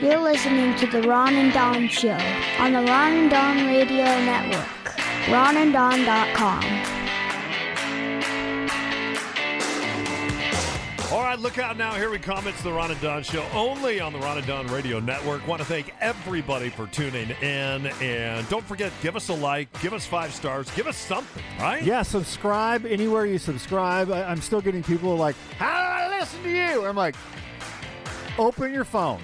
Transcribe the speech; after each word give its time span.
You're 0.00 0.20
listening 0.20 0.76
to 0.76 0.86
the 0.86 1.02
Ron 1.08 1.34
and 1.34 1.52
Don 1.52 1.88
Show 1.88 2.16
on 2.60 2.72
the 2.72 2.82
Ron 2.82 3.12
and 3.14 3.30
Don 3.30 3.66
Radio 3.66 4.04
Network. 4.04 4.64
RonandDon.com. 5.26 6.64
All 11.10 11.22
right, 11.22 11.38
look 11.38 11.58
out 11.58 11.76
now. 11.76 11.94
Here 11.94 12.10
we 12.10 12.18
come. 12.18 12.46
It's 12.46 12.62
the 12.62 12.72
Ron 12.72 12.92
and 12.92 13.00
Don 13.00 13.24
Show, 13.24 13.44
only 13.52 13.98
on 13.98 14.12
the 14.12 14.20
Ron 14.20 14.38
and 14.38 14.46
Don 14.46 14.68
Radio 14.68 15.00
Network. 15.00 15.44
Want 15.48 15.60
to 15.62 15.66
thank 15.66 15.92
everybody 16.00 16.68
for 16.68 16.86
tuning 16.86 17.30
in. 17.42 17.86
And 18.00 18.48
don't 18.48 18.64
forget, 18.64 18.92
give 19.02 19.16
us 19.16 19.30
a 19.30 19.34
like, 19.34 19.68
give 19.80 19.92
us 19.94 20.06
five 20.06 20.32
stars, 20.32 20.70
give 20.76 20.86
us 20.86 20.96
something, 20.96 21.42
right? 21.58 21.82
Yeah, 21.82 22.02
subscribe 22.02 22.86
anywhere 22.86 23.26
you 23.26 23.38
subscribe. 23.38 24.12
I, 24.12 24.22
I'm 24.22 24.40
still 24.42 24.60
getting 24.60 24.84
people 24.84 25.16
like, 25.16 25.34
"How 25.56 25.66
do 25.66 26.14
I 26.14 26.20
listen 26.20 26.40
to 26.44 26.50
you?" 26.50 26.86
I'm 26.86 26.94
like, 26.96 27.16
open 28.38 28.72
your 28.72 28.84
phone, 28.84 29.20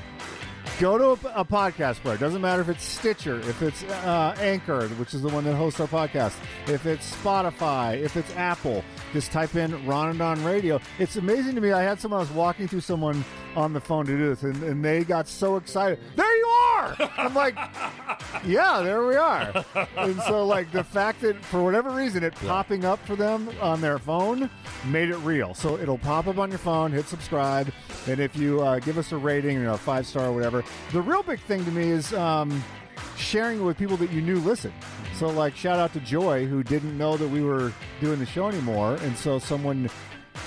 go 0.78 0.98
to 0.98 1.28
a, 1.28 1.40
a 1.40 1.44
podcast 1.44 1.96
player. 1.96 2.16
Doesn't 2.16 2.40
matter 2.40 2.62
if 2.62 2.68
it's 2.68 2.84
Stitcher, 2.84 3.38
if 3.40 3.62
it's 3.62 3.82
uh, 3.84 4.36
Anchor, 4.40 4.88
which 4.90 5.14
is 5.14 5.22
the 5.22 5.28
one 5.28 5.44
that 5.44 5.54
hosts 5.54 5.80
our 5.80 5.86
podcast, 5.86 6.34
if 6.66 6.86
it's 6.86 7.14
Spotify, 7.16 8.00
if 8.00 8.16
it's 8.16 8.30
Apple. 8.36 8.84
Just 9.14 9.30
type 9.30 9.54
in 9.54 9.86
Ron 9.86 10.10
and 10.10 10.18
Don 10.18 10.42
Radio. 10.42 10.80
It's 10.98 11.14
amazing 11.14 11.54
to 11.54 11.60
me. 11.60 11.70
I 11.70 11.82
had 11.82 12.00
someone 12.00 12.18
I 12.18 12.22
was 12.22 12.32
walking 12.32 12.66
through 12.66 12.80
someone 12.80 13.24
on 13.54 13.72
the 13.72 13.80
phone 13.80 14.06
to 14.06 14.16
do 14.16 14.34
this, 14.34 14.42
and, 14.42 14.60
and 14.64 14.84
they 14.84 15.04
got 15.04 15.28
so 15.28 15.54
excited. 15.54 16.00
There 16.16 16.36
you 16.36 16.46
are! 16.46 16.96
I'm 17.16 17.32
like, 17.32 17.54
yeah, 18.44 18.80
there 18.82 19.06
we 19.06 19.14
are. 19.14 19.64
And 19.96 20.20
so, 20.22 20.44
like, 20.44 20.72
the 20.72 20.82
fact 20.82 21.20
that 21.20 21.36
for 21.44 21.62
whatever 21.62 21.90
reason 21.90 22.24
it 22.24 22.34
popping 22.34 22.84
up 22.84 22.98
for 23.06 23.14
them 23.14 23.48
on 23.62 23.80
their 23.80 24.00
phone 24.00 24.50
made 24.88 25.10
it 25.10 25.18
real. 25.18 25.54
So 25.54 25.78
it'll 25.78 25.96
pop 25.96 26.26
up 26.26 26.38
on 26.38 26.50
your 26.50 26.58
phone, 26.58 26.90
hit 26.90 27.06
subscribe, 27.06 27.72
and 28.08 28.18
if 28.18 28.36
you 28.36 28.62
uh, 28.62 28.80
give 28.80 28.98
us 28.98 29.12
a 29.12 29.16
rating, 29.16 29.58
you 29.58 29.62
know, 29.62 29.76
five 29.76 30.08
star 30.08 30.26
or 30.26 30.32
whatever. 30.32 30.64
The 30.90 31.00
real 31.00 31.22
big 31.22 31.38
thing 31.38 31.64
to 31.64 31.70
me 31.70 31.88
is 31.88 32.12
um, 32.14 32.64
sharing 33.16 33.60
it 33.60 33.62
with 33.62 33.78
people 33.78 33.96
that 33.98 34.10
you 34.10 34.20
knew 34.20 34.40
listen. 34.40 34.72
So, 35.16 35.28
like, 35.28 35.56
shout 35.56 35.78
out 35.78 35.92
to 35.92 36.00
Joy, 36.00 36.46
who 36.46 36.62
didn't 36.62 36.98
know 36.98 37.16
that 37.16 37.28
we 37.28 37.42
were 37.42 37.72
doing 38.00 38.18
the 38.18 38.26
show 38.26 38.48
anymore. 38.48 38.96
And 39.02 39.16
so 39.16 39.38
someone 39.38 39.88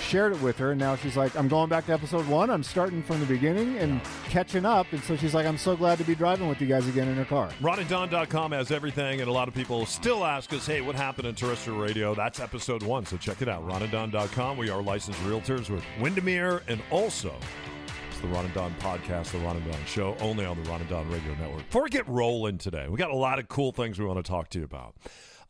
shared 0.01 0.33
it 0.33 0.41
with 0.41 0.57
her, 0.57 0.71
and 0.71 0.79
now 0.79 0.95
she's 0.95 1.15
like, 1.15 1.35
I'm 1.35 1.47
going 1.47 1.69
back 1.69 1.85
to 1.87 1.93
episode 1.93 2.27
one. 2.27 2.49
I'm 2.49 2.63
starting 2.63 3.01
from 3.01 3.19
the 3.19 3.25
beginning 3.25 3.77
and 3.77 4.01
catching 4.29 4.65
up. 4.65 4.87
And 4.91 5.01
so 5.03 5.15
she's 5.15 5.33
like, 5.33 5.45
I'm 5.45 5.57
so 5.57 5.75
glad 5.75 5.97
to 5.99 6.03
be 6.03 6.15
driving 6.15 6.47
with 6.47 6.61
you 6.61 6.67
guys 6.67 6.87
again 6.87 7.07
in 7.07 7.15
her 7.15 7.25
car. 7.25 7.49
RonandDon.com 7.61 8.51
has 8.51 8.71
everything, 8.71 9.21
and 9.21 9.29
a 9.29 9.33
lot 9.33 9.47
of 9.47 9.53
people 9.53 9.85
still 9.85 10.25
ask 10.25 10.51
us, 10.53 10.65
hey, 10.65 10.81
what 10.81 10.95
happened 10.95 11.27
in 11.27 11.35
terrestrial 11.35 11.79
radio? 11.79 12.13
That's 12.13 12.39
episode 12.39 12.83
one, 12.83 13.05
so 13.05 13.17
check 13.17 13.41
it 13.41 13.49
out. 13.49 13.67
RonandDon.com. 13.67 14.57
We 14.57 14.69
are 14.69 14.81
licensed 14.81 15.19
realtors 15.21 15.69
with 15.69 15.83
Windermere, 15.99 16.61
and 16.67 16.81
also 16.91 17.33
it's 18.17 18.25
the 18.25 18.33
Ron 18.33 18.45
and 18.45 18.53
Don 18.55 18.73
podcast, 18.75 19.31
the 19.31 19.37
Ron 19.39 19.57
and 19.57 19.71
Don 19.71 19.85
show, 19.85 20.15
only 20.21 20.43
on 20.43 20.61
the 20.61 20.67
Ron 20.67 20.81
and 20.81 20.89
Don 20.89 21.07
radio 21.11 21.35
network. 21.35 21.63
Before 21.67 21.83
we 21.83 21.89
get 21.89 22.07
rolling 22.07 22.57
today, 22.57 22.87
we 22.89 22.97
got 22.97 23.11
a 23.11 23.15
lot 23.15 23.37
of 23.37 23.47
cool 23.47 23.71
things 23.71 23.99
we 23.99 24.05
want 24.05 24.17
to 24.17 24.27
talk 24.27 24.49
to 24.49 24.59
you 24.59 24.65
about. 24.65 24.95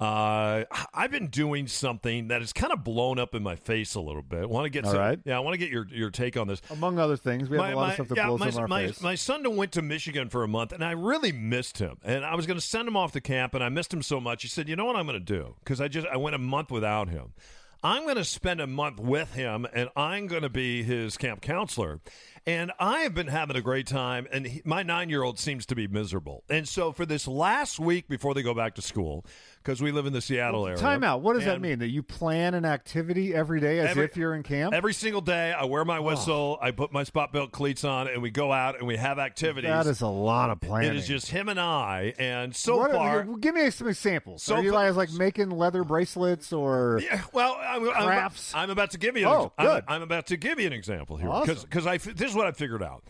Uh, 0.02 0.66
I've 0.94 1.10
been 1.10 1.28
doing 1.28 1.68
something 1.68 2.28
that 2.28 2.42
has 2.42 2.52
kind 2.52 2.74
of 2.74 2.84
blown 2.84 3.20
up 3.20 3.34
in 3.34 3.42
my 3.42 3.56
face 3.56 3.96
a 3.96 4.02
little 4.02 4.22
bit. 4.22 4.50
Want 4.50 4.66
to 4.66 4.70
get 4.70 4.84
All 4.84 4.92
some, 4.92 5.00
right. 5.00 5.20
yeah, 5.24 5.38
I 5.38 5.40
want 5.40 5.54
to 5.54 5.58
get 5.58 5.70
your 5.70 5.88
your 5.88 6.10
take 6.10 6.36
on 6.36 6.50
this. 6.50 6.62
Among 6.70 7.00
other 7.00 7.16
things, 7.16 7.50
we 7.50 7.58
have 7.58 7.72
a 7.72 7.76
lot 7.76 7.90
of 7.90 7.94
stuff 7.96 8.08
that 8.10 8.18
yeah, 8.18 8.28
blows 8.28 8.40
my, 8.42 8.48
up 8.48 8.54
in 8.54 8.60
our 8.60 8.68
my, 8.68 8.88
face. 8.88 9.02
my 9.02 9.16
son 9.16 9.56
went 9.56 9.72
to 9.72 9.82
Michigan 9.82 10.28
for 10.28 10.44
a 10.44 10.48
month, 10.48 10.74
and 10.74 10.84
I 10.84 10.92
really 10.92 11.32
missed 11.32 11.78
him. 11.78 11.98
And 12.04 12.26
I 12.26 12.36
was 12.36 12.46
going 12.48 12.60
to 12.60 12.66
send 12.66 12.86
him 12.86 12.98
off 12.98 13.14
to 13.14 13.22
camp, 13.22 13.54
and 13.54 13.64
I 13.64 13.70
missed 13.70 13.94
him 13.94 14.02
so 14.02 14.20
much. 14.20 14.42
He 14.42 14.50
said, 14.50 14.68
"You 14.68 14.76
know 14.76 14.86
what 14.86 14.98
I'm 14.98 15.08
going 15.08 15.20
to 15.20 15.26
do? 15.26 15.56
Because 15.64 15.80
I 15.80 15.88
just 15.88 16.06
I 16.08 16.18
went 16.18 16.36
a 16.36 16.40
month 16.40 16.70
without 16.70 17.08
him. 17.08 17.34
I'm 17.82 18.04
going 18.04 18.18
to 18.18 18.26
spend 18.26 18.60
a 18.60 18.68
month 18.68 19.00
with 19.00 19.36
him, 19.36 19.66
and 19.72 19.90
I'm 19.96 20.28
going 20.28 20.42
to 20.42 20.50
be 20.50 20.84
his 20.84 21.16
camp 21.16 21.42
counselor." 21.42 22.02
And 22.48 22.72
I 22.80 23.02
have 23.02 23.14
been 23.14 23.28
having 23.28 23.58
a 23.58 23.62
great 23.62 23.88
time, 23.88 24.26
and 24.32 24.48
he, 24.48 24.62
my 24.64 24.82
nine 24.82 25.10
year 25.10 25.22
old 25.22 25.38
seems 25.38 25.66
to 25.66 25.76
be 25.76 25.86
miserable. 25.86 26.46
And 26.50 26.66
so, 26.66 26.94
for 26.94 27.06
this 27.06 27.28
last 27.28 27.78
week 27.78 28.08
before 28.08 28.34
they 28.34 28.42
go 28.42 28.54
back 28.54 28.76
to 28.76 28.82
school, 28.82 29.26
because 29.68 29.82
we 29.82 29.92
live 29.92 30.06
in 30.06 30.14
the 30.14 30.22
Seattle 30.22 30.66
area. 30.66 30.78
Time 30.80 31.04
out. 31.04 31.20
What 31.22 31.34
does 31.34 31.44
that 31.44 31.60
mean? 31.60 31.80
That 31.80 31.90
you 31.90 32.02
plan 32.02 32.54
an 32.54 32.64
activity 32.64 33.36
every 33.36 33.60
day 33.60 33.80
as 33.80 33.90
Every- 33.90 34.06
if 34.06 34.16
you're 34.16 34.34
in 34.34 34.42
camp? 34.42 34.74
Every 34.74 34.94
single 34.94 35.20
day, 35.20 35.52
I 35.52 35.66
wear 35.66 35.84
my 35.84 36.00
whistle, 36.00 36.58
I 36.62 36.72
put 36.72 36.94
my 36.94 37.04
spot 37.04 37.34
belt 37.34 37.52
cleats 37.52 37.84
on, 37.84 38.08
and 38.08 38.22
we 38.22 38.32
go 38.32 38.54
out 38.54 38.78
and 38.78 38.88
we 38.88 38.96
have 38.96 39.20
activities. 39.20 39.70
that 39.70 39.86
is 39.86 40.00
a 40.00 40.08
lot 40.08 40.52
of 40.52 40.62
planning. 40.62 40.92
It 40.92 40.96
is 40.96 41.06
just 41.06 41.30
him 41.32 41.50
and 41.50 41.60
I, 41.60 42.14
and 42.18 42.56
so 42.56 42.78
What- 42.78 42.92
far. 42.94 43.24
give 43.26 43.56
me 43.56 43.70
some 43.70 43.90
examples. 43.90 44.42
So 44.42 44.56
Are 44.56 44.64
you 44.64 44.72
guys 44.72 44.96
like 44.96 45.12
making 45.12 45.50
leather 45.50 45.84
bracelets 45.84 46.54
or? 46.54 47.02
Yeah, 47.04 47.22
well, 47.34 47.58
I'm, 47.62 47.90
I'm, 47.90 48.06
Crafts? 48.06 48.54
I'm 48.56 48.70
about 48.70 48.92
to 48.92 48.98
give 48.98 49.18
you. 49.18 49.28
An, 49.28 49.34
Oh, 49.34 49.52
I'm, 49.58 49.66
good. 49.66 49.84
I'm 49.90 50.02
about 50.02 50.28
to 50.28 50.38
give 50.38 50.62
you 50.62 50.68
an 50.68 50.74
example 50.74 51.18
here 51.18 51.30
Awesome. 51.30 51.58
because 51.62 51.86
I 51.86 51.96
f- 51.96 52.04
this 52.16 52.30
is 52.30 52.36
what 52.38 52.48
I 52.48 52.52
figured 52.54 52.82
out. 52.84 53.04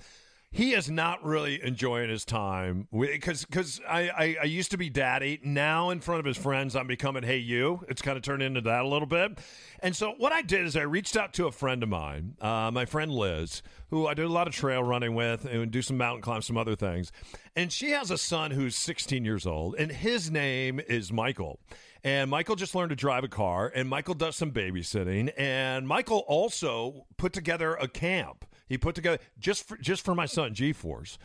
He 0.58 0.74
is 0.74 0.90
not 0.90 1.24
really 1.24 1.64
enjoying 1.64 2.10
his 2.10 2.26
time 2.26 2.88
because 2.92 3.46
because 3.46 3.80
I, 3.88 4.10
I 4.10 4.38
I 4.42 4.46
used 4.46 4.72
to 4.72 4.78
be 4.78 4.90
daddy. 4.90 5.40
Now 5.44 5.92
in 5.92 6.00
front 6.00 6.20
of 6.20 6.26
his 6.26 6.36
friends, 6.36 6.76
I'm 6.76 6.88
becoming 6.88 7.22
hey 7.22 7.38
you. 7.38 7.86
It's 7.88 8.02
kind 8.02 8.18
of 8.18 8.24
turned 8.24 8.42
into 8.42 8.62
that 8.62 8.82
a 8.82 8.88
little 8.88 9.06
bit. 9.06 9.38
And 9.82 9.96
so 9.96 10.16
what 10.18 10.34
I 10.34 10.42
did 10.42 10.66
is 10.66 10.76
I 10.76 10.82
reached 10.82 11.16
out 11.16 11.32
to 11.34 11.46
a 11.46 11.52
friend 11.52 11.84
of 11.84 11.90
mine, 11.90 12.38
uh, 12.42 12.72
my 12.74 12.86
friend 12.86 13.12
Liz, 13.12 13.62
who 13.92 14.08
I 14.08 14.16
do 14.16 14.26
a 14.26 14.30
lot 14.30 14.48
of 14.48 14.54
trail 14.56 14.82
running 14.82 15.14
with 15.14 15.46
and 15.46 15.70
do 15.70 15.84
some 15.84 15.96
mountain 15.96 16.24
climbs, 16.24 16.48
some 16.48 16.58
other 16.58 16.76
things. 16.76 17.12
And 17.56 17.72
she 17.72 17.92
has 17.92 18.10
a 18.10 18.18
son 18.18 18.50
who's 18.50 18.76
16 18.76 19.24
years 19.24 19.46
old, 19.46 19.76
and 19.78 19.92
his 19.92 20.32
name 20.32 20.80
is 20.80 21.14
Michael. 21.14 21.60
And 22.04 22.32
Michael 22.32 22.56
just 22.56 22.74
learned 22.74 22.90
to 22.90 22.96
drive 22.96 23.24
a 23.24 23.28
car, 23.28 23.72
and 23.76 23.88
Michael 23.88 24.16
does 24.16 24.36
some 24.36 24.52
babysitting. 24.52 25.32
And 25.38 25.88
Michael 25.88 26.24
also 26.28 27.06
put 27.18 27.32
together 27.32 27.76
a 27.76 27.88
camp. 27.88 28.44
He 28.68 28.78
put 28.78 28.96
together 28.96 29.20
just 29.40 29.68
for, 29.68 29.78
just 29.78 30.04
for 30.04 30.14
my 30.16 30.26
son, 30.26 30.54
G 30.54 30.74
Force. 30.74 31.18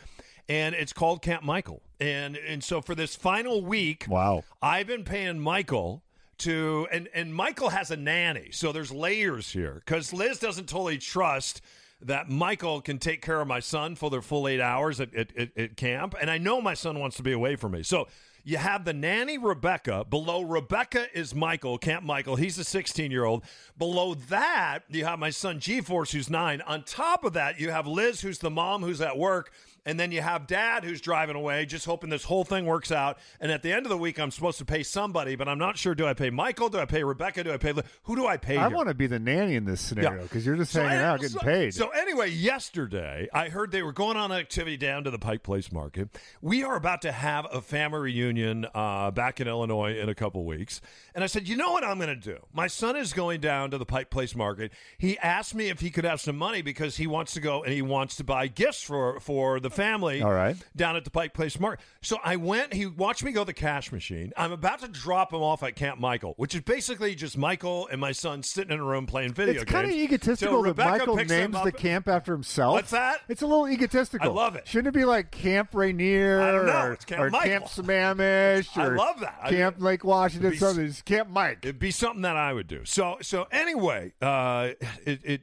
And 0.49 0.75
it's 0.75 0.93
called 0.93 1.23
Camp 1.23 1.43
Michael. 1.43 1.83
And 2.01 2.37
and 2.37 2.63
so 2.65 2.81
for 2.81 2.95
this 2.95 3.15
final 3.15 3.65
week, 3.65 4.07
Wow. 4.09 4.43
I've 4.61 4.87
been 4.87 5.05
paying 5.05 5.39
Michael 5.39 6.03
to 6.39 6.89
and 6.91 7.09
and 7.15 7.35
Michael 7.35 7.69
has 7.71 7.91
a 7.91 7.97
nanny. 7.97 8.51
So 8.51 8.73
there's 8.73 8.91
layers 8.91 9.53
here 9.53 9.83
cuz 9.87 10.13
Liz 10.13 10.39
doesn't 10.39 10.69
totally 10.69 10.99
trust 10.99 11.61
that 12.01 12.29
Michael 12.29 12.81
can 12.81 12.99
take 12.99 13.23
care 13.23 13.41
of 13.41 13.47
my 13.47 13.61
son 13.61 13.95
for 13.95 14.11
their 14.11 14.23
full 14.23 14.49
8 14.49 14.61
hours 14.61 15.01
at, 15.01 15.15
at, 15.15 15.31
at 15.57 15.77
camp 15.77 16.17
and 16.21 16.29
I 16.29 16.39
know 16.39 16.61
my 16.61 16.75
son 16.75 16.99
wants 16.99 17.17
to 17.19 17.23
be 17.23 17.31
away 17.33 17.55
from 17.55 17.73
me. 17.73 17.85
So 17.85 18.09
you 18.45 18.57
have 18.57 18.85
the 18.85 18.93
nanny 18.93 19.39
Rebecca. 19.39 20.05
Below 20.09 20.43
Rebecca 20.43 21.07
is 21.17 21.35
Michael, 21.35 21.79
Camp 21.79 22.05
Michael. 22.05 22.37
He's 22.37 22.59
a 22.59 22.65
16 22.65 23.11
year 23.11 23.25
old. 23.25 23.45
Below 23.79 24.15
that, 24.15 24.81
you 24.89 25.05
have 25.05 25.19
my 25.19 25.31
son 25.31 25.61
G 25.61 25.81
Force, 25.81 26.13
who's 26.13 26.29
nine. 26.29 26.61
On 26.63 26.83
top 26.83 27.25
of 27.25 27.35
that, 27.35 27.61
you 27.61 27.71
have 27.71 27.87
Liz, 27.87 28.21
who's 28.21 28.39
the 28.39 28.51
mom 28.51 28.83
who's 28.83 29.01
at 29.01 29.17
work. 29.17 29.53
And 29.85 29.99
then 29.99 30.13
you 30.13 30.21
have 30.23 30.47
dad 30.47 30.85
who's 30.85 31.01
driving 31.01 31.35
away, 31.35 31.67
just 31.67 31.85
hoping 31.87 32.09
this 32.09 32.23
whole 32.23 32.45
thing 32.45 32.67
works 32.67 32.93
out. 32.93 33.19
And 33.41 33.51
at 33.51 33.63
the 33.63 33.73
end 33.73 33.85
of 33.85 33.91
the 33.91 33.99
week, 33.99 34.21
I'm 34.21 34.31
supposed 34.31 34.59
to 34.59 34.65
pay 34.65 34.85
somebody, 34.85 35.35
but 35.35 35.49
I'm 35.49 35.59
not 35.59 35.77
sure. 35.77 35.95
Do 35.95 36.07
I 36.07 36.15
pay 36.15 36.31
Michael? 36.31 36.69
Do 36.69 36.79
I 36.79 36.85
pay 36.85 37.03
Rebecca? 37.03 37.43
Do 37.43 37.53
I 37.53 37.57
pay 37.57 37.73
Who 38.05 38.15
do 38.15 38.27
I 38.27 38.37
pay? 38.37 38.57
I 38.59 38.69
here? 38.69 38.77
want 38.77 38.89
to 38.89 38.95
be 38.95 39.09
the 39.09 39.19
nanny 39.19 39.57
in 39.57 39.65
this 39.65 39.81
scenario 39.81 40.23
because 40.23 40.47
you're 40.47 40.55
just 40.57 40.71
So 40.73 40.83
hanging 40.83 40.99
any- 40.99 41.05
out 41.05 41.21
getting 41.21 41.39
so- 41.39 41.41
paid. 41.41 41.75
So 41.75 41.89
anyway, 41.89 42.31
yesterday 42.31 43.29
I 43.35 43.49
heard 43.49 43.73
they 43.73 43.83
were 43.83 43.93
going 43.93 44.17
on 44.17 44.31
an 44.31 44.39
activity 44.39 44.77
down 44.77 45.03
to 45.05 45.11
the 45.11 45.19
Pike 45.19 45.43
Place 45.43 45.73
Market. 45.73 46.11
We 46.41 46.63
are 46.63 46.77
about 46.77 47.03
to 47.03 47.11
have 47.13 47.47
a 47.53 47.61
family 47.61 47.99
reunion 48.01 48.67
uh, 48.75 49.11
back 49.11 49.41
in 49.41 49.49
Illinois 49.49 49.99
in 49.99 50.09
a 50.09 50.15
couple 50.15 50.45
weeks, 50.45 50.81
and 51.15 51.25
I 51.25 51.27
said, 51.27 51.49
you 51.49 51.57
know 51.57 51.73
what 51.73 51.83
I'm 51.83 51.99
going 51.99 52.09
to 52.09 52.15
do? 52.15 52.39
My 52.53 52.69
son 52.69 52.95
is 52.97 53.13
going 53.13 53.41
down 53.41 53.73
to 53.73 53.79
the 53.79 53.85
Pike 53.87 54.11
Place 54.11 54.37
Market. 54.37 54.71
He 54.97 55.19
asked 55.19 55.55
me 55.57 55.71
if 55.71 55.81
he 55.81 55.91
could 55.91 56.05
have 56.05 56.21
some 56.21 56.37
money 56.39 56.63
because 56.63 56.97
he 56.99 57.07
wants 57.09 57.35
to 57.35 57.41
go 57.41 57.65
and 57.65 57.73
he 57.73 57.83
wants 57.83 58.15
to 58.17 58.25
buy 58.25 58.47
gifts 58.47 58.83
for 58.83 59.19
for 59.19 59.59
the 59.59 59.71
family. 59.73 60.23
All 60.23 60.33
right. 60.33 60.57
Down 60.77 60.97
at 60.97 61.05
the 61.05 61.11
Pike 61.11 61.35
Place 61.35 61.59
Market. 61.59 61.85
So 62.03 62.19
I 62.25 62.37
went. 62.37 62.73
He 62.73 62.87
watched 62.87 63.25
me 63.25 63.33
go 63.33 63.43
to 63.43 63.47
the 63.47 63.53
cash 63.53 63.93
machine. 63.93 64.33
I'm 64.37 64.53
about 64.53 64.81
to 64.81 64.89
drop 64.89 65.33
him 65.33 65.43
off 65.43 65.63
at 65.63 65.77
Camp 65.77 65.99
Michael, 65.99 66.35
which 66.37 66.55
is 66.55 66.61
basically 66.63 67.15
just 67.15 67.37
Michael 67.37 67.89
and 67.89 68.01
my 68.01 68.13
son 68.13 68.43
sitting 68.43 68.73
in 68.73 68.81
a 68.81 68.85
room 68.85 69.07
playing 69.07 69.33
video 69.35 69.63
it's 69.63 69.71
kind 69.71 69.85
of 69.87 69.93
games. 69.93 70.05
egotistical 70.05 70.63
that 70.63 70.77
Michael 70.77 71.17
names 71.17 71.57
the 71.65 71.73
camp 71.73 72.09
after 72.09 72.33
himself. 72.33 72.75
What's 72.75 72.91
that? 72.91 73.21
It's 73.29 73.43
a 73.43 73.47
little 73.47 73.69
egotistical. 73.69 74.31
I 74.31 74.33
love 74.33 74.57
it. 74.57 74.67
Shouldn't 74.67 74.95
it 74.95 74.99
be 74.99 75.05
like 75.05 75.31
Camp 75.31 75.71
Rainier 75.75 76.41
I 76.41 76.53
don't 76.53 76.67
know. 76.67 76.87
or, 76.87 76.93
It's 76.93 77.05
Camp 77.05 77.21
or 77.23 77.31
Camp 77.31 77.65
Sammamish 77.67 78.77
I 78.77 78.89
love 78.89 79.21
that. 79.21 79.49
Camp 79.49 79.77
Lake 79.81 80.05
Washington? 80.05 80.51
Be- 80.51 80.57
Something. 80.57 80.85
It's 80.87 81.03
Camp 81.03 81.31
Mike. 81.31 81.59
It'd 81.63 81.79
be 81.79 81.91
something 81.91 82.23
that 82.23 82.37
I 82.37 82.53
would 82.53 82.67
do. 82.69 82.85
So 82.85 83.19
so 83.23 83.47
anyway, 83.51 84.13
uh, 84.21 84.71
it, 85.05 85.21
it 85.25 85.41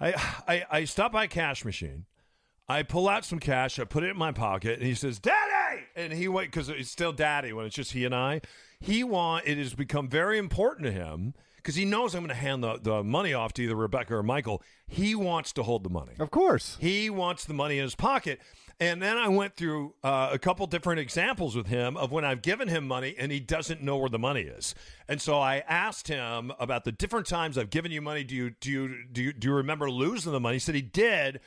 I, 0.00 0.12
I 0.48 0.64
I 0.70 0.84
stop 0.84 1.12
by 1.12 1.26
cash 1.26 1.64
machine. 1.64 2.04
I 2.70 2.84
pull 2.84 3.08
out 3.08 3.24
some 3.24 3.40
cash. 3.40 3.78
I 3.80 3.84
put 3.84 4.04
it 4.04 4.10
in 4.10 4.16
my 4.16 4.30
pocket, 4.30 4.78
and 4.78 4.86
he 4.86 4.94
says, 4.94 5.18
"Daddy!" 5.18 5.82
And 5.96 6.12
he 6.12 6.28
went 6.28 6.52
because 6.52 6.68
it's 6.68 6.90
still 6.90 7.12
Daddy 7.12 7.52
when 7.52 7.66
it's 7.66 7.74
just 7.74 7.92
he 7.92 8.04
and 8.04 8.14
I. 8.14 8.42
He 8.78 9.02
want 9.02 9.46
it 9.46 9.58
has 9.58 9.74
become 9.74 10.08
very 10.08 10.38
important 10.38 10.86
to 10.86 10.92
him 10.92 11.34
because 11.56 11.74
he 11.74 11.84
knows 11.84 12.14
I'm 12.14 12.20
going 12.20 12.28
to 12.28 12.34
hand 12.34 12.62
the, 12.62 12.78
the 12.80 13.02
money 13.02 13.34
off 13.34 13.52
to 13.54 13.62
either 13.62 13.74
Rebecca 13.74 14.14
or 14.14 14.22
Michael. 14.22 14.62
He 14.86 15.14
wants 15.14 15.52
to 15.54 15.64
hold 15.64 15.82
the 15.82 15.90
money. 15.90 16.12
Of 16.18 16.30
course. 16.30 16.76
He 16.80 17.10
wants 17.10 17.44
the 17.44 17.54
money 17.54 17.78
in 17.78 17.82
his 17.82 17.94
pocket. 17.94 18.40
And 18.78 19.02
then 19.02 19.18
I 19.18 19.28
went 19.28 19.56
through 19.56 19.92
uh, 20.02 20.30
a 20.32 20.38
couple 20.38 20.66
different 20.66 21.00
examples 21.00 21.54
with 21.54 21.66
him 21.66 21.98
of 21.98 22.12
when 22.12 22.24
I've 22.24 22.40
given 22.40 22.68
him 22.68 22.88
money 22.88 23.14
and 23.18 23.30
he 23.30 23.38
doesn't 23.38 23.82
know 23.82 23.98
where 23.98 24.08
the 24.08 24.18
money 24.18 24.42
is. 24.42 24.74
And 25.06 25.20
so 25.20 25.38
I 25.38 25.58
asked 25.68 26.08
him 26.08 26.50
about 26.58 26.84
the 26.84 26.92
different 26.92 27.26
times 27.26 27.58
I've 27.58 27.68
given 27.68 27.92
you 27.92 28.00
money. 28.00 28.24
Do 28.24 28.34
you 28.34 28.50
do 28.58 28.70
you 28.70 29.04
do 29.12 29.22
you, 29.22 29.32
do 29.34 29.48
you 29.48 29.54
remember 29.54 29.90
losing 29.90 30.32
the 30.32 30.40
money? 30.40 30.54
He 30.54 30.60
said 30.60 30.74
he 30.74 30.80
did, 30.80 31.40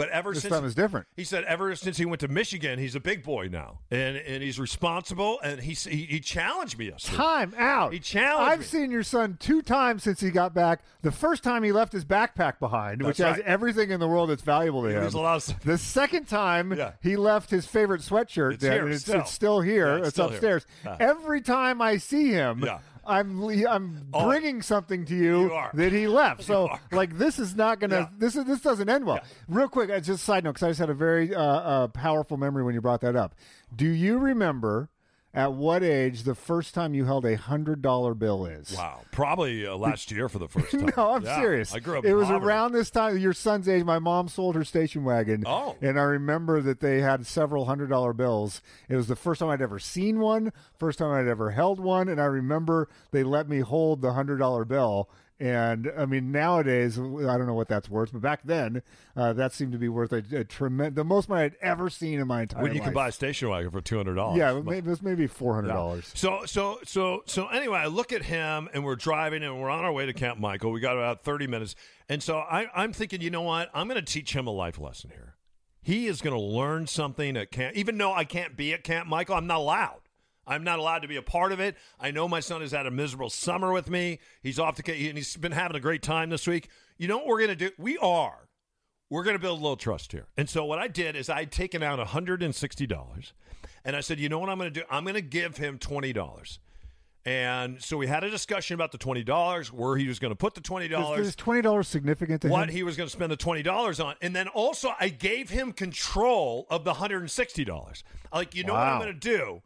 but 0.00 0.08
ever 0.10 0.32
This 0.32 0.42
since 0.42 0.54
time 0.54 0.64
is 0.64 0.74
different. 0.74 1.06
he 1.16 1.24
said 1.24 1.44
ever 1.44 1.74
since 1.76 1.96
he 1.98 2.04
went 2.06 2.20
to 2.20 2.28
Michigan, 2.28 2.78
he's 2.78 2.94
a 2.94 3.00
big 3.00 3.22
boy 3.22 3.48
now, 3.50 3.80
and 3.90 4.16
and 4.16 4.42
he's 4.42 4.58
responsible. 4.58 5.38
And 5.42 5.60
he 5.60 5.72
he, 5.74 6.04
he 6.04 6.20
challenged 6.20 6.78
me 6.78 6.86
yesterday. 6.88 7.16
Time 7.16 7.54
out. 7.56 7.92
He 7.92 7.98
challenged 8.00 8.52
I've 8.52 8.58
me. 8.60 8.64
seen 8.64 8.90
your 8.90 9.02
son 9.02 9.36
two 9.38 9.62
times 9.62 10.02
since 10.02 10.20
he 10.20 10.30
got 10.30 10.54
back. 10.54 10.80
The 11.02 11.12
first 11.12 11.42
time 11.42 11.62
he 11.62 11.72
left 11.72 11.92
his 11.92 12.04
backpack 12.04 12.58
behind, 12.58 13.02
which 13.02 13.18
That's 13.18 13.36
has 13.38 13.44
everything 13.46 13.90
in 13.90 14.00
the 14.00 14.08
world 14.08 14.30
that's 14.30 14.42
valuable 14.42 14.82
to 14.82 14.88
him. 14.88 15.00
There's 15.00 15.14
a 15.14 15.20
lot 15.20 15.48
of. 15.48 15.60
The 15.62 15.78
second 15.78 16.26
time 16.28 16.72
Yeah. 16.76 16.92
he 17.02 17.16
left 17.16 17.50
his 17.50 17.66
favorite 17.66 18.00
sweatshirt 18.00 18.54
It's 18.54 18.62
there, 18.62 18.72
here 18.84 18.88
it's, 18.88 19.02
still. 19.02 19.20
it's 19.20 19.30
still 19.32 19.60
here. 19.60 19.86
Yeah, 19.88 19.96
it's 19.98 20.06
it's 20.08 20.14
still 20.16 20.28
here. 20.28 20.36
upstairs. 20.56 20.66
Every 20.98 21.40
time 21.42 21.82
I 21.82 21.98
see 21.98 22.30
him, 22.30 22.62
Yeah. 22.64 22.78
I'm 23.10 23.42
I'm 23.68 24.06
Oh. 24.14 24.26
bringing 24.26 24.62
something 24.62 25.04
to 25.06 25.14
you, 25.14 25.40
You 25.42 25.52
are. 25.52 25.70
that 25.74 25.92
he 25.92 26.06
left. 26.06 26.42
So 26.50 26.68
like 26.92 27.18
this 27.18 27.38
is 27.38 27.54
not 27.56 27.80
gonna 27.80 27.96
Yeah. 28.00 28.08
this 28.18 28.36
is 28.36 28.44
this 28.44 28.60
doesn't 28.60 28.88
end 28.88 29.04
well. 29.04 29.20
Real 29.48 29.68
quick, 29.68 29.90
uh, 29.90 29.98
just 30.00 30.22
a 30.22 30.24
side 30.24 30.44
note 30.44 30.52
because 30.54 30.62
I 30.62 30.70
just 30.70 30.80
had 30.80 30.90
a 30.90 30.94
very 30.94 31.34
uh, 31.34 31.42
uh, 31.42 31.86
powerful 31.88 32.36
memory 32.36 32.62
when 32.64 32.74
you 32.74 32.80
brought 32.80 33.00
that 33.02 33.16
up. 33.16 33.34
Do 33.74 33.86
you 33.86 34.18
remember? 34.18 34.88
At 35.32 35.52
what 35.52 35.84
age 35.84 36.24
the 36.24 36.34
first 36.34 36.74
time 36.74 36.92
you 36.92 37.04
held 37.04 37.24
a 37.24 37.36
hundred 37.36 37.82
dollar 37.82 38.14
bill 38.14 38.46
is? 38.46 38.72
Wow, 38.76 39.02
probably 39.12 39.64
uh, 39.64 39.76
last 39.76 40.10
year 40.10 40.28
for 40.28 40.40
the 40.40 40.48
first 40.48 40.70
time. 40.72 40.90
No, 40.96 41.12
I'm 41.12 41.22
Yeah, 41.22 41.36
serious. 41.38 41.72
I 41.72 41.78
grew 41.78 41.98
up. 41.98 42.04
It 42.04 42.14
was 42.14 42.26
poverty. 42.26 42.46
around 42.46 42.72
this 42.72 42.90
time, 42.90 43.16
your 43.16 43.32
son's 43.32 43.68
age. 43.68 43.84
My 43.84 44.00
mom 44.00 44.26
sold 44.28 44.56
her 44.56 44.64
station 44.64 45.04
wagon. 45.04 45.44
Oh. 45.46 45.76
And 45.80 46.00
I 46.00 46.02
remember 46.02 46.60
that 46.62 46.80
they 46.80 47.00
had 47.00 47.26
several 47.26 47.66
hundred 47.66 47.90
dollar 47.90 48.12
bills. 48.12 48.60
It 48.88 48.96
was 48.96 49.06
the 49.06 49.14
first 49.14 49.38
time 49.38 49.50
I'd 49.50 49.62
ever 49.62 49.78
seen 49.78 50.18
one, 50.18 50.52
first 50.78 50.98
time 50.98 51.12
I'd 51.12 51.28
ever 51.28 51.52
held 51.52 51.78
one. 51.78 52.08
And 52.08 52.20
I 52.20 52.24
remember 52.24 52.88
they 53.12 53.22
let 53.22 53.48
me 53.48 53.60
hold 53.60 54.02
the 54.02 54.14
hundred 54.14 54.38
dollar 54.38 54.64
bill. 54.64 55.08
And 55.40 55.90
I 55.96 56.04
mean, 56.04 56.30
nowadays, 56.30 56.98
I 56.98 57.02
don't 57.02 57.46
know 57.46 57.54
what 57.54 57.68
that's 57.68 57.88
worth, 57.88 58.12
but 58.12 58.20
back 58.20 58.42
then, 58.44 58.82
uh, 59.16 59.32
that 59.32 59.54
seemed 59.54 59.72
to 59.72 59.78
be 59.78 59.88
worth 59.88 60.12
a, 60.12 60.22
a 60.32 60.44
tremendous, 60.44 60.96
the 60.96 61.04
most 61.04 61.30
money 61.30 61.44
I'd 61.44 61.56
ever 61.62 61.88
seen 61.88 62.20
in 62.20 62.26
my 62.26 62.42
entire 62.42 62.62
when 62.62 62.72
you 62.72 62.80
life. 62.80 62.88
can 62.88 62.92
buy 62.94 63.08
a 63.08 63.12
station 63.12 63.48
wagon 63.48 63.70
for 63.70 63.80
two 63.80 63.96
hundred 63.96 64.16
dollars. 64.16 64.38
Yeah, 64.38 64.54
it, 64.54 64.84
was 64.84 65.00
maybe 65.00 65.26
four 65.26 65.54
hundred 65.54 65.68
dollars. 65.68 66.12
So 66.14 66.44
so 66.44 66.78
so 66.84 67.22
so 67.24 67.48
anyway, 67.48 67.78
I 67.78 67.86
look 67.86 68.12
at 68.12 68.24
him 68.24 68.68
and 68.74 68.84
we're 68.84 68.96
driving 68.96 69.42
and 69.42 69.58
we're 69.58 69.70
on 69.70 69.82
our 69.82 69.92
way 69.92 70.04
to 70.04 70.12
Camp 70.12 70.38
Michael. 70.38 70.72
We 70.72 70.80
got 70.80 70.98
about 70.98 71.24
thirty 71.24 71.46
minutes, 71.46 71.74
and 72.06 72.22
so 72.22 72.36
I, 72.36 72.66
I'm 72.74 72.92
thinking, 72.92 73.22
you 73.22 73.30
know 73.30 73.40
what? 73.40 73.70
I'm 73.72 73.88
going 73.88 74.04
to 74.04 74.12
teach 74.12 74.36
him 74.36 74.46
a 74.46 74.50
life 74.52 74.78
lesson 74.78 75.08
here. 75.08 75.36
He 75.80 76.06
is 76.06 76.20
going 76.20 76.36
to 76.36 76.42
learn 76.42 76.86
something 76.86 77.38
at 77.38 77.50
camp. 77.50 77.74
Even 77.76 77.96
though 77.96 78.12
I 78.12 78.24
can't 78.24 78.54
be 78.58 78.74
at 78.74 78.84
Camp 78.84 79.08
Michael, 79.08 79.36
I'm 79.36 79.46
not 79.46 79.60
allowed. 79.60 80.00
I'm 80.50 80.64
not 80.64 80.78
allowed 80.78 80.98
to 81.00 81.08
be 81.08 81.16
a 81.16 81.22
part 81.22 81.52
of 81.52 81.60
it. 81.60 81.76
I 81.98 82.10
know 82.10 82.28
my 82.28 82.40
son 82.40 82.60
has 82.60 82.72
had 82.72 82.86
a 82.86 82.90
miserable 82.90 83.30
summer 83.30 83.72
with 83.72 83.88
me. 83.88 84.18
He's 84.42 84.58
off 84.58 84.74
to 84.76 84.92
and 84.92 85.16
he's 85.16 85.36
been 85.36 85.52
having 85.52 85.76
a 85.76 85.80
great 85.80 86.02
time 86.02 86.28
this 86.28 86.46
week. 86.46 86.68
You 86.98 87.08
know 87.08 87.18
what 87.18 87.26
we're 87.28 87.38
going 87.38 87.56
to 87.56 87.68
do? 87.68 87.70
We 87.78 87.96
are 87.98 88.48
we're 89.10 89.24
going 89.24 89.36
to 89.36 89.40
build 89.40 89.58
a 89.58 89.62
little 89.62 89.76
trust 89.76 90.12
here. 90.12 90.28
And 90.36 90.48
so 90.48 90.64
what 90.64 90.78
I 90.78 90.86
did 90.88 91.16
is 91.16 91.28
I'd 91.28 91.50
taken 91.50 91.82
out 91.82 91.98
$160 91.98 93.32
and 93.84 93.96
I 93.96 94.00
said, 94.00 94.20
you 94.20 94.28
know 94.28 94.38
what 94.38 94.48
I'm 94.48 94.58
going 94.58 94.72
to 94.72 94.80
do? 94.80 94.86
I'm 94.90 95.02
going 95.04 95.14
to 95.14 95.20
give 95.20 95.56
him 95.56 95.78
$20. 95.78 96.58
And 97.26 97.82
so 97.82 97.96
we 97.98 98.06
had 98.06 98.24
a 98.24 98.30
discussion 98.30 98.74
about 98.74 98.92
the 98.92 98.98
$20, 98.98 99.66
where 99.72 99.96
he 99.96 100.08
was 100.08 100.18
going 100.18 100.30
to 100.30 100.36
put 100.36 100.54
the 100.54 100.60
$20, 100.62 101.18
Is, 101.18 101.28
is 101.28 101.36
twenty 101.36 101.60
dollars 101.60 101.86
significant 101.86 102.40
to 102.42 102.48
what 102.48 102.70
him? 102.70 102.74
he 102.74 102.82
was 102.82 102.96
going 102.96 103.08
to 103.08 103.12
spend 103.12 103.30
the 103.30 103.36
$20 103.36 104.02
on. 104.04 104.14
And 104.22 104.34
then 104.34 104.48
also 104.48 104.94
I 104.98 105.08
gave 105.10 105.50
him 105.50 105.72
control 105.72 106.66
of 106.70 106.84
the 106.84 106.94
$160. 106.94 108.02
Like, 108.32 108.54
you 108.54 108.64
know 108.64 108.72
what 108.72 108.82
I'm 108.82 109.00
going 109.00 109.12
to 109.12 109.20
do? 109.20 109.60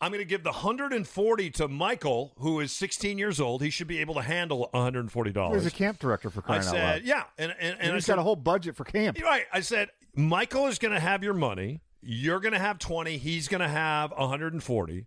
I'm 0.00 0.10
going 0.10 0.20
to 0.20 0.26
give 0.26 0.42
the 0.44 0.50
140 0.50 1.50
to 1.52 1.68
Michael, 1.68 2.34
who 2.38 2.60
is 2.60 2.70
16 2.72 3.16
years 3.16 3.40
old. 3.40 3.62
He 3.62 3.70
should 3.70 3.86
be 3.86 4.00
able 4.00 4.14
to 4.16 4.22
handle 4.22 4.68
$140. 4.74 5.50
There's 5.52 5.64
a 5.66 5.70
camp 5.70 5.98
director 5.98 6.28
for 6.28 6.40
I 6.40 6.42
crying 6.42 6.60
out 6.60 6.64
said, 6.66 6.82
loud. 6.84 7.02
yeah. 7.04 7.22
And, 7.38 7.50
and, 7.52 7.60
and 7.72 7.80
And 7.80 7.90
I 7.92 7.94
he's 7.94 8.04
said, 8.04 8.12
got 8.14 8.18
a 8.18 8.22
whole 8.22 8.36
budget 8.36 8.76
for 8.76 8.84
camp. 8.84 9.18
you're 9.18 9.26
right. 9.28 9.46
I 9.52 9.60
said 9.60 9.88
Michael 10.14 10.66
is 10.66 10.78
going 10.78 10.92
to 10.92 11.00
have 11.00 11.22
your 11.24 11.32
money. 11.34 11.80
You're 12.02 12.40
going 12.40 12.52
to 12.52 12.58
have 12.58 12.78
20. 12.78 13.16
He's 13.16 13.48
going 13.48 13.62
to 13.62 13.68
have 13.68 14.10
140. 14.12 15.06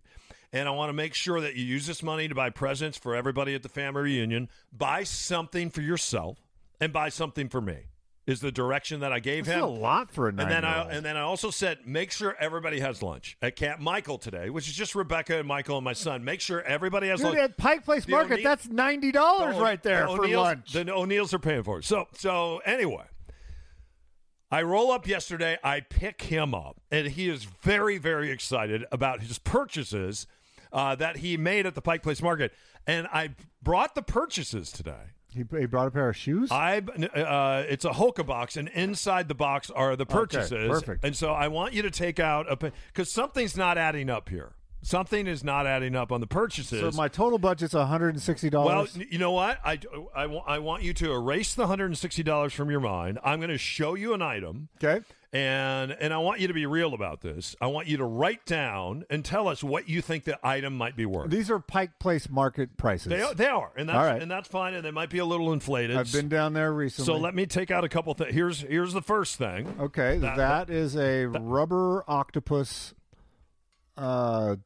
And 0.52 0.68
I 0.68 0.72
want 0.72 0.88
to 0.88 0.92
make 0.94 1.14
sure 1.14 1.40
that 1.40 1.54
you 1.54 1.64
use 1.64 1.86
this 1.86 2.02
money 2.02 2.26
to 2.26 2.34
buy 2.34 2.50
presents 2.50 2.98
for 2.98 3.14
everybody 3.14 3.54
at 3.54 3.62
the 3.62 3.68
family 3.68 4.02
reunion. 4.02 4.48
Buy 4.72 5.04
something 5.04 5.70
for 5.70 5.82
yourself 5.82 6.38
and 6.80 6.92
buy 6.92 7.08
something 7.10 7.48
for 7.48 7.60
me. 7.60 7.76
Is 8.30 8.40
the 8.40 8.52
direction 8.52 9.00
that 9.00 9.12
I 9.12 9.18
gave 9.18 9.46
This 9.46 9.54
is 9.54 9.58
him. 9.58 9.64
a 9.64 9.68
lot 9.68 10.12
for 10.12 10.26
a 10.26 10.28
And 10.30 10.38
then 10.38 10.64
I 10.64 10.88
and 10.90 11.04
then 11.04 11.16
I 11.16 11.22
also 11.22 11.50
said 11.50 11.78
make 11.84 12.12
sure 12.12 12.36
everybody 12.38 12.78
has 12.78 13.02
lunch 13.02 13.36
at 13.42 13.56
Camp 13.56 13.80
Michael 13.80 14.18
today, 14.18 14.50
which 14.50 14.68
is 14.68 14.74
just 14.74 14.94
Rebecca 14.94 15.38
and 15.38 15.48
Michael 15.48 15.78
and 15.78 15.84
my 15.84 15.94
son. 15.94 16.22
Make 16.24 16.40
sure 16.40 16.62
everybody 16.62 17.08
has 17.08 17.18
Dude, 17.20 17.30
lunch. 17.30 17.38
at 17.40 17.56
Pike 17.56 17.84
Place 17.84 18.04
The 18.04 18.12
Market, 18.12 18.34
O'Neill- 18.34 18.44
that's 18.44 18.68
ninety 18.68 19.10
dollars 19.10 19.56
the 19.56 19.62
right 19.62 19.82
there 19.82 20.06
the 20.06 20.14
for 20.16 20.28
lunch. 20.28 20.72
The 20.72 20.94
O'Neills 20.94 21.34
are 21.34 21.40
paying 21.40 21.64
for 21.64 21.78
it. 21.80 21.84
So 21.84 22.06
so 22.14 22.58
anyway, 22.64 23.04
I 24.50 24.62
roll 24.62 24.90
up 24.92 25.08
yesterday. 25.08 25.58
I 25.64 25.80
pick 25.80 26.22
him 26.22 26.54
up, 26.54 26.80
and 26.90 27.08
he 27.08 27.28
is 27.28 27.44
very 27.44 27.98
very 27.98 28.30
excited 28.30 28.84
about 28.92 29.22
his 29.22 29.38
purchases 29.38 30.26
uh, 30.72 30.94
that 30.96 31.16
he 31.16 31.36
made 31.36 31.66
at 31.66 31.74
the 31.74 31.82
Pike 31.82 32.02
Place 32.04 32.22
Market. 32.22 32.52
And 32.86 33.06
I 33.12 33.30
brought 33.62 33.94
the 33.94 34.02
purchases 34.02 34.70
today. 34.72 35.14
He, 35.32 35.44
he 35.58 35.66
brought 35.66 35.86
a 35.86 35.90
pair 35.90 36.08
of 36.08 36.16
shoes. 36.16 36.50
I 36.50 36.78
uh, 36.78 37.64
it's 37.68 37.84
a 37.84 37.90
Hoka 37.90 38.26
box, 38.26 38.56
and 38.56 38.68
inside 38.68 39.28
the 39.28 39.34
box 39.34 39.70
are 39.70 39.96
the 39.96 40.06
purchases. 40.06 40.68
perfect. 40.68 41.04
And 41.04 41.16
so 41.16 41.32
I 41.32 41.48
want 41.48 41.72
you 41.72 41.82
to 41.82 41.90
take 41.90 42.18
out 42.18 42.50
a 42.50 42.56
because 42.56 43.10
something's 43.10 43.56
not 43.56 43.78
adding 43.78 44.10
up 44.10 44.28
here. 44.28 44.52
Something 44.82 45.26
is 45.26 45.44
not 45.44 45.66
adding 45.66 45.94
up 45.94 46.10
on 46.10 46.20
the 46.20 46.26
purchases. 46.26 46.80
so 46.80 46.90
my 46.96 47.06
total 47.08 47.38
budget's 47.38 47.74
one 47.74 47.86
hundred 47.86 48.14
and 48.14 48.22
sixty 48.22 48.48
dollars. 48.48 48.96
Well, 48.96 49.06
you 49.10 49.18
know 49.18 49.32
what? 49.32 49.58
I, 49.64 49.78
I, 50.16 50.24
I 50.24 50.58
want 50.58 50.82
you 50.82 50.94
to 50.94 51.12
erase 51.12 51.54
the 51.54 51.66
$160 51.66 52.50
from 52.52 52.70
your 52.70 52.80
mind. 52.80 53.18
I'm 53.22 53.40
going 53.40 53.50
to 53.50 53.58
show 53.58 53.94
you 53.94 54.14
an 54.14 54.22
item. 54.22 54.68
okay. 54.82 55.04
And 55.32 55.92
and 55.92 56.12
I 56.12 56.18
want 56.18 56.40
you 56.40 56.48
to 56.48 56.54
be 56.54 56.66
real 56.66 56.92
about 56.92 57.20
this. 57.20 57.54
I 57.60 57.68
want 57.68 57.86
you 57.86 57.98
to 57.98 58.04
write 58.04 58.44
down 58.46 59.04
and 59.10 59.24
tell 59.24 59.46
us 59.46 59.62
what 59.62 59.88
you 59.88 60.02
think 60.02 60.24
the 60.24 60.36
item 60.44 60.76
might 60.76 60.96
be 60.96 61.06
worth. 61.06 61.30
These 61.30 61.52
are 61.52 61.60
Pike 61.60 62.00
Place 62.00 62.28
Market 62.28 62.76
prices. 62.76 63.10
They 63.10 63.20
are, 63.20 63.32
they 63.32 63.46
are, 63.46 63.70
and 63.76 63.88
that's 63.88 63.96
All 63.96 64.02
right. 64.04 64.20
and 64.20 64.28
that's 64.28 64.48
fine. 64.48 64.74
And 64.74 64.84
they 64.84 64.90
might 64.90 65.08
be 65.08 65.18
a 65.18 65.24
little 65.24 65.52
inflated. 65.52 65.96
I've 65.96 66.10
been 66.10 66.28
down 66.28 66.52
there 66.54 66.72
recently. 66.72 67.06
so 67.06 67.16
let 67.16 67.36
me 67.36 67.46
take 67.46 67.70
out 67.70 67.84
a 67.84 67.88
couple 67.88 68.12
things. 68.14 68.34
Here's 68.34 68.62
here's 68.62 68.92
the 68.92 69.02
first 69.02 69.36
thing. 69.36 69.72
Okay, 69.78 70.18
That- 70.18 70.36
that 70.36 70.68
is 70.68 70.96
a 70.96 71.26
rubber 71.26 72.02
octopus 72.08 72.94
uh, 73.96 74.56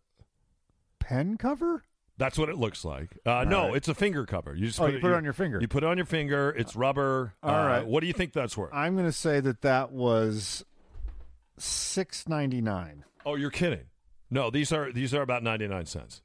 pen 1.06 1.37
cover. 1.37 1.85
That's 2.17 2.39
what 2.39 2.49
it 2.49 2.56
looks 2.56 2.85
like. 2.85 3.19
Uh, 3.27 3.45
no, 3.45 3.69
right. 3.69 3.77
it's 3.77 3.89
a 3.89 3.95
finger 3.95 4.25
cover. 4.25 4.55
You 4.55 4.67
just 4.67 4.81
Oh, 4.81 4.85
put 4.85 4.95
you 4.95 5.01
put 5.01 5.11
it 5.11 5.15
on 5.15 5.25
your 5.25 5.33
finger. 5.33 5.59
You 5.61 5.67
put 5.69 5.83
it 5.83 5.87
on 5.87 5.97
your 5.97 6.06
finger. 6.06 6.55
It's 6.56 6.77
rubber. 6.77 7.35
All 7.43 7.55
uh, 7.55 7.67
right. 7.67 7.87
What 7.87 8.01
do 8.01 8.06
you 8.06 8.12
think 8.12 8.33
that's 8.33 8.56
worth? 8.56 8.73
I'm 8.73 8.95
going 8.95 9.06
to 9.06 9.12
say 9.12 9.41
that 9.41 9.62
that 9.62 9.91
was 9.91 10.65
six 11.58 12.29
ninety 12.29 12.61
nine. 12.61 13.05
oh, 13.27 13.34
you're 13.34 13.51
kidding. 13.51 13.87
No, 14.31 14.51
these 14.51 14.73
are 14.73 14.91
these 14.93 15.13
are 15.15 15.23
about 15.23 15.43
99 15.43 15.87
cents. 15.87 16.23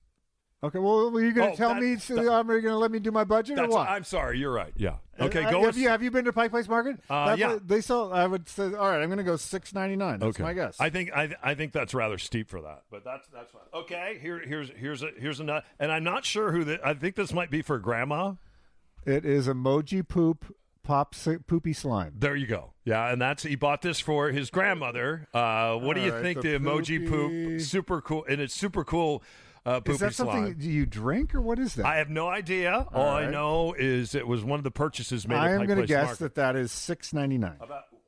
Okay, 0.61 0.77
well, 0.77 1.15
are 1.15 1.23
you 1.23 1.31
going 1.31 1.47
to 1.47 1.53
Oh, 1.53 1.55
tell 1.55 1.73
that- 1.73 1.81
me? 1.81 1.95
that- 1.95 2.01
So, 2.01 2.15
are 2.17 2.41
you 2.41 2.61
going 2.61 2.63
to 2.63 2.77
let 2.77 2.91
me 2.91 2.99
do 2.99 3.11
my 3.11 3.23
budget 3.23 3.57
or 3.57 3.67
what? 3.69 3.87
I'm 3.87 4.03
sorry. 4.03 4.39
You're 4.39 4.51
right. 4.51 4.73
Yeah. 4.75 4.95
Okay. 5.17 5.45
Uh, 5.45 5.51
Go. 5.51 5.57
have 5.59 5.67
with- 5.67 5.77
you 5.77 5.87
have 5.87 6.03
you 6.03 6.11
been 6.11 6.25
to 6.25 6.33
Pike 6.33 6.51
Place 6.51 6.67
Market? 6.67 6.99
Uh, 7.09 7.35
yeah. 7.39 7.57
they 7.65 7.79
sell. 7.79 8.11
I 8.11 8.27
would 8.27 8.49
say. 8.49 8.65
All 8.65 8.89
right, 8.89 9.01
I'm 9.01 9.07
going 9.07 9.17
to 9.19 9.23
go 9.23 9.37
six 9.37 9.73
ninety 9.73 9.95
nine. 9.95 10.19
That's 10.19 10.35
okay. 10.35 10.43
my 10.43 10.53
guess. 10.53 10.75
I 10.79 10.89
think 10.89 11.11
I, 11.13 11.33
I 11.41 11.55
think 11.55 11.71
that's 11.71 11.93
rather 11.93 12.17
steep 12.17 12.49
for 12.49 12.61
that, 12.61 12.83
but 12.91 13.05
that's 13.05 13.27
that's 13.33 13.51
fine. 13.51 13.61
Okay. 13.73 14.19
Here 14.21 14.39
here's 14.39 14.69
here's 14.71 15.01
a 15.01 15.11
here's 15.17 15.39
a 15.39 15.45
nut, 15.45 15.63
and 15.79 15.91
I'm 15.91 16.03
not 16.03 16.25
sure 16.25 16.51
who 16.51 16.63
the. 16.65 16.85
I 16.85 16.93
think 16.93 17.15
this 17.15 17.31
might 17.33 17.49
be 17.49 17.61
for 17.61 17.79
grandma. 17.79 18.33
it 19.05 19.25
is 19.25 19.47
emoji 19.47 20.05
poop 20.05 20.53
pop 20.83 21.15
poopy 21.47 21.71
slime. 21.73 22.13
There 22.17 22.35
you 22.35 22.47
go. 22.47 22.73
Yeah, 22.83 23.11
and 23.11 23.21
that's 23.21 23.43
he 23.43 23.55
bought 23.55 23.81
this 23.81 23.99
for 23.99 24.29
his 24.31 24.49
grandmother. 24.49 25.27
Uh, 25.33 25.75
what 25.75 25.95
do 25.95 26.01
you 26.01 26.09
All 26.09 26.15
right, 26.17 26.23
think 26.23 26.41
the 26.41 26.57
the, 26.57 26.59
emoji 26.59 27.07
poop? 27.07 27.61
Super 27.61 28.01
cool, 28.01 28.25
and 28.27 28.41
it's 28.41 28.53
super 28.53 28.83
cool. 28.83 29.23
Uh, 29.65 29.81
Is 29.85 29.99
that 29.99 30.13
something 30.13 30.43
slime. 30.45 30.55
do 30.57 30.69
you 30.69 30.85
drink 30.85 31.35
or 31.35 31.41
what 31.41 31.59
is 31.59 31.75
that? 31.75 31.85
I 31.85 31.97
have 31.97 32.09
no 32.09 32.27
idea. 32.27 32.87
All, 32.93 33.07
I 33.09 33.29
know 33.29 33.73
is 33.77 34.15
it 34.15 34.25
was 34.27 34.43
one 34.43 34.59
of 34.59 34.63
the 34.63 34.71
purchases 34.71 35.27
made. 35.27 35.35
I 35.35 35.51
am 35.51 35.65
going 35.65 35.79
to 35.79 35.85
guess 35.85 36.05
Market. 36.05 36.19
that 36.19 36.35
that 36.35 36.55
is 36.55 36.71
six 36.71 37.13
ninety 37.13 37.37
nine. 37.37 37.57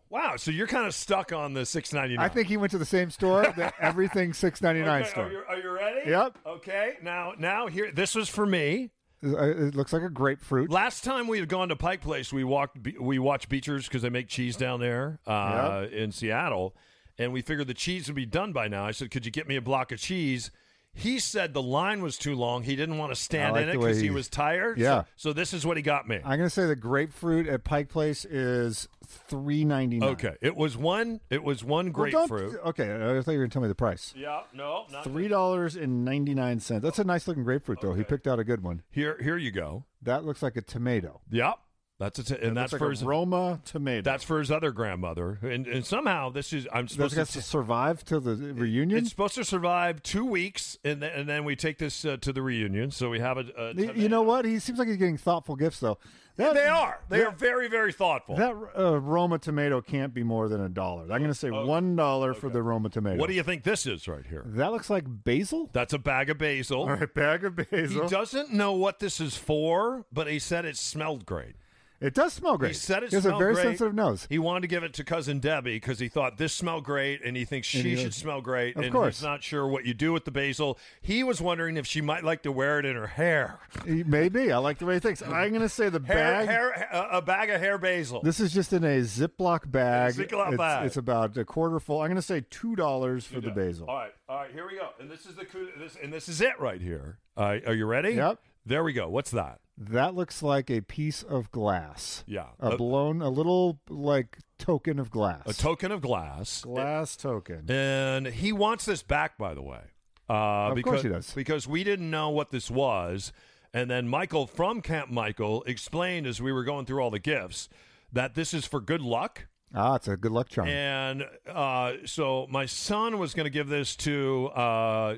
Wow, 0.10 0.36
so 0.36 0.52
you're 0.52 0.68
kind 0.68 0.86
of 0.88 0.94
stuck 0.94 1.32
on 1.32 1.54
the 1.54 1.66
six 1.66 1.94
ninety 1.94 2.16
nine. 2.18 2.26
I 2.26 2.30
think 2.30 2.48
he 2.48 2.58
went 2.58 2.72
to 2.72 2.78
the 2.78 2.86
same 2.86 3.10
store 3.12 3.44
that 3.58 3.74
everything 3.80 4.34
six 4.34 4.62
ninety 4.62 4.82
nine 4.82 5.04
Okay, 5.04 5.12
store. 5.12 5.26
Are 5.26 5.32
you, 5.32 5.44
are 5.48 5.58
you 5.60 5.72
ready? 5.72 6.10
Yep. 6.10 6.38
Okay. 6.48 6.98
Now, 7.02 7.34
now 7.38 7.68
here. 7.68 7.92
This 7.92 8.16
was 8.16 8.28
for 8.28 8.46
me. 8.46 8.92
Uh, 9.24 9.38
It 9.68 9.76
looks 9.76 9.94
like 9.94 10.02
a 10.02 10.10
grapefruit. 10.10 10.70
Last 10.72 11.04
time 11.04 11.28
we 11.28 11.40
had 11.40 11.48
gone 11.48 11.70
to 11.70 11.76
Pike 11.76 12.02
Place, 12.02 12.34
we 12.34 12.44
walked. 12.44 12.78
We 13.00 13.20
watched 13.20 13.50
Beecher's 13.50 13.88
because 13.88 14.02
they 14.02 14.10
make 14.10 14.28
cheese 14.28 14.56
down 14.58 14.80
there 14.80 15.20
uh, 15.28 15.86
in 15.92 16.12
Seattle, 16.12 16.76
and 17.20 17.32
we 17.32 17.42
figured 17.42 17.68
the 17.68 17.74
cheese 17.74 18.08
would 18.08 18.16
be 18.16 18.26
done 18.26 18.52
by 18.52 18.68
now. 18.68 18.86
I 18.86 18.92
said, 18.92 19.12
"Could 19.12 19.26
you 19.26 19.32
get 19.32 19.48
me 19.48 19.56
a 19.58 19.62
block 19.62 19.92
of 19.92 20.00
cheese?" 20.00 20.50
He 20.94 21.20
said 21.20 21.54
the 21.54 21.62
line 21.62 22.02
was 22.02 22.18
too 22.18 22.36
long. 22.36 22.64
He 22.64 22.76
didn't 22.76 22.98
want 22.98 23.14
to 23.14 23.16
stand 23.20 23.54
like 23.54 23.64
in 23.64 23.70
it 23.70 23.74
because 23.74 23.98
he 23.98 24.04
he- 24.08 24.10
was 24.10 24.28
tired. 24.28 24.78
Yeah. 24.78 25.04
So, 25.16 25.30
so 25.30 25.34
this 25.34 25.54
is 25.54 25.66
what 25.66 25.78
he 25.78 25.84
got 25.84 26.08
me. 26.08 26.18
I'm 26.18 26.38
going 26.38 26.42
to 26.42 26.50
say 26.50 26.66
the 26.66 26.76
grapefruit 26.76 27.48
at 27.48 27.64
Pike 27.64 27.88
Place 27.90 28.26
is 28.26 28.90
three 29.08 29.64
ninety 29.64 30.00
nine. 30.00 30.10
Okay. 30.10 30.36
It 30.42 30.56
was 30.58 30.76
one. 30.76 31.22
It 31.30 31.44
was 31.44 31.64
one 31.64 31.92
grapefruit. 31.92 32.60
okay, 32.66 32.94
I 32.94 33.22
thought 33.22 33.32
you 33.32 33.38
were 33.40 33.44
going 33.46 33.50
to 33.50 33.54
tell 33.54 33.62
me 33.62 33.68
the 33.70 33.76
price. 33.76 34.14
yeah. 34.18 34.42
No. 34.54 34.86
Not 34.92 35.04
Three 35.06 35.28
dollars 35.30 35.76
and 35.78 36.04
ninety 36.04 36.34
nine 36.36 36.60
cents. 36.60 36.84
That's 36.84 37.00
a 37.00 37.04
nice 37.06 37.28
looking 37.28 37.44
grapefruit, 37.44 37.80
though. 37.82 37.94
He 37.94 38.04
picked 38.04 38.28
out 38.28 38.40
a 38.40 38.44
good 38.44 38.62
one. 38.62 38.84
Here. 38.92 39.18
Here 39.22 39.38
you 39.38 39.52
go. 39.52 39.86
That 40.02 40.26
looks 40.26 40.42
like 40.44 40.58
a 40.58 40.62
tomato. 40.62 41.22
Yep. 41.32 41.56
That's 42.02 42.18
a 42.18 42.24
t- 42.24 42.36
and 42.42 42.58
that's 42.58 42.74
It's 42.74 42.80
for 42.80 42.88
like 42.88 42.98
his, 42.98 43.04
Roma 43.04 43.62
tomato. 43.64 44.02
that's 44.02 44.24
for 44.24 44.40
his 44.40 44.50
other 44.50 44.72
grandmother. 44.72 45.38
And, 45.44 45.68
and 45.68 45.86
somehow 45.86 46.32
this 46.32 46.52
is 46.52 46.68
I'm 46.74 46.88
supposed 46.88 47.16
got 47.16 47.28
to. 47.28 47.34
to 47.34 47.42
survive 47.44 48.04
till 48.04 48.20
the 48.22 48.36
reunion. 48.36 48.98
it's 49.00 49.10
supposed 49.12 49.36
to 49.36 49.46
survive 49.46 50.02
two 50.02 50.26
weeks, 50.26 50.80
and 50.84 51.02
then, 51.04 51.12
and 51.14 51.30
then 51.30 51.44
we 51.44 51.56
take 51.56 51.78
this 51.78 52.04
uh, 52.04 52.18
to 52.22 52.34
the 52.34 52.42
reunion. 52.42 52.90
So 52.90 53.12
we 53.12 53.20
have 53.20 53.38
a. 53.38 53.74
you 53.96 54.10
know 54.10 54.24
what? 54.24 54.46
He 54.46 54.58
seems 54.58 54.80
like 54.80 54.88
he's 54.88 54.98
getting 54.98 55.18
thoughtful 55.18 55.56
gifts 55.56 55.80
though. 55.80 56.00
That, 56.38 56.54
they 56.56 56.66
are. 56.66 57.02
They 57.10 57.20
that- 57.20 57.28
are 57.28 57.32
very, 57.36 57.68
very 57.68 57.94
thoughtful. 57.94 58.36
That 58.38 58.56
uh, 58.76 59.00
Roma 59.00 59.38
tomato 59.38 59.80
can't 59.82 60.12
be 60.12 60.24
more 60.24 60.48
than 60.48 60.62
a 60.62 60.70
dollar. 60.70 61.04
I'm 61.04 61.20
going 61.20 61.26
to 61.26 61.36
say 61.36 61.52
one 61.52 61.96
dollar 61.96 62.34
for 62.34 62.50
the 62.50 62.64
Roma 62.64 62.90
tomato. 62.90 63.18
what 63.20 63.28
do 63.28 63.36
you 63.36 63.44
think 63.44 63.64
this 63.64 63.86
is 63.86 64.08
right 64.08 64.26
here? 64.28 64.42
That 64.48 64.72
looks 64.72 64.90
like 64.90 65.04
basil. 65.08 65.70
That's 65.72 65.94
a 65.94 66.00
bag 66.00 66.32
of 66.32 66.40
basil. 66.40 66.82
All 66.82 66.90
right, 66.90 67.14
bag 67.14 67.44
of 67.44 67.58
basil. 67.58 68.04
He 68.04 68.10
doesn't 68.10 68.52
know 68.52 68.74
what 68.74 68.98
this 69.00 69.20
is 69.20 69.36
for, 69.38 70.06
but 70.12 70.28
he 70.28 70.40
said 70.40 70.66
it 70.66 70.78
smelled 70.78 71.26
great. 71.28 71.56
It 72.02 72.16
does 72.16 72.34
smell 72.34 72.58
great. 72.58 72.70
He 72.70 72.74
said 72.74 73.04
it 73.04 73.12
He 73.12 73.16
has 73.16 73.28
a 73.28 73.38
very 73.38 73.54
great. 73.54 73.64
sensitive 73.64 73.94
nose. 73.94 74.26
He 74.28 74.40
wanted 74.40 74.62
to 74.62 74.68
give 74.68 74.84
it 74.84 74.92
to 74.96 75.04
cousin 75.04 75.40
Debbie 75.40 75.76
because 75.76 76.00
he 76.00 76.10
thought 76.10 76.38
this 76.38 76.52
smelled 76.52 76.84
great, 76.84 77.24
and 77.24 77.38
he 77.38 77.46
thinks 77.46 77.68
she 77.68 77.82
he 77.84 77.96
should 77.96 78.16
smell 78.16 78.42
great. 78.42 78.76
Of 78.76 78.84
and 78.86 78.92
course. 78.92 79.20
he's 79.20 79.24
not 79.24 79.44
sure 79.44 79.68
what 79.68 79.86
you 79.86 79.94
do 79.94 80.12
with 80.12 80.26
the 80.26 80.32
basil. 80.32 80.80
He 81.02 81.24
was 81.24 81.40
wondering 81.40 81.78
if 81.78 81.86
she 81.86 82.02
might 82.02 82.24
like 82.24 82.42
to 82.44 82.52
wear 82.52 82.80
it 82.80 82.86
in 82.86 82.96
her 82.96 83.06
hair. 83.06 83.60
Maybe 83.86 84.52
I 84.52 84.58
like 84.58 84.80
the 84.80 84.86
way 84.88 84.96
he 84.96 85.00
thinks. 85.00 85.22
I'm 85.22 85.50
going 85.50 85.62
to 85.62 85.70
say 85.70 85.90
the 85.90 86.02
Hair, 86.02 86.16
bag. 86.46 86.48
hair, 86.50 86.72
a 86.92 87.18
a 87.18 87.22
bag 87.22 87.52
of 87.52 87.62
hair 87.62 87.78
basil. 87.78 88.22
This 88.24 88.40
is 88.40 88.52
just 88.52 88.74
in 88.74 88.84
a 88.84 89.02
Ziploc 89.02 89.70
bag. 89.72 90.16
Ziploc 90.16 90.48
it's, 90.50 90.58
bag. 90.58 90.86
it's 90.88 90.98
about 90.98 91.38
a 91.38 91.46
quarter 91.46 91.80
full. 91.80 92.02
I'm 92.02 92.08
going 92.08 92.16
to 92.16 92.22
say 92.24 92.44
two 92.50 92.76
dollars 92.76 93.26
for 93.28 93.42
the 93.42 93.52
basil. 93.52 93.88
All 93.88 93.96
right, 93.96 94.12
all 94.28 94.38
right, 94.38 94.52
here 94.52 94.66
we 94.68 94.76
go. 94.76 94.90
And 95.00 95.10
this 95.10 95.28
is 95.28 95.36
the 95.36 95.46
this, 95.78 95.98
and 96.02 96.12
this 96.12 96.28
is 96.28 96.42
it 96.42 96.60
right 96.60 96.82
here. 96.82 97.20
Right, 97.38 97.66
are 97.68 97.74
you 97.76 97.86
ready? 97.86 98.14
Yep. 98.14 98.40
There 98.66 98.84
we 98.84 98.94
go. 98.94 99.10
What's 99.10 99.32
that? 99.32 99.60
That 99.78 100.14
looks 100.14 100.44
like 100.44 100.70
a 100.70 100.82
piece 100.82 101.24
of 101.24 101.50
glass. 101.52 102.24
Yeah, 102.28 102.48
A 102.60 102.72
a- 102.72 102.78
blown, 102.78 103.22
a 103.22 103.30
little 103.30 103.80
like 103.90 104.38
token 104.60 105.00
of 105.00 105.10
glass. 105.10 105.42
A 105.48 105.54
token 105.54 105.92
of 105.92 106.02
glass. 106.02 106.62
glass 106.62 107.16
token. 107.16 107.70
And 107.72 108.28
he 108.28 108.52
wants 108.54 108.86
this 108.86 109.02
back, 109.02 109.38
by 109.38 109.54
the 109.56 109.62
way. 109.64 109.82
Uh, 110.30 110.70
Of 110.70 110.76
because, 110.76 110.92
course 110.92 111.04
he 111.04 111.10
does. 111.10 111.34
Because 111.34 111.68
we 111.68 111.84
didn't 111.84 112.10
know 112.12 112.30
what 112.30 112.52
this 112.52 112.70
was. 112.70 113.34
And 113.74 113.90
then 113.90 114.08
Michael 114.08 114.46
from 114.48 114.82
Camp 114.82 115.10
Michael 115.10 115.64
explained 115.64 116.28
as 116.28 116.42
we 116.42 116.52
were 116.52 116.64
going 116.64 116.86
through 116.86 117.02
all 117.02 117.10
the 117.10 117.20
gifts 117.20 117.68
that 118.14 118.36
this 118.36 118.54
is 118.54 118.66
for 118.68 118.80
good 118.82 119.02
luck. 119.02 119.48
Ah, 119.74 119.96
it's 119.96 120.08
a 120.10 120.18
good 120.18 120.34
luck 120.34 120.50
charm. 120.50 120.68
And 120.68 121.24
uh, 121.48 121.94
so 122.06 122.46
my 122.50 122.66
son 122.66 123.18
was 123.18 123.34
going 123.34 123.46
to 123.46 123.50
give 123.50 123.70
this 123.70 123.96
to 123.98 124.48
uh, 124.54 125.18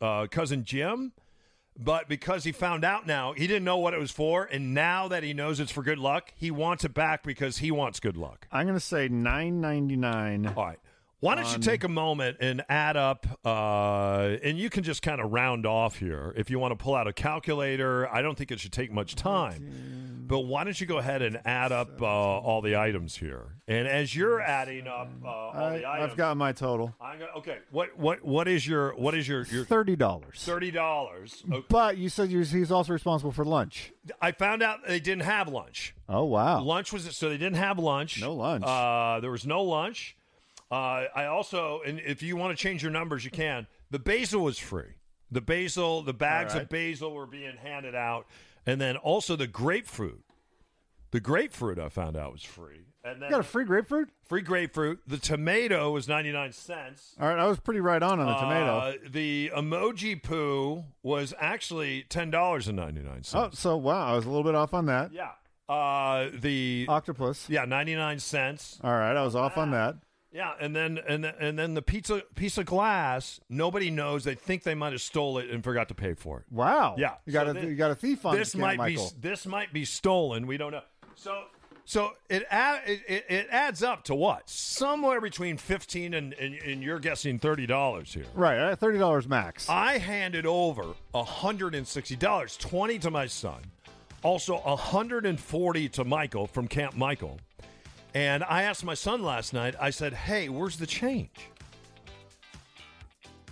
uh, 0.00 0.26
cousin 0.30 0.62
Jim. 0.64 1.12
But 1.76 2.08
because 2.08 2.44
he 2.44 2.52
found 2.52 2.84
out 2.84 3.06
now, 3.06 3.32
he 3.32 3.46
didn't 3.46 3.64
know 3.64 3.78
what 3.78 3.94
it 3.94 3.98
was 4.00 4.12
for. 4.12 4.44
And 4.44 4.74
now 4.74 5.08
that 5.08 5.24
he 5.24 5.34
knows 5.34 5.58
it's 5.58 5.72
for 5.72 5.82
good 5.82 5.98
luck, 5.98 6.32
he 6.36 6.50
wants 6.50 6.84
it 6.84 6.94
back 6.94 7.24
because 7.24 7.58
he 7.58 7.70
wants 7.72 7.98
good 7.98 8.16
luck. 8.16 8.46
I'm 8.52 8.66
going 8.66 8.78
to 8.78 8.84
say 8.84 9.08
nine 9.08 9.60
ninety 9.60 9.96
nine. 9.96 10.46
All 10.46 10.54
right. 10.54 10.78
Why 11.20 11.34
don't 11.36 11.50
you 11.50 11.58
take 11.58 11.84
a 11.84 11.88
moment 11.88 12.36
and 12.40 12.62
add 12.68 12.98
up, 12.98 13.26
uh, 13.46 14.36
and 14.42 14.58
you 14.58 14.68
can 14.68 14.82
just 14.82 15.00
kind 15.00 15.22
of 15.22 15.32
round 15.32 15.64
off 15.64 15.96
here. 15.96 16.34
If 16.36 16.50
you 16.50 16.58
want 16.58 16.78
to 16.78 16.82
pull 16.82 16.94
out 16.94 17.08
a 17.08 17.14
calculator, 17.14 18.06
I 18.14 18.20
don't 18.20 18.36
think 18.36 18.52
it 18.52 18.60
should 18.60 18.72
take 18.72 18.92
much 18.92 19.14
time. 19.14 20.13
But 20.26 20.40
why 20.40 20.64
don't 20.64 20.80
you 20.80 20.86
go 20.86 20.98
ahead 20.98 21.22
and 21.22 21.40
add 21.44 21.70
up 21.70 22.00
uh, 22.00 22.06
all 22.06 22.62
the 22.62 22.76
items 22.76 23.16
here? 23.16 23.56
And 23.68 23.86
as 23.86 24.14
you're 24.14 24.40
adding 24.40 24.86
up 24.86 25.10
uh, 25.24 25.28
all 25.28 25.52
the 25.52 25.84
I, 25.84 25.96
items, 25.96 26.12
I've 26.12 26.16
got 26.16 26.36
my 26.36 26.52
total. 26.52 26.94
I'm 27.00 27.18
gonna, 27.18 27.32
okay. 27.38 27.58
What 27.70 27.98
what 27.98 28.24
what 28.24 28.48
is 28.48 28.66
your 28.66 28.94
what 28.96 29.14
is 29.14 29.28
your 29.28 29.42
your 29.44 29.64
Thirty 29.64 29.96
dollars. 29.96 30.42
thirty 30.44 30.70
dollars? 30.70 31.44
But 31.68 31.98
you 31.98 32.08
said 32.08 32.30
you 32.30 32.40
he's 32.40 32.72
also 32.72 32.92
responsible 32.92 33.32
for 33.32 33.44
lunch. 33.44 33.92
I 34.20 34.32
found 34.32 34.62
out 34.62 34.86
they 34.86 35.00
didn't 35.00 35.24
have 35.24 35.48
lunch. 35.48 35.94
Oh 36.08 36.24
wow. 36.24 36.62
Lunch 36.62 36.92
was 36.92 37.16
so 37.16 37.28
they 37.28 37.38
didn't 37.38 37.56
have 37.56 37.78
lunch. 37.78 38.20
No 38.20 38.34
lunch. 38.34 38.64
Uh, 38.66 39.20
there 39.20 39.30
was 39.30 39.46
no 39.46 39.62
lunch. 39.62 40.16
Uh, 40.70 41.04
I 41.14 41.26
also, 41.26 41.82
and 41.86 42.00
if 42.00 42.22
you 42.22 42.36
want 42.36 42.56
to 42.56 42.60
change 42.60 42.82
your 42.82 42.90
numbers, 42.90 43.24
you 43.24 43.30
can. 43.30 43.66
The 43.90 43.98
basil 43.98 44.42
was 44.42 44.58
free. 44.58 44.96
The 45.30 45.40
basil, 45.40 46.02
the 46.02 46.14
bags 46.14 46.54
right. 46.54 46.62
of 46.62 46.68
basil 46.68 47.12
were 47.12 47.26
being 47.26 47.56
handed 47.56 47.94
out, 47.94 48.26
and 48.66 48.80
then 48.80 48.96
also 48.96 49.36
the 49.36 49.46
grapefruit. 49.46 50.22
The 51.10 51.20
grapefruit 51.20 51.78
I 51.78 51.88
found 51.90 52.16
out 52.16 52.32
was 52.32 52.42
free, 52.42 52.86
and 53.04 53.22
then 53.22 53.28
You 53.28 53.30
got 53.36 53.40
a 53.40 53.44
free 53.44 53.64
grapefruit? 53.64 54.08
free 54.26 54.40
grapefruit. 54.42 54.98
The 55.06 55.18
tomato 55.18 55.92
was 55.92 56.08
ninety 56.08 56.32
nine 56.32 56.52
cents. 56.52 57.14
All 57.20 57.28
right, 57.28 57.38
I 57.38 57.46
was 57.46 57.60
pretty 57.60 57.78
right 57.80 58.02
on 58.02 58.18
on 58.18 58.26
the 58.26 58.34
tomato. 58.34 58.76
Uh, 58.78 58.92
the 59.08 59.52
emoji 59.56 60.20
poo 60.20 60.82
was 61.04 61.32
actually 61.38 62.04
$10.99. 62.10 63.30
Oh, 63.34 63.50
so 63.52 63.76
wow, 63.76 64.12
I 64.12 64.16
was 64.16 64.24
a 64.24 64.28
little 64.28 64.42
bit 64.44 64.54
off 64.56 64.74
on 64.74 64.86
that. 64.86 65.12
yeah. 65.12 65.30
Uh, 65.68 66.28
the 66.34 66.84
Octopus. 66.88 67.48
yeah 67.48 67.64
ninety 67.64 67.94
nine 67.94 68.18
cents. 68.18 68.78
All 68.84 68.92
right, 68.92 69.16
I 69.16 69.22
was 69.24 69.34
off 69.36 69.56
on 69.56 69.70
that. 69.70 69.94
Yeah, 70.34 70.52
and 70.60 70.74
then 70.74 70.98
and 71.08 71.22
then, 71.22 71.34
and 71.38 71.56
then 71.58 71.74
the 71.74 71.80
pizza 71.82 72.22
piece 72.34 72.58
of 72.58 72.66
glass. 72.66 73.40
Nobody 73.48 73.88
knows. 73.88 74.24
They 74.24 74.34
think 74.34 74.64
they 74.64 74.74
might 74.74 74.92
have 74.92 75.00
stole 75.00 75.38
it 75.38 75.48
and 75.48 75.62
forgot 75.62 75.86
to 75.88 75.94
pay 75.94 76.14
for 76.14 76.40
it. 76.40 76.44
Wow. 76.50 76.96
Yeah, 76.98 77.14
You 77.24 77.32
got 77.32 77.46
so 77.46 77.52
a 77.52 77.54
thi- 77.54 77.66
you 77.68 77.76
got 77.76 77.92
a 77.92 77.94
thief 77.94 78.26
on 78.26 78.36
This 78.36 78.50
Camp 78.52 78.62
might 78.62 78.78
Michael. 78.78 79.10
be 79.20 79.28
this 79.28 79.46
might 79.46 79.72
be 79.72 79.84
stolen. 79.84 80.48
We 80.48 80.56
don't 80.56 80.72
know. 80.72 80.82
So 81.14 81.44
so 81.84 82.12
it 82.28 82.44
add, 82.50 82.80
it, 82.86 83.02
it, 83.06 83.24
it 83.28 83.46
adds 83.50 83.82
up 83.84 84.04
to 84.04 84.14
what? 84.16 84.48
Somewhere 84.50 85.20
between 85.20 85.56
fifteen 85.56 86.14
and 86.14 86.32
and, 86.34 86.54
and 86.56 86.82
you're 86.82 86.98
guessing 86.98 87.38
thirty 87.38 87.66
dollars 87.66 88.12
here. 88.12 88.24
Right, 88.34 88.58
uh, 88.58 88.74
thirty 88.74 88.98
dollars 88.98 89.28
max. 89.28 89.68
I 89.68 89.98
handed 89.98 90.46
over 90.46 90.94
hundred 91.14 91.76
and 91.76 91.86
sixty 91.86 92.16
dollars, 92.16 92.56
twenty 92.56 92.98
to 92.98 93.10
my 93.10 93.26
son, 93.28 93.60
also 94.24 94.58
hundred 94.58 95.26
and 95.26 95.38
forty 95.38 95.88
to 95.90 96.02
Michael 96.04 96.48
from 96.48 96.66
Camp 96.66 96.96
Michael. 96.96 97.38
And 98.14 98.44
I 98.44 98.62
asked 98.62 98.84
my 98.84 98.94
son 98.94 99.22
last 99.22 99.52
night. 99.52 99.74
I 99.80 99.90
said, 99.90 100.14
"Hey, 100.14 100.48
where's 100.48 100.76
the 100.76 100.86
change?" 100.86 101.50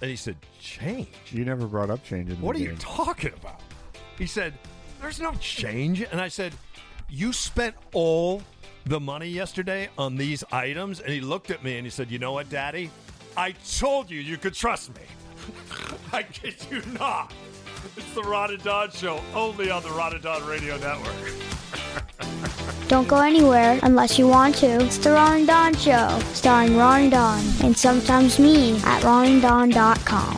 And 0.01 0.09
he 0.09 0.17
said, 0.17 0.37
"Change? 0.61 1.09
you 1.31 1.45
never 1.45 1.67
brought 1.67 1.91
up 1.91 2.05
change 2.05 2.31
in 2.31 2.37
the 2.37 2.47
What 2.47 2.55
are 2.57 2.61
you 2.61 2.77
talking 2.79 3.33
about?" 3.35 3.61
He 4.17 4.27
said, 4.27 4.55
"There's 5.01 5.21
no 5.21 5.35
change." 5.35 6.01
And 6.03 6.21
I 6.21 6.29
said, 6.29 6.55
"You 7.09 7.33
spent 7.33 7.75
all 7.93 8.43
the 8.85 9.01
money 9.01 9.29
yesterday 9.29 9.91
on 9.99 10.17
these 10.17 10.45
items?" 10.53 11.01
And 11.01 11.13
he 11.13 11.21
looked 11.21 11.51
at 11.51 11.65
me 11.65 11.77
and 11.77 11.85
he 11.85 11.91
said, 11.91 12.11
"You 12.11 12.21
know 12.21 12.33
what, 12.33 12.49
Daddy? 12.49 12.91
I 13.37 13.53
told 13.53 14.11
you 14.11 14.21
you 14.21 14.37
could 14.37 14.55
trust 14.55 14.95
me. 14.95 15.03
I 16.13 16.23
kid 16.23 16.55
you 16.71 16.83
not. 16.93 17.33
It's 17.97 18.15
the 18.15 18.23
Ron 18.23 18.51
and 18.51 18.63
Don 18.63 18.93
Show, 18.93 19.21
only 19.35 19.71
on 19.71 19.83
the 19.83 19.91
Ron 19.91 20.13
and 20.13 20.23
Don 20.23 20.47
Radio 20.47 20.77
Network." 20.79 21.52
Don't 22.93 23.09
go 23.09 23.23
anywhere 23.23 23.81
unless 23.85 24.19
you 24.19 24.29
want 24.29 24.55
to. 24.57 24.67
It's 24.67 24.99
the 24.99 25.13
Ron 25.13 25.39
and 25.39 25.47
Don 25.47 25.75
Show, 25.75 26.19
starring 26.35 26.77
Ron 26.77 27.01
and 27.01 27.11
Don, 27.11 27.43
and 27.63 27.75
sometimes 27.75 28.39
me 28.39 28.77
at 28.85 29.01
ronanddon.com. 29.03 30.37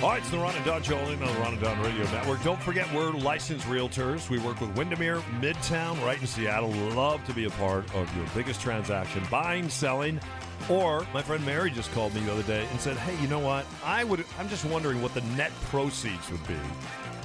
All 0.00 0.10
right, 0.10 0.20
it's 0.20 0.30
the 0.30 0.38
Ron 0.38 0.54
and 0.54 0.64
Don 0.64 0.80
Show 0.80 0.98
on 0.98 1.18
the 1.18 1.26
Ron 1.40 1.54
and 1.54 1.60
Don 1.60 1.82
Radio 1.82 2.04
Network. 2.12 2.44
Don't 2.44 2.62
forget, 2.62 2.86
we're 2.94 3.10
licensed 3.10 3.66
realtors. 3.66 4.30
We 4.30 4.38
work 4.38 4.60
with 4.60 4.70
Windermere, 4.76 5.18
Midtown, 5.40 6.00
right 6.06 6.20
in 6.20 6.28
Seattle. 6.28 6.70
Love 6.70 7.24
to 7.24 7.34
be 7.34 7.46
a 7.46 7.50
part 7.50 7.92
of 7.96 8.16
your 8.16 8.26
biggest 8.36 8.60
transaction, 8.60 9.24
buying, 9.28 9.68
selling. 9.68 10.20
Or 10.68 11.06
my 11.14 11.22
friend 11.22 11.44
Mary 11.46 11.70
just 11.70 11.90
called 11.92 12.14
me 12.14 12.20
the 12.20 12.32
other 12.32 12.42
day 12.42 12.66
and 12.70 12.80
said, 12.80 12.96
"Hey, 12.96 13.20
you 13.22 13.28
know 13.28 13.38
what? 13.38 13.64
I 13.84 14.04
would. 14.04 14.24
I'm 14.38 14.48
just 14.48 14.64
wondering 14.64 15.00
what 15.00 15.14
the 15.14 15.22
net 15.22 15.52
proceeds 15.70 16.30
would 16.30 16.46
be 16.46 16.58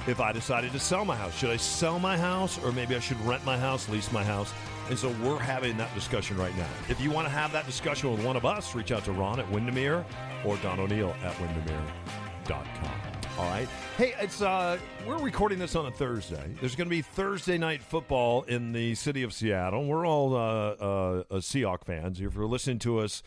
if 0.06 0.20
I 0.20 0.32
decided 0.32 0.72
to 0.72 0.78
sell 0.78 1.04
my 1.04 1.16
house. 1.16 1.36
Should 1.36 1.50
I 1.50 1.56
sell 1.56 1.98
my 1.98 2.16
house, 2.16 2.58
or 2.64 2.72
maybe 2.72 2.96
I 2.96 3.00
should 3.00 3.20
rent 3.26 3.44
my 3.44 3.58
house, 3.58 3.88
lease 3.88 4.10
my 4.12 4.24
house?" 4.24 4.52
And 4.88 4.98
so 4.98 5.08
we're 5.22 5.38
having 5.38 5.76
that 5.78 5.94
discussion 5.94 6.36
right 6.36 6.56
now. 6.56 6.68
If 6.88 7.00
you 7.00 7.10
want 7.10 7.26
to 7.26 7.32
have 7.32 7.52
that 7.52 7.66
discussion 7.66 8.10
with 8.12 8.24
one 8.24 8.36
of 8.36 8.44
us, 8.44 8.74
reach 8.74 8.92
out 8.92 9.04
to 9.06 9.12
Ron 9.12 9.40
at 9.40 9.50
Windermere 9.50 10.04
or 10.44 10.56
Don 10.58 10.78
O'Neill 10.78 11.14
at 11.22 11.34
Windermere.com. 11.40 13.03
All 13.36 13.46
right. 13.46 13.68
Hey, 13.98 14.14
it's 14.20 14.42
uh 14.42 14.78
we're 15.04 15.18
recording 15.18 15.58
this 15.58 15.74
on 15.74 15.86
a 15.86 15.90
Thursday. 15.90 16.54
There's 16.60 16.76
going 16.76 16.86
to 16.86 16.90
be 16.90 17.02
Thursday 17.02 17.58
night 17.58 17.82
football 17.82 18.42
in 18.42 18.70
the 18.70 18.94
city 18.94 19.24
of 19.24 19.32
Seattle. 19.32 19.86
We're 19.86 20.06
all 20.06 20.36
uh, 20.36 20.38
uh, 20.38 21.24
uh 21.28 21.40
Seahawk 21.40 21.84
fans. 21.84 22.20
If 22.20 22.36
you're 22.36 22.46
listening 22.46 22.78
to 22.80 23.00
us 23.00 23.24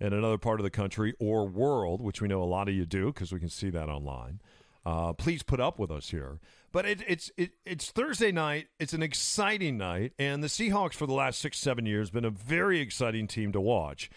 in 0.00 0.12
another 0.12 0.38
part 0.38 0.58
of 0.58 0.64
the 0.64 0.70
country 0.70 1.14
or 1.20 1.46
world, 1.46 2.00
which 2.00 2.20
we 2.20 2.26
know 2.26 2.42
a 2.42 2.44
lot 2.44 2.68
of 2.68 2.74
you 2.74 2.84
do 2.84 3.12
because 3.12 3.32
we 3.32 3.38
can 3.38 3.48
see 3.48 3.70
that 3.70 3.88
online, 3.88 4.40
uh, 4.84 5.12
please 5.12 5.44
put 5.44 5.60
up 5.60 5.78
with 5.78 5.92
us 5.92 6.10
here. 6.10 6.40
But 6.72 6.86
it, 6.86 7.04
it's 7.06 7.30
it, 7.36 7.52
it's 7.64 7.92
Thursday 7.92 8.32
night. 8.32 8.66
It's 8.80 8.92
an 8.92 9.04
exciting 9.04 9.78
night, 9.78 10.14
and 10.18 10.42
the 10.42 10.48
Seahawks 10.48 10.94
for 10.94 11.06
the 11.06 11.14
last 11.14 11.40
six 11.40 11.60
seven 11.60 11.86
years 11.86 12.10
been 12.10 12.24
a 12.24 12.30
very 12.30 12.80
exciting 12.80 13.28
team 13.28 13.52
to 13.52 13.60
watch. 13.60 14.10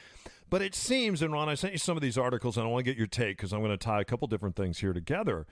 But 0.49 0.61
it 0.61 0.75
seems, 0.75 1.21
and 1.21 1.33
Ron, 1.33 1.49
I 1.49 1.55
sent 1.55 1.73
you 1.73 1.79
some 1.79 1.97
of 1.97 2.01
these 2.01 2.17
articles, 2.17 2.57
and 2.57 2.65
I 2.65 2.69
want 2.69 2.85
to 2.85 2.91
get 2.91 2.97
your 2.97 3.07
take 3.07 3.37
because 3.37 3.51
I'm 3.53 3.59
going 3.59 3.71
to 3.71 3.77
tie 3.77 4.01
a 4.01 4.05
couple 4.05 4.27
different 4.27 4.55
things 4.55 4.79
here 4.79 4.93
together. 4.93 5.45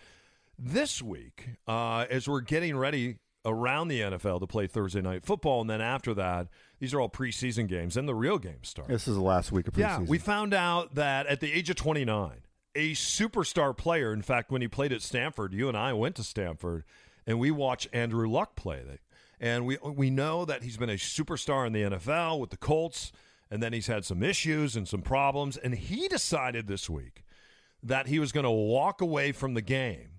This 0.57 1.01
week, 1.01 1.49
uh, 1.67 2.05
as 2.09 2.29
we're 2.29 2.41
getting 2.41 2.77
ready 2.77 3.17
around 3.45 3.89
the 3.89 4.01
NFL 4.01 4.39
to 4.39 4.47
play 4.47 4.67
Thursday 4.67 5.01
night 5.01 5.25
football, 5.25 5.61
and 5.61 5.69
then 5.69 5.81
after 5.81 6.13
that, 6.13 6.47
these 6.79 6.93
are 6.93 7.01
all 7.01 7.09
preseason 7.09 7.67
games, 7.67 7.97
and 7.97 8.07
the 8.07 8.15
real 8.15 8.37
games 8.39 8.69
start. 8.69 8.87
This 8.87 9.07
is 9.07 9.15
the 9.15 9.21
last 9.21 9.51
week 9.51 9.67
of 9.67 9.73
preseason. 9.73 9.79
Yeah, 9.79 9.99
we 9.99 10.17
found 10.17 10.53
out 10.53 10.95
that 10.95 11.27
at 11.27 11.41
the 11.41 11.51
age 11.51 11.69
of 11.69 11.75
29, 11.75 12.31
a 12.75 12.91
superstar 12.93 13.75
player. 13.75 14.13
In 14.13 14.21
fact, 14.21 14.51
when 14.51 14.61
he 14.61 14.67
played 14.67 14.93
at 14.93 15.01
Stanford, 15.01 15.53
you 15.53 15.67
and 15.67 15.77
I 15.77 15.93
went 15.93 16.15
to 16.15 16.23
Stanford, 16.23 16.85
and 17.27 17.39
we 17.39 17.51
watched 17.51 17.87
Andrew 17.93 18.29
Luck 18.29 18.55
play. 18.55 18.81
And 19.39 19.65
we 19.65 19.77
we 19.83 20.09
know 20.09 20.45
that 20.45 20.63
he's 20.63 20.77
been 20.77 20.89
a 20.89 20.93
superstar 20.93 21.67
in 21.67 21.73
the 21.73 21.81
NFL 21.81 22.39
with 22.39 22.49
the 22.51 22.57
Colts, 22.57 23.11
and 23.49 23.61
then 23.61 23.73
he's 23.73 23.87
had 23.87 24.05
some 24.05 24.23
issues 24.23 24.75
and 24.75 24.87
some 24.87 25.01
problems. 25.01 25.57
And 25.57 25.75
he 25.75 26.07
decided 26.07 26.67
this 26.67 26.89
week 26.89 27.23
that 27.83 28.07
he 28.07 28.19
was 28.19 28.31
going 28.31 28.43
to 28.43 28.51
walk 28.51 29.01
away 29.01 29.31
from 29.31 29.53
the 29.53 29.61
game. 29.61 30.09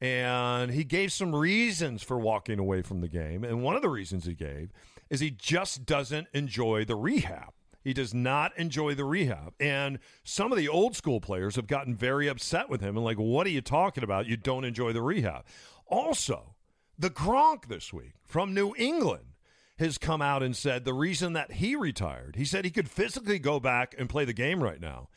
And 0.00 0.72
he 0.72 0.82
gave 0.82 1.12
some 1.12 1.34
reasons 1.34 2.02
for 2.02 2.18
walking 2.18 2.58
away 2.58 2.82
from 2.82 3.00
the 3.00 3.08
game. 3.08 3.44
And 3.44 3.62
one 3.62 3.76
of 3.76 3.82
the 3.82 3.88
reasons 3.88 4.24
he 4.24 4.34
gave 4.34 4.72
is 5.10 5.20
he 5.20 5.30
just 5.30 5.86
doesn't 5.86 6.26
enjoy 6.32 6.84
the 6.84 6.96
rehab. 6.96 7.52
He 7.84 7.92
does 7.92 8.14
not 8.14 8.56
enjoy 8.56 8.94
the 8.94 9.04
rehab. 9.04 9.54
And 9.60 9.98
some 10.24 10.50
of 10.50 10.58
the 10.58 10.68
old 10.68 10.96
school 10.96 11.20
players 11.20 11.56
have 11.56 11.66
gotten 11.66 11.94
very 11.94 12.28
upset 12.28 12.68
with 12.68 12.80
him 12.80 12.96
and 12.96 13.04
like, 13.04 13.18
what 13.18 13.46
are 13.46 13.50
you 13.50 13.60
talking 13.60 14.04
about? 14.04 14.26
You 14.26 14.36
don't 14.36 14.64
enjoy 14.64 14.92
the 14.92 15.02
rehab. 15.02 15.44
Also, 15.86 16.54
the 16.98 17.10
Gronk 17.10 17.66
this 17.66 17.92
week 17.92 18.14
from 18.24 18.54
New 18.54 18.74
England 18.76 19.31
has 19.78 19.98
come 19.98 20.22
out 20.22 20.42
and 20.42 20.56
said 20.56 20.84
the 20.84 20.94
reason 20.94 21.32
that 21.32 21.52
he 21.52 21.74
retired, 21.74 22.36
he 22.36 22.44
said 22.44 22.64
he 22.64 22.70
could 22.70 22.90
physically 22.90 23.38
go 23.38 23.58
back 23.58 23.94
and 23.98 24.08
play 24.08 24.24
the 24.24 24.32
game 24.32 24.62
right 24.62 24.80
now. 24.80 25.08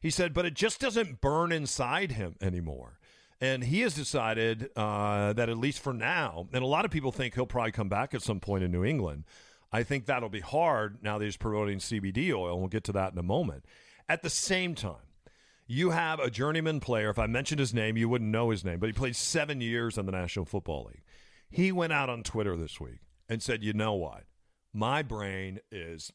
He 0.00 0.10
said, 0.10 0.34
but 0.34 0.44
it 0.44 0.54
just 0.54 0.80
doesn't 0.80 1.20
burn 1.20 1.50
inside 1.50 2.12
him 2.12 2.36
anymore. 2.40 2.98
And 3.40 3.64
he 3.64 3.80
has 3.80 3.94
decided 3.94 4.70
uh, 4.76 5.32
that 5.32 5.48
at 5.48 5.58
least 5.58 5.80
for 5.80 5.92
now, 5.92 6.46
and 6.52 6.62
a 6.62 6.66
lot 6.66 6.84
of 6.84 6.90
people 6.90 7.10
think 7.10 7.34
he'll 7.34 7.46
probably 7.46 7.72
come 7.72 7.88
back 7.88 8.14
at 8.14 8.22
some 8.22 8.40
point 8.40 8.64
in 8.64 8.70
New 8.70 8.84
England. 8.84 9.24
I 9.72 9.82
think 9.82 10.06
that'll 10.06 10.28
be 10.28 10.40
hard 10.40 11.02
now 11.02 11.18
that 11.18 11.24
he's 11.24 11.36
promoting 11.36 11.78
CBD 11.78 12.32
oil, 12.32 12.58
we'll 12.58 12.68
get 12.68 12.84
to 12.84 12.92
that 12.92 13.12
in 13.12 13.18
a 13.18 13.24
moment. 13.24 13.64
At 14.08 14.22
the 14.22 14.30
same 14.30 14.74
time, 14.74 14.96
you 15.66 15.90
have 15.90 16.20
a 16.20 16.30
journeyman 16.30 16.80
player. 16.80 17.10
If 17.10 17.18
I 17.18 17.26
mentioned 17.26 17.58
his 17.58 17.74
name, 17.74 17.96
you 17.96 18.08
wouldn't 18.08 18.30
know 18.30 18.50
his 18.50 18.64
name, 18.64 18.78
but 18.78 18.86
he 18.86 18.92
played 18.92 19.16
seven 19.16 19.60
years 19.60 19.98
in 19.98 20.06
the 20.06 20.12
National 20.12 20.44
Football 20.44 20.84
League. 20.88 21.02
He 21.50 21.72
went 21.72 21.92
out 21.92 22.08
on 22.10 22.22
Twitter 22.22 22.56
this 22.56 22.80
week 22.80 23.00
and 23.28 23.42
said, 23.42 23.62
You 23.62 23.72
know 23.72 23.94
what? 23.94 24.24
My 24.72 25.02
brain 25.02 25.60
is, 25.70 26.12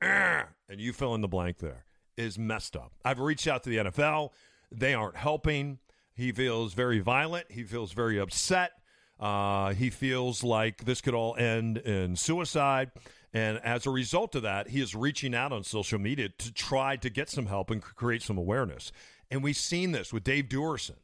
and 0.00 0.46
you 0.78 0.92
fill 0.92 1.14
in 1.14 1.20
the 1.20 1.28
blank 1.28 1.58
there, 1.58 1.84
is 2.16 2.38
messed 2.38 2.76
up. 2.76 2.92
I've 3.04 3.18
reached 3.18 3.48
out 3.48 3.64
to 3.64 3.70
the 3.70 3.76
NFL. 3.78 4.30
They 4.70 4.94
aren't 4.94 5.16
helping. 5.16 5.78
He 6.14 6.32
feels 6.32 6.74
very 6.74 7.00
violent. 7.00 7.50
He 7.50 7.64
feels 7.64 7.92
very 7.92 8.18
upset. 8.18 8.72
Uh, 9.18 9.74
he 9.74 9.90
feels 9.90 10.42
like 10.44 10.84
this 10.84 11.00
could 11.00 11.14
all 11.14 11.36
end 11.36 11.78
in 11.78 12.16
suicide. 12.16 12.90
And 13.32 13.58
as 13.58 13.86
a 13.86 13.90
result 13.90 14.34
of 14.34 14.42
that, 14.42 14.68
he 14.68 14.80
is 14.80 14.94
reaching 14.94 15.34
out 15.34 15.52
on 15.52 15.62
social 15.62 15.98
media 15.98 16.28
to 16.28 16.52
try 16.52 16.96
to 16.96 17.10
get 17.10 17.28
some 17.28 17.46
help 17.46 17.70
and 17.70 17.80
create 17.82 18.22
some 18.22 18.38
awareness. 18.38 18.92
And 19.30 19.42
we've 19.42 19.56
seen 19.56 19.92
this 19.92 20.12
with 20.12 20.24
Dave 20.24 20.46
Duerson, 20.48 20.96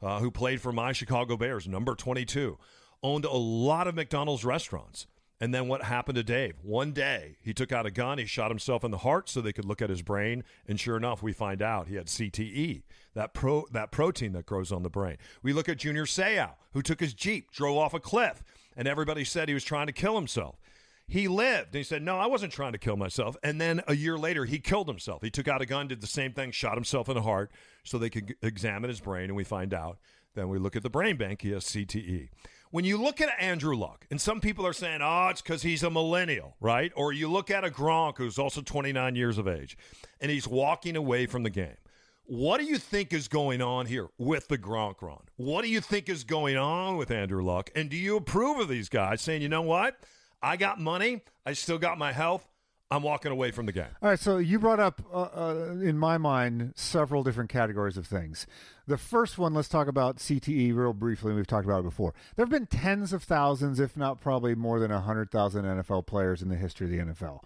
uh, 0.00 0.20
who 0.20 0.30
played 0.30 0.60
for 0.60 0.72
my 0.72 0.92
Chicago 0.92 1.36
Bears, 1.36 1.66
number 1.66 1.94
22 1.94 2.58
owned 3.02 3.24
a 3.24 3.32
lot 3.32 3.86
of 3.86 3.94
McDonald's 3.94 4.44
restaurants. 4.44 5.06
And 5.42 5.52
then 5.52 5.66
what 5.66 5.82
happened 5.82 6.14
to 6.14 6.22
Dave? 6.22 6.54
One 6.62 6.92
day 6.92 7.36
he 7.42 7.52
took 7.52 7.72
out 7.72 7.84
a 7.84 7.90
gun, 7.90 8.18
he 8.18 8.26
shot 8.26 8.52
himself 8.52 8.84
in 8.84 8.92
the 8.92 8.98
heart 8.98 9.28
so 9.28 9.40
they 9.40 9.52
could 9.52 9.64
look 9.64 9.82
at 9.82 9.90
his 9.90 10.00
brain, 10.00 10.44
and 10.68 10.78
sure 10.78 10.96
enough, 10.96 11.20
we 11.20 11.32
find 11.32 11.60
out 11.60 11.88
he 11.88 11.96
had 11.96 12.06
CTE, 12.06 12.84
that 13.14 13.34
pro 13.34 13.66
that 13.72 13.90
protein 13.90 14.34
that 14.34 14.46
grows 14.46 14.70
on 14.70 14.84
the 14.84 14.88
brain. 14.88 15.16
We 15.42 15.52
look 15.52 15.68
at 15.68 15.78
Junior 15.78 16.06
Seau, 16.06 16.52
who 16.74 16.80
took 16.80 17.00
his 17.00 17.12
Jeep, 17.12 17.50
drove 17.50 17.76
off 17.76 17.92
a 17.92 17.98
cliff, 17.98 18.44
and 18.76 18.86
everybody 18.86 19.24
said 19.24 19.48
he 19.48 19.54
was 19.54 19.64
trying 19.64 19.88
to 19.88 19.92
kill 19.92 20.14
himself. 20.14 20.60
He 21.08 21.26
lived. 21.26 21.70
And 21.70 21.74
he 21.74 21.82
said, 21.82 22.02
No, 22.02 22.18
I 22.18 22.26
wasn't 22.26 22.52
trying 22.52 22.72
to 22.72 22.78
kill 22.78 22.96
myself. 22.96 23.36
And 23.42 23.60
then 23.60 23.82
a 23.88 23.96
year 23.96 24.16
later, 24.16 24.44
he 24.44 24.60
killed 24.60 24.86
himself. 24.86 25.22
He 25.22 25.30
took 25.30 25.48
out 25.48 25.60
a 25.60 25.66
gun, 25.66 25.88
did 25.88 26.00
the 26.00 26.06
same 26.06 26.32
thing, 26.32 26.52
shot 26.52 26.76
himself 26.76 27.08
in 27.08 27.16
the 27.16 27.22
heart 27.22 27.50
so 27.82 27.98
they 27.98 28.10
could 28.10 28.36
examine 28.42 28.88
his 28.88 29.00
brain, 29.00 29.24
and 29.24 29.34
we 29.34 29.42
find 29.42 29.74
out. 29.74 29.98
Then 30.34 30.48
we 30.48 30.58
look 30.58 30.76
at 30.76 30.84
the 30.84 30.88
brain 30.88 31.16
bank, 31.16 31.42
he 31.42 31.50
has 31.50 31.64
CTE 31.64 32.28
when 32.72 32.86
you 32.86 32.96
look 32.96 33.20
at 33.20 33.28
Andrew 33.38 33.76
Luck, 33.76 34.06
and 34.10 34.18
some 34.20 34.40
people 34.40 34.66
are 34.66 34.72
saying, 34.72 35.00
oh, 35.02 35.28
it's 35.28 35.42
because 35.42 35.62
he's 35.62 35.82
a 35.82 35.90
millennial, 35.90 36.56
right? 36.58 36.90
Or 36.96 37.12
you 37.12 37.30
look 37.30 37.50
at 37.50 37.64
a 37.64 37.68
Gronk 37.68 38.16
who's 38.16 38.38
also 38.38 38.62
29 38.62 39.14
years 39.14 39.36
of 39.36 39.46
age, 39.46 39.76
and 40.20 40.30
he's 40.30 40.48
walking 40.48 40.96
away 40.96 41.26
from 41.26 41.42
the 41.42 41.50
game. 41.50 41.76
What 42.24 42.58
do 42.58 42.64
you 42.64 42.78
think 42.78 43.12
is 43.12 43.28
going 43.28 43.60
on 43.60 43.84
here 43.84 44.08
with 44.16 44.48
the 44.48 44.56
Gronk 44.56 45.02
run? 45.02 45.20
What 45.36 45.64
do 45.64 45.70
you 45.70 45.82
think 45.82 46.08
is 46.08 46.24
going 46.24 46.56
on 46.56 46.96
with 46.96 47.10
Andrew 47.10 47.44
Luck? 47.44 47.70
And 47.76 47.90
do 47.90 47.96
you 47.96 48.16
approve 48.16 48.58
of 48.58 48.68
these 48.68 48.88
guys 48.88 49.20
saying, 49.20 49.42
you 49.42 49.50
know 49.50 49.62
what? 49.62 49.96
I 50.42 50.56
got 50.56 50.80
money. 50.80 51.20
I 51.44 51.52
still 51.52 51.78
got 51.78 51.98
my 51.98 52.12
health. 52.12 52.48
I'm 52.92 53.02
walking 53.02 53.32
away 53.32 53.52
from 53.52 53.64
the 53.64 53.72
game. 53.72 53.86
All 54.02 54.10
right, 54.10 54.18
so 54.18 54.36
you 54.36 54.58
brought 54.58 54.78
up, 54.78 55.00
uh, 55.10 55.22
uh, 55.34 55.76
in 55.80 55.96
my 55.96 56.18
mind, 56.18 56.74
several 56.76 57.22
different 57.22 57.48
categories 57.48 57.96
of 57.96 58.06
things. 58.06 58.46
The 58.86 58.98
first 58.98 59.38
one, 59.38 59.54
let's 59.54 59.68
talk 59.68 59.88
about 59.88 60.18
CTE 60.18 60.76
real 60.76 60.92
briefly. 60.92 61.32
We've 61.32 61.46
talked 61.46 61.64
about 61.64 61.80
it 61.80 61.84
before. 61.84 62.12
There 62.36 62.44
have 62.44 62.50
been 62.50 62.66
tens 62.66 63.14
of 63.14 63.22
thousands, 63.22 63.80
if 63.80 63.96
not 63.96 64.20
probably 64.20 64.54
more 64.54 64.78
than 64.78 64.92
100,000 64.92 65.64
NFL 65.64 66.04
players 66.04 66.42
in 66.42 66.50
the 66.50 66.56
history 66.56 66.84
of 66.84 67.06
the 67.06 67.12
NFL. 67.14 67.40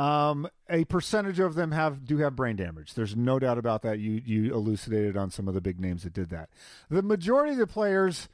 Um, 0.00 0.48
a 0.70 0.84
percentage 0.84 1.40
of 1.40 1.56
them 1.56 1.72
have 1.72 2.04
do 2.04 2.18
have 2.18 2.36
brain 2.36 2.54
damage. 2.54 2.94
There's 2.94 3.16
no 3.16 3.40
doubt 3.40 3.58
about 3.58 3.82
that. 3.82 4.00
You 4.00 4.20
you 4.24 4.52
elucidated 4.52 5.16
on 5.16 5.30
some 5.30 5.46
of 5.46 5.54
the 5.54 5.60
big 5.60 5.78
names 5.78 6.02
that 6.02 6.12
did 6.12 6.30
that. 6.30 6.50
The 6.90 7.02
majority 7.02 7.52
of 7.52 7.58
the 7.58 7.66
players 7.68 8.28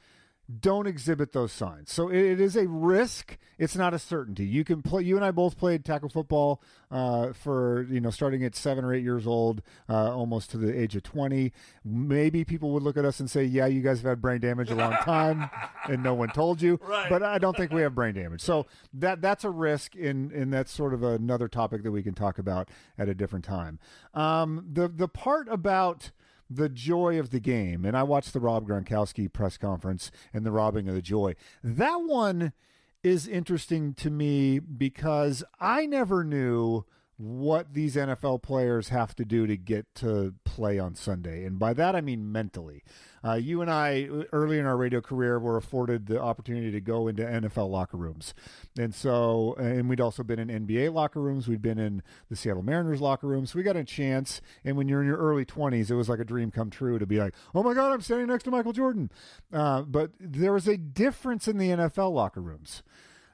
don't 0.59 0.87
exhibit 0.87 1.31
those 1.31 1.51
signs. 1.51 1.91
So 1.91 2.09
it, 2.09 2.17
it 2.17 2.41
is 2.41 2.55
a 2.55 2.67
risk. 2.67 3.37
It's 3.57 3.75
not 3.75 3.93
a 3.93 3.99
certainty. 3.99 4.45
You 4.45 4.63
can 4.63 4.81
play. 4.81 5.03
You 5.03 5.15
and 5.15 5.23
I 5.23 5.31
both 5.31 5.57
played 5.57 5.85
tackle 5.85 6.09
football 6.09 6.61
uh, 6.89 7.33
for 7.33 7.83
you 7.89 8.01
know 8.01 8.09
starting 8.09 8.43
at 8.43 8.55
seven 8.55 8.83
or 8.83 8.93
eight 8.93 9.03
years 9.03 9.25
old, 9.27 9.61
uh, 9.89 10.15
almost 10.15 10.51
to 10.51 10.57
the 10.57 10.77
age 10.77 10.95
of 10.95 11.03
twenty. 11.03 11.53
Maybe 11.85 12.43
people 12.43 12.71
would 12.71 12.83
look 12.83 12.97
at 12.97 13.05
us 13.05 13.19
and 13.19 13.29
say, 13.29 13.43
"Yeah, 13.43 13.67
you 13.67 13.81
guys 13.81 13.99
have 13.99 14.09
had 14.09 14.21
brain 14.21 14.41
damage 14.41 14.71
a 14.71 14.75
long 14.75 14.93
time, 14.93 15.49
and 15.89 16.03
no 16.03 16.13
one 16.13 16.29
told 16.29 16.61
you." 16.61 16.79
Right. 16.83 17.09
But 17.09 17.23
I 17.23 17.37
don't 17.37 17.55
think 17.55 17.71
we 17.71 17.81
have 17.81 17.95
brain 17.95 18.15
damage. 18.15 18.41
So 18.41 18.65
that 18.93 19.21
that's 19.21 19.43
a 19.43 19.49
risk, 19.49 19.95
and 19.95 20.31
and 20.31 20.51
that's 20.51 20.71
sort 20.71 20.93
of 20.93 21.03
another 21.03 21.47
topic 21.47 21.83
that 21.83 21.91
we 21.91 22.03
can 22.03 22.13
talk 22.13 22.39
about 22.39 22.69
at 22.97 23.07
a 23.07 23.13
different 23.13 23.45
time. 23.45 23.79
Um, 24.13 24.65
the 24.71 24.87
the 24.87 25.07
part 25.07 25.47
about 25.49 26.11
the 26.53 26.69
joy 26.69 27.19
of 27.19 27.29
the 27.29 27.39
game. 27.39 27.85
And 27.85 27.95
I 27.95 28.03
watched 28.03 28.33
the 28.33 28.39
Rob 28.39 28.67
Gronkowski 28.67 29.31
press 29.31 29.57
conference 29.57 30.11
and 30.33 30.45
the 30.45 30.51
robbing 30.51 30.87
of 30.87 30.95
the 30.95 31.01
joy. 31.01 31.35
That 31.63 32.01
one 32.01 32.53
is 33.03 33.27
interesting 33.27 33.93
to 33.95 34.09
me 34.09 34.59
because 34.59 35.43
I 35.59 35.85
never 35.85 36.23
knew 36.23 36.85
what 37.21 37.75
these 37.75 37.95
NFL 37.95 38.41
players 38.41 38.89
have 38.89 39.15
to 39.15 39.23
do 39.23 39.45
to 39.45 39.55
get 39.55 39.85
to 39.93 40.33
play 40.43 40.79
on 40.79 40.95
Sunday. 40.95 41.45
And 41.45 41.59
by 41.59 41.73
that, 41.73 41.95
I 41.95 42.01
mean 42.01 42.31
mentally. 42.31 42.83
Uh, 43.23 43.33
you 43.33 43.61
and 43.61 43.69
I, 43.69 44.09
early 44.33 44.57
in 44.57 44.65
our 44.65 44.75
radio 44.75 45.01
career, 45.01 45.37
were 45.37 45.55
afforded 45.55 46.07
the 46.07 46.19
opportunity 46.19 46.71
to 46.71 46.81
go 46.81 47.07
into 47.07 47.21
NFL 47.21 47.69
locker 47.69 47.97
rooms. 47.97 48.33
And 48.75 48.95
so, 48.95 49.53
and 49.59 49.87
we'd 49.87 50.01
also 50.01 50.23
been 50.23 50.39
in 50.39 50.65
NBA 50.65 50.91
locker 50.91 51.21
rooms. 51.21 51.47
We'd 51.47 51.61
been 51.61 51.77
in 51.77 52.01
the 52.29 52.35
Seattle 52.35 52.63
Mariners 52.63 53.01
locker 53.01 53.27
rooms. 53.27 53.51
So 53.51 53.57
we 53.57 53.63
got 53.63 53.75
a 53.75 53.83
chance. 53.83 54.41
And 54.65 54.75
when 54.75 54.87
you're 54.87 55.01
in 55.01 55.07
your 55.07 55.17
early 55.17 55.45
20s, 55.45 55.91
it 55.91 55.95
was 55.95 56.09
like 56.09 56.19
a 56.19 56.25
dream 56.25 56.49
come 56.49 56.71
true 56.71 56.97
to 56.97 57.05
be 57.05 57.19
like, 57.19 57.35
oh 57.53 57.61
my 57.61 57.75
God, 57.75 57.91
I'm 57.91 58.01
standing 58.01 58.27
next 58.27 58.45
to 58.45 58.51
Michael 58.51 58.73
Jordan. 58.73 59.11
Uh, 59.53 59.83
but 59.83 60.11
there 60.19 60.53
was 60.53 60.67
a 60.67 60.75
difference 60.75 61.47
in 61.47 61.59
the 61.59 61.69
NFL 61.69 62.11
locker 62.13 62.41
rooms. 62.41 62.81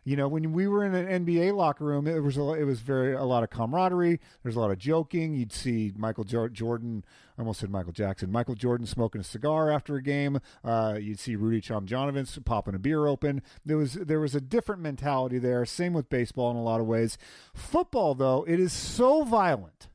You 0.07 0.15
know, 0.15 0.29
when 0.29 0.53
we 0.53 0.69
were 0.69 0.85
in 0.85 0.95
an 0.95 1.25
NBA 1.25 1.53
locker 1.53 1.83
room, 1.83 2.07
it 2.07 2.23
was 2.23 2.37
a, 2.37 2.53
it 2.53 2.63
was 2.63 2.79
very 2.79 3.13
a 3.13 3.25
lot 3.25 3.43
of 3.43 3.49
camaraderie. 3.49 4.21
There's 4.41 4.55
a 4.55 4.59
lot 4.61 4.71
of 4.71 4.77
joking. 4.77 5.33
You'd 5.33 5.51
see 5.51 5.91
Michael 5.97 6.23
jo- 6.23 6.47
Jordan, 6.47 7.03
I 7.37 7.41
almost 7.41 7.59
said 7.59 7.69
Michael 7.69 7.91
Jackson, 7.91 8.31
Michael 8.31 8.55
Jordan 8.55 8.87
smoking 8.87 9.19
a 9.19 9.23
cigar 9.25 9.69
after 9.69 9.97
a 9.97 10.01
game. 10.01 10.39
Uh, 10.63 10.97
you'd 10.97 11.19
see 11.19 11.35
Rudy 11.35 11.59
Tomjanovich 11.59 12.45
popping 12.45 12.73
a 12.73 12.79
beer 12.79 13.05
open. 13.05 13.41
There 13.65 13.75
was 13.75 13.95
there 13.95 14.21
was 14.21 14.33
a 14.33 14.39
different 14.39 14.81
mentality 14.81 15.39
there. 15.39 15.65
Same 15.65 15.91
with 15.91 16.07
baseball 16.07 16.51
in 16.51 16.55
a 16.55 16.63
lot 16.63 16.79
of 16.79 16.87
ways. 16.87 17.17
Football, 17.53 18.15
though, 18.15 18.45
it 18.47 18.61
is 18.61 18.71
so 18.71 19.23
violent, 19.25 19.89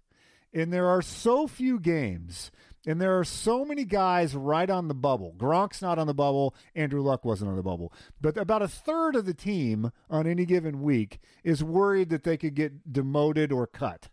and 0.53 0.70
there 0.70 0.88
are 0.88 1.01
so 1.01 1.46
few 1.46 1.81
games 1.81 2.51
and 2.87 3.01
there 3.01 3.18
are 3.18 3.25
so 3.25 3.64
many 3.64 3.85
guys 3.85 4.35
right 4.35 4.68
on 4.68 4.88
the 4.88 4.95
bubble. 4.95 5.35
Gronk's 5.37 5.81
not 5.81 5.99
on 5.99 6.07
the 6.07 6.14
bubble. 6.14 6.55
Andrew 6.75 7.01
Luck 7.01 7.25
wasn't 7.25 7.51
on 7.51 7.57
the 7.57 7.62
bubble. 7.62 7.92
But 8.21 8.37
about 8.37 8.62
a 8.62 8.68
third 8.68 9.14
of 9.14 9.25
the 9.25 9.35
team 9.35 9.92
on 10.11 10.27
any 10.27 10.45
given 10.45 10.83
week 10.83 11.21
is 11.45 11.62
worried 11.62 12.11
that 12.11 12.25
they 12.25 12.37
could 12.37 12.55
get 12.55 12.92
demoted 12.92 13.53
or 13.53 13.66
cut. 13.66 14.09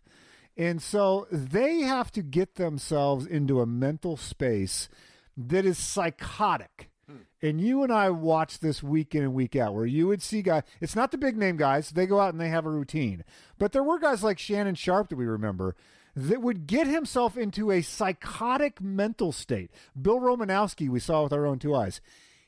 And 0.56 0.80
so 0.80 1.26
they 1.32 1.80
have 1.80 2.12
to 2.12 2.22
get 2.22 2.56
themselves 2.56 3.26
into 3.26 3.60
a 3.60 3.66
mental 3.66 4.16
space 4.16 4.88
that 5.36 5.64
is 5.64 5.78
psychotic. 5.78 6.90
Hmm. 7.08 7.16
And 7.42 7.60
you 7.60 7.82
and 7.82 7.92
I 7.92 8.10
watch 8.10 8.60
this 8.60 8.82
week 8.82 9.14
in 9.14 9.22
and 9.22 9.34
week 9.34 9.56
out 9.56 9.74
where 9.74 9.86
you 9.86 10.06
would 10.08 10.22
see 10.22 10.42
guys, 10.42 10.62
it's 10.80 10.94
not 10.94 11.10
the 11.10 11.18
big 11.18 11.36
name 11.36 11.56
guys, 11.56 11.90
they 11.90 12.06
go 12.06 12.20
out 12.20 12.32
and 12.32 12.40
they 12.40 12.50
have 12.50 12.66
a 12.66 12.70
routine. 12.70 13.24
But 13.58 13.72
there 13.72 13.82
were 13.82 13.98
guys 13.98 14.22
like 14.22 14.38
Shannon 14.38 14.74
Sharpe 14.74 15.08
that 15.08 15.16
we 15.16 15.24
remember 15.24 15.74
that 16.16 16.42
would 16.42 16.66
get 16.66 16.86
himself 16.86 17.36
into 17.36 17.70
a 17.70 17.82
psychotic 17.82 18.80
mental 18.80 19.32
state. 19.32 19.70
Bill 20.00 20.18
Romanowski, 20.20 20.88
we 20.88 21.00
saw 21.00 21.22
with 21.22 21.32
our 21.32 21.46
own 21.46 21.58
two 21.58 21.74
eyes, 21.74 22.00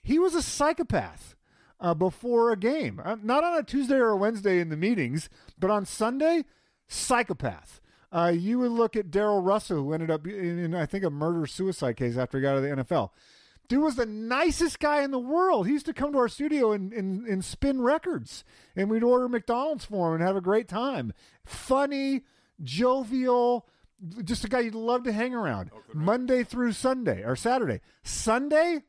he 0.03 0.19
was 0.19 0.35
a 0.35 0.43
psychopath. 0.43 1.37
uh, 1.81 1.95
before 1.95 2.53
a 2.53 2.57
game. 2.57 3.01
Uh, 3.05 3.17
not 3.23 3.43
on 3.43 3.59
a 3.59 3.63
Tuesday 3.63 3.97
or 3.97 4.11
a 4.11 4.17
Wednesday 4.17 4.61
in 4.61 4.69
the 4.69 4.77
meetings, 4.77 5.29
but 5.59 5.69
on 5.71 5.85
Sunday, 5.85 6.45
psychopath. 6.87 7.81
Uh, 8.13 8.33
you 8.35 8.59
would 8.61 8.71
look 8.71 8.95
at 8.95 9.11
Daryl 9.11 9.45
Russell, 9.45 9.79
who 9.79 9.93
ended 9.93 10.11
up 10.11 10.27
in, 10.27 10.59
in, 10.59 10.75
I 10.75 10.87
think, 10.87 11.03
a 11.03 11.11
murder 11.11 11.45
suicide 11.47 11.97
case 11.97 12.17
after 12.17 12.39
he 12.39 12.43
got 12.43 12.53
out 12.53 12.57
of 12.59 12.63
the 12.63 12.85
NFL. 12.85 13.11
Dude 13.69 13.83
was 13.83 13.97
the 13.97 14.07
nicest 14.07 14.81
guy 14.81 15.03
in 15.03 15.11
the 15.11 15.19
world. 15.19 15.67
He 15.67 15.73
used 15.73 15.87
to 15.87 15.95
come 15.95 16.13
to 16.13 16.19
our 16.19 16.29
studio 16.29 16.73
and, 16.73 16.93
and, 16.93 17.27
and 17.27 17.45
spin 17.45 17.81
records, 17.81 18.45
and 18.77 18.91
we'd 18.91 19.03
order 19.03 19.29
McDonald's 19.29 19.85
for 19.87 20.09
him 20.09 20.15
and 20.15 20.23
have 20.23 20.37
a 20.37 20.43
great 20.43 20.69
time. 20.69 21.13
Funny, 21.45 22.23
jovial, 22.63 23.67
just 24.25 24.45
a 24.45 24.49
guy 24.49 24.61
you'd 24.61 24.75
love 24.75 25.05
to 25.05 25.13
hang 25.13 25.35
around. 25.35 25.71
Monday 25.93 26.45
through 26.45 26.73
Sunday 26.73 27.23
or 27.23 27.37
Saturday. 27.37 27.81
Sunday, 28.03 28.83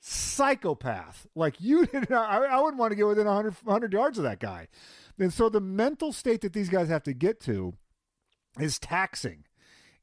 psychopath. 0.00 1.26
Like 1.34 1.60
you 1.60 1.86
did 1.92 2.10
not, 2.10 2.30
I, 2.30 2.44
I 2.44 2.60
wouldn't 2.60 2.78
want 2.78 2.92
to 2.92 2.96
get 2.96 3.06
within 3.06 3.26
100, 3.26 3.54
100 3.64 3.92
yards 3.92 4.18
of 4.18 4.24
that 4.24 4.40
guy. 4.40 4.68
And 5.18 5.32
so 5.32 5.48
the 5.48 5.60
mental 5.60 6.12
state 6.12 6.42
that 6.42 6.52
these 6.52 6.68
guys 6.68 6.88
have 6.88 7.02
to 7.04 7.14
get 7.14 7.40
to 7.42 7.74
is 8.60 8.78
taxing. 8.78 9.44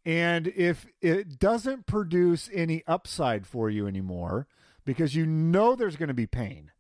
And 0.06 0.48
if 0.48 0.86
it 1.02 1.40
doesn't 1.40 1.86
produce 1.86 2.50
any 2.54 2.84
upside 2.88 3.48
for 3.48 3.70
you 3.70 3.88
anymore, 3.88 4.48
because 4.86 5.16
you 5.16 5.26
know 5.26 5.76
there's 5.76 5.96
going 5.96 6.10
to 6.10 6.14
be 6.14 6.28
pain, 6.28 6.72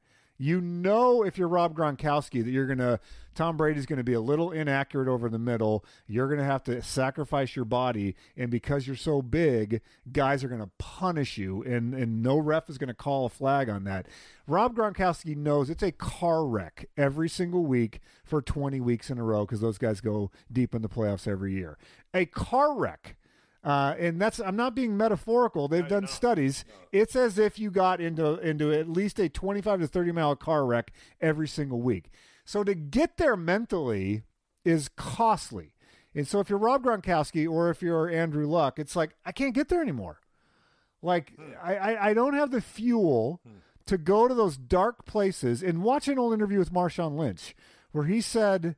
you 0.43 0.59
know 0.59 1.23
if 1.23 1.37
you're 1.37 1.47
Rob 1.47 1.73
Gronkowski 1.73 2.43
that 2.43 2.51
you're 2.51 2.67
going 2.67 2.79
to 2.79 2.99
Tom 3.33 3.55
Brady's 3.55 3.85
going 3.85 3.97
to 3.97 4.03
be 4.03 4.13
a 4.13 4.19
little 4.19 4.51
inaccurate 4.51 5.07
over 5.07 5.29
the 5.29 5.39
middle. 5.39 5.85
You're 6.05 6.27
going 6.27 6.39
to 6.39 6.45
have 6.45 6.63
to 6.65 6.81
sacrifice 6.81 7.55
your 7.55 7.65
body 7.65 8.15
and 8.35 8.51
because 8.51 8.85
you're 8.85 8.97
so 8.97 9.21
big, 9.21 9.81
guys 10.11 10.43
are 10.43 10.49
going 10.49 10.61
to 10.61 10.69
punish 10.77 11.37
you 11.37 11.63
and 11.63 11.93
and 11.93 12.21
no 12.21 12.37
ref 12.37 12.69
is 12.69 12.77
going 12.77 12.89
to 12.89 12.93
call 12.93 13.25
a 13.25 13.29
flag 13.29 13.69
on 13.69 13.85
that. 13.85 14.07
Rob 14.45 14.75
Gronkowski 14.75 15.37
knows 15.37 15.69
it's 15.69 15.81
a 15.81 15.93
car 15.93 16.45
wreck 16.45 16.89
every 16.97 17.29
single 17.29 17.65
week 17.65 18.01
for 18.25 18.41
20 18.41 18.81
weeks 18.81 19.09
in 19.09 19.17
a 19.17 19.23
row 19.23 19.45
because 19.45 19.61
those 19.61 19.77
guys 19.77 20.01
go 20.01 20.29
deep 20.51 20.75
in 20.75 20.81
the 20.81 20.89
playoffs 20.89 21.25
every 21.25 21.53
year. 21.53 21.77
A 22.13 22.25
car 22.25 22.77
wreck. 22.77 23.15
Uh, 23.63 23.95
and 23.97 24.19
that's 24.21 24.39
I'm 24.39 24.57
not 24.57 24.75
being 24.75 24.97
metaphorical. 24.97 25.67
They've 25.67 25.87
done 25.87 26.07
studies. 26.07 26.65
It's 26.91 27.15
as 27.15 27.37
if 27.37 27.57
you 27.57 27.71
got 27.71 28.01
into 28.01 28.37
into 28.39 28.73
at 28.73 28.89
least 28.89 29.19
a 29.19 29.29
25 29.29 29.81
to 29.81 29.87
30 29.87 30.11
mile 30.11 30.35
car 30.35 30.65
wreck 30.65 30.91
every 31.21 31.47
single 31.47 31.81
week. 31.81 32.09
So 32.43 32.63
to 32.65 32.75
get 32.75 33.17
there 33.17 33.37
mentally 33.37 34.23
is 34.65 34.89
costly. 34.97 35.73
And 36.13 36.27
so 36.27 36.39
if 36.39 36.49
you're 36.49 36.59
Rob 36.59 36.83
Gronkowski 36.83 37.49
or 37.49 37.69
if 37.69 37.81
you're 37.81 38.09
Andrew 38.09 38.45
Luck, 38.47 38.79
it's 38.79 38.95
like 38.95 39.15
I 39.25 39.31
can't 39.31 39.55
get 39.55 39.69
there 39.69 39.81
anymore. 39.81 40.19
Like 41.01 41.33
I, 41.61 41.75
I, 41.75 42.09
I 42.09 42.13
don't 42.13 42.33
have 42.33 42.51
the 42.51 42.61
fuel 42.61 43.41
to 43.85 43.97
go 43.97 44.27
to 44.27 44.33
those 44.33 44.57
dark 44.57 45.05
places 45.05 45.63
and 45.63 45.83
watch 45.83 46.07
an 46.07 46.19
old 46.19 46.33
interview 46.33 46.59
with 46.59 46.71
Marshawn 46.73 47.17
Lynch 47.17 47.55
where 47.91 48.05
he 48.05 48.21
said 48.21 48.75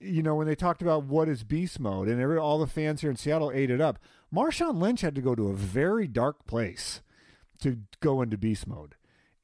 you 0.00 0.22
know, 0.22 0.34
when 0.34 0.46
they 0.46 0.54
talked 0.54 0.82
about 0.82 1.04
what 1.04 1.28
is 1.28 1.44
beast 1.44 1.80
mode, 1.80 2.08
and 2.08 2.20
every, 2.20 2.38
all 2.38 2.58
the 2.58 2.66
fans 2.66 3.00
here 3.00 3.10
in 3.10 3.16
Seattle 3.16 3.50
ate 3.52 3.70
it 3.70 3.80
up. 3.80 3.98
Marshawn 4.32 4.80
Lynch 4.80 5.00
had 5.00 5.14
to 5.14 5.20
go 5.20 5.34
to 5.34 5.48
a 5.48 5.54
very 5.54 6.06
dark 6.06 6.46
place 6.46 7.00
to 7.60 7.78
go 8.00 8.22
into 8.22 8.38
beast 8.38 8.66
mode, 8.66 8.94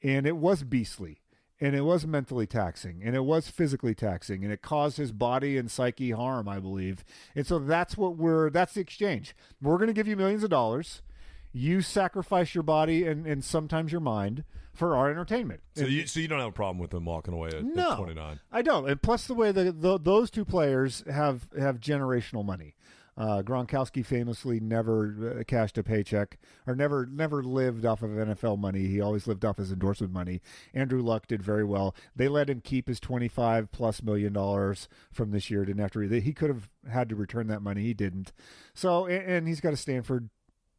and 0.03 0.27
it 0.27 0.37
was 0.37 0.63
beastly, 0.63 1.23
and 1.61 1.75
it 1.75 1.81
was 1.81 2.07
mentally 2.07 2.47
taxing, 2.47 3.03
and 3.03 3.17
it 3.17 3.25
was 3.25 3.49
physically 3.49 3.95
taxing, 3.95 4.45
and 4.45 4.53
it 4.53 4.63
caused 4.63 4.97
his 4.97 5.11
body 5.11 5.57
and 5.57 5.71
psyche 5.71 6.13
harm, 6.13 6.49
I 6.49 6.61
believe. 6.61 7.05
And 7.35 7.47
so 7.47 7.59
that's 7.59 7.97
what 7.97 8.17
we're 8.17 8.51
that's 8.51 8.75
the 8.75 8.81
exchange. 8.81 9.35
We're 9.61 9.79
going 9.79 9.89
to 9.89 9.95
give 9.95 10.09
you 10.09 10.17
millions 10.17 10.45
of 10.45 10.51
dollars. 10.51 11.03
You 11.53 11.83
sacrifice 11.83 12.55
your 12.55 12.65
body 12.65 13.07
and, 13.07 13.27
and 13.27 13.45
sometimes 13.45 13.93
your 13.93 14.01
mind 14.01 14.43
for 14.75 14.97
our 14.97 15.11
entertainment. 15.11 15.61
So 15.77 15.87
you 15.87 16.07
so 16.07 16.21
you 16.21 16.29
don't 16.29 16.41
have 16.41 16.49
a 16.49 16.53
problem 16.53 16.79
with 16.79 16.91
them 16.91 17.05
walking 17.05 17.33
away 17.33 17.49
at, 17.49 17.65
No, 17.65 17.97
29. 17.97 18.41
I 18.53 18.63
don't. 18.63 18.89
And 18.89 19.01
plus, 19.01 19.27
the 19.27 19.35
way 19.35 19.53
that 19.53 19.81
the, 19.81 19.99
those 19.99 20.31
two 20.31 20.45
players 20.45 21.05
have 21.11 21.49
have 21.59 21.81
generational 21.81 22.45
money. 22.45 22.75
Uh, 23.17 23.43
Gronkowski 23.43 24.05
famously 24.05 24.59
never 24.59 25.39
uh, 25.39 25.45
cashed 25.45 25.79
a 25.79 25.85
paycheck 25.85 26.37
or 26.67 26.75
never 26.75 27.07
never 27.07 27.45
lived 27.45 27.87
off 27.87 28.03
of 28.03 28.11
NFL 28.11 28.59
money. 28.59 28.87
He 28.89 29.01
always 29.01 29.29
lived 29.29 29.45
off 29.45 29.59
his 29.59 29.71
endorsement 29.71 30.13
money. 30.13 30.41
Andrew 30.75 31.01
Luck 31.01 31.29
did 31.29 31.41
very 31.41 31.65
well. 31.65 31.95
They 32.17 32.27
let 32.27 32.51
him 32.51 32.61
keep 32.61 32.89
his 32.89 32.99
twenty 32.99 33.29
five 33.29 33.71
plus 33.71 34.03
million 34.03 34.33
dollars 34.33 34.89
from 35.13 35.31
this 35.31 35.49
year. 35.49 35.65
Didn't 35.65 35.81
have 35.81 35.93
to. 35.93 36.01
Re- 36.01 36.21
he 36.21 36.33
could 36.33 36.51
have 36.51 36.69
had 36.91 37.09
to 37.09 37.15
return 37.15 37.47
that 37.47 37.63
money. 37.63 37.83
He 37.83 37.95
didn't. 37.95 38.33
So 38.75 39.07
and, 39.07 39.25
and 39.25 39.49
he's 39.49 39.61
got 39.61 39.73
a 39.73 39.77
Stanford 39.77 40.29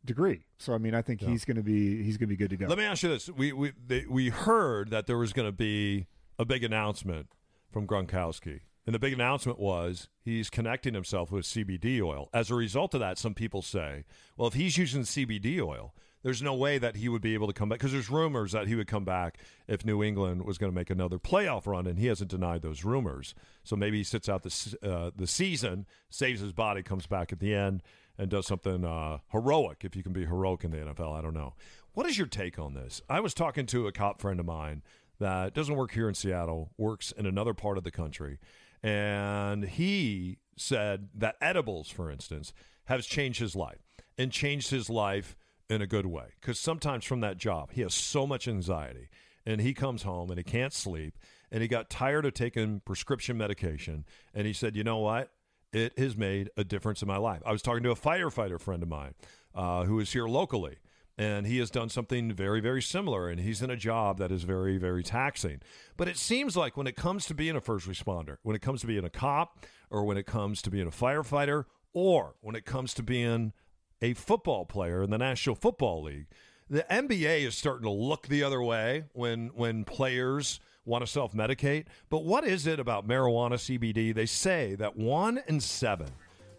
degree. 0.05 0.45
So 0.57 0.73
I 0.73 0.77
mean, 0.77 0.95
I 0.95 1.01
think 1.01 1.21
he's 1.21 1.45
going 1.45 1.57
to 1.57 1.63
be 1.63 2.03
he's 2.03 2.17
going 2.17 2.27
to 2.27 2.33
be 2.33 2.37
good 2.37 2.49
to 2.51 2.57
go. 2.57 2.67
Let 2.67 2.77
me 2.77 2.85
ask 2.85 3.03
you 3.03 3.09
this: 3.09 3.29
we 3.29 3.51
we 3.53 3.73
they, 3.85 4.05
we 4.09 4.29
heard 4.29 4.89
that 4.91 5.07
there 5.07 5.17
was 5.17 5.33
going 5.33 5.47
to 5.47 5.51
be 5.51 6.07
a 6.39 6.45
big 6.45 6.63
announcement 6.63 7.27
from 7.71 7.87
Gronkowski, 7.87 8.61
and 8.85 8.93
the 8.93 8.99
big 8.99 9.13
announcement 9.13 9.59
was 9.59 10.09
he's 10.23 10.49
connecting 10.49 10.93
himself 10.93 11.31
with 11.31 11.45
CBD 11.45 12.01
oil. 12.01 12.29
As 12.33 12.49
a 12.49 12.55
result 12.55 12.93
of 12.93 12.99
that, 12.99 13.17
some 13.17 13.33
people 13.33 13.61
say, 13.61 14.05
well, 14.37 14.47
if 14.47 14.53
he's 14.53 14.77
using 14.77 15.01
CBD 15.01 15.61
oil. 15.61 15.93
There's 16.23 16.41
no 16.41 16.55
way 16.55 16.79
that 16.79 16.95
he 16.95 17.07
would 17.07 17.21
be 17.21 17.35
able 17.35 17.45
to 17.45 17.53
come 17.53 17.69
back 17.69 17.77
because 17.77 17.91
there's 17.91 18.09
rumors 18.09 18.53
that 18.53 18.67
he 18.67 18.73
would 18.73 18.87
come 18.87 19.05
back 19.05 19.37
if 19.67 19.85
New 19.85 20.01
England 20.01 20.43
was 20.43 20.57
going 20.57 20.71
to 20.71 20.75
make 20.75 20.89
another 20.89 21.19
playoff 21.19 21.67
run, 21.67 21.85
and 21.85 21.99
he 21.99 22.07
hasn't 22.07 22.31
denied 22.31 22.63
those 22.63 22.83
rumors. 22.83 23.35
So 23.63 23.75
maybe 23.75 23.97
he 23.97 24.03
sits 24.03 24.27
out 24.27 24.41
the 24.41 24.75
uh, 24.81 25.11
the 25.15 25.27
season, 25.27 25.85
saves 26.09 26.41
his 26.41 26.51
body, 26.51 26.81
comes 26.81 27.05
back 27.05 27.31
at 27.31 27.39
the 27.39 27.53
end, 27.53 27.83
and 28.17 28.29
does 28.29 28.47
something 28.47 28.85
uh, 28.85 29.19
heroic. 29.31 29.83
If 29.83 29.95
you 29.95 30.03
can 30.03 30.13
be 30.13 30.25
heroic 30.25 30.63
in 30.63 30.71
the 30.71 30.77
NFL, 30.77 31.17
I 31.17 31.21
don't 31.21 31.33
know. 31.33 31.53
What 31.93 32.05
is 32.05 32.17
your 32.17 32.27
take 32.27 32.59
on 32.59 32.73
this? 32.73 33.01
I 33.09 33.19
was 33.19 33.33
talking 33.33 33.65
to 33.67 33.87
a 33.87 33.91
cop 33.91 34.21
friend 34.21 34.39
of 34.39 34.45
mine 34.45 34.83
that 35.19 35.53
doesn't 35.53 35.75
work 35.75 35.91
here 35.91 36.09
in 36.09 36.15
Seattle, 36.15 36.71
works 36.77 37.11
in 37.11 37.25
another 37.25 37.53
part 37.53 37.77
of 37.77 37.83
the 37.83 37.91
country, 37.91 38.39
and 38.83 39.63
he 39.63 40.39
said 40.57 41.09
that 41.15 41.35
edibles, 41.41 41.89
for 41.89 42.11
instance, 42.11 42.53
has 42.85 43.05
changed 43.05 43.39
his 43.39 43.55
life 43.55 43.79
and 44.17 44.31
changed 44.31 44.69
his 44.69 44.89
life 44.89 45.35
in 45.69 45.81
a 45.81 45.87
good 45.87 46.05
way. 46.05 46.33
Because 46.39 46.59
sometimes 46.59 47.05
from 47.05 47.21
that 47.21 47.37
job, 47.37 47.71
he 47.71 47.81
has 47.81 47.93
so 47.93 48.27
much 48.27 48.47
anxiety, 48.47 49.09
and 49.45 49.61
he 49.61 49.73
comes 49.73 50.03
home 50.03 50.29
and 50.29 50.37
he 50.37 50.43
can't 50.43 50.73
sleep, 50.73 51.17
and 51.51 51.61
he 51.61 51.67
got 51.67 51.89
tired 51.89 52.25
of 52.25 52.33
taking 52.33 52.81
prescription 52.81 53.37
medication, 53.37 54.05
and 54.33 54.45
he 54.45 54.53
said, 54.53 54.75
"You 54.75 54.83
know 54.83 54.97
what? 54.97 55.31
It 55.75 55.97
has 55.99 56.15
made 56.15 56.49
a 56.55 56.63
difference 56.63 57.01
in 57.01 57.07
my 57.07 57.17
life." 57.17 57.41
I 57.45 57.51
was 57.51 57.61
talking 57.61 57.83
to 57.83 57.91
a 57.91 57.95
firefighter 57.95 58.59
friend 58.59 58.81
of 58.81 58.89
mine 58.89 59.13
uh, 59.53 59.85
who 59.85 59.99
is 59.99 60.13
here 60.13 60.27
locally, 60.27 60.77
and 61.17 61.45
he 61.47 61.57
has 61.59 61.69
done 61.69 61.89
something 61.89 62.31
very, 62.33 62.59
very 62.59 62.81
similar, 62.81 63.29
and 63.29 63.39
he's 63.39 63.61
in 63.61 63.69
a 63.69 63.77
job 63.77 64.17
that 64.17 64.31
is 64.31 64.43
very, 64.43 64.77
very 64.77 65.03
taxing. 65.03 65.61
But 65.97 66.07
it 66.07 66.17
seems 66.17 66.57
like 66.57 66.75
when 66.75 66.87
it 66.87 66.95
comes 66.95 67.25
to 67.27 67.33
being 67.33 67.55
a 67.55 67.61
first 67.61 67.87
responder, 67.87 68.37
when 68.43 68.55
it 68.55 68.61
comes 68.61 68.81
to 68.81 68.87
being 68.87 69.05
a 69.05 69.09
cop, 69.09 69.65
or 69.89 70.03
when 70.03 70.17
it 70.17 70.25
comes 70.25 70.61
to 70.63 70.69
being 70.69 70.87
a 70.87 70.91
firefighter, 70.91 71.65
or 71.93 72.35
when 72.41 72.55
it 72.55 72.65
comes 72.65 72.93
to 72.95 73.03
being 73.03 73.53
a 74.01 74.13
football 74.13 74.65
player 74.65 75.03
in 75.03 75.09
the 75.09 75.17
National 75.17 75.55
Football 75.55 76.03
League, 76.03 76.27
the 76.69 76.85
NBA 76.89 77.45
is 77.45 77.55
starting 77.55 77.83
to 77.83 77.91
look 77.91 78.27
the 78.27 78.43
other 78.43 78.61
way 78.61 79.05
when 79.13 79.49
when 79.49 79.85
players 79.85 80.59
want 80.85 81.05
to 81.05 81.11
self 81.11 81.33
medicate. 81.33 81.85
But 82.09 82.23
what 82.23 82.45
is 82.45 82.67
it 82.67 82.79
about 82.79 83.07
marijuana 83.07 83.53
CBD? 83.55 84.13
They 84.13 84.25
say 84.25 84.75
that 84.75 84.95
one 84.95 85.41
in 85.47 85.59
seven 85.59 86.07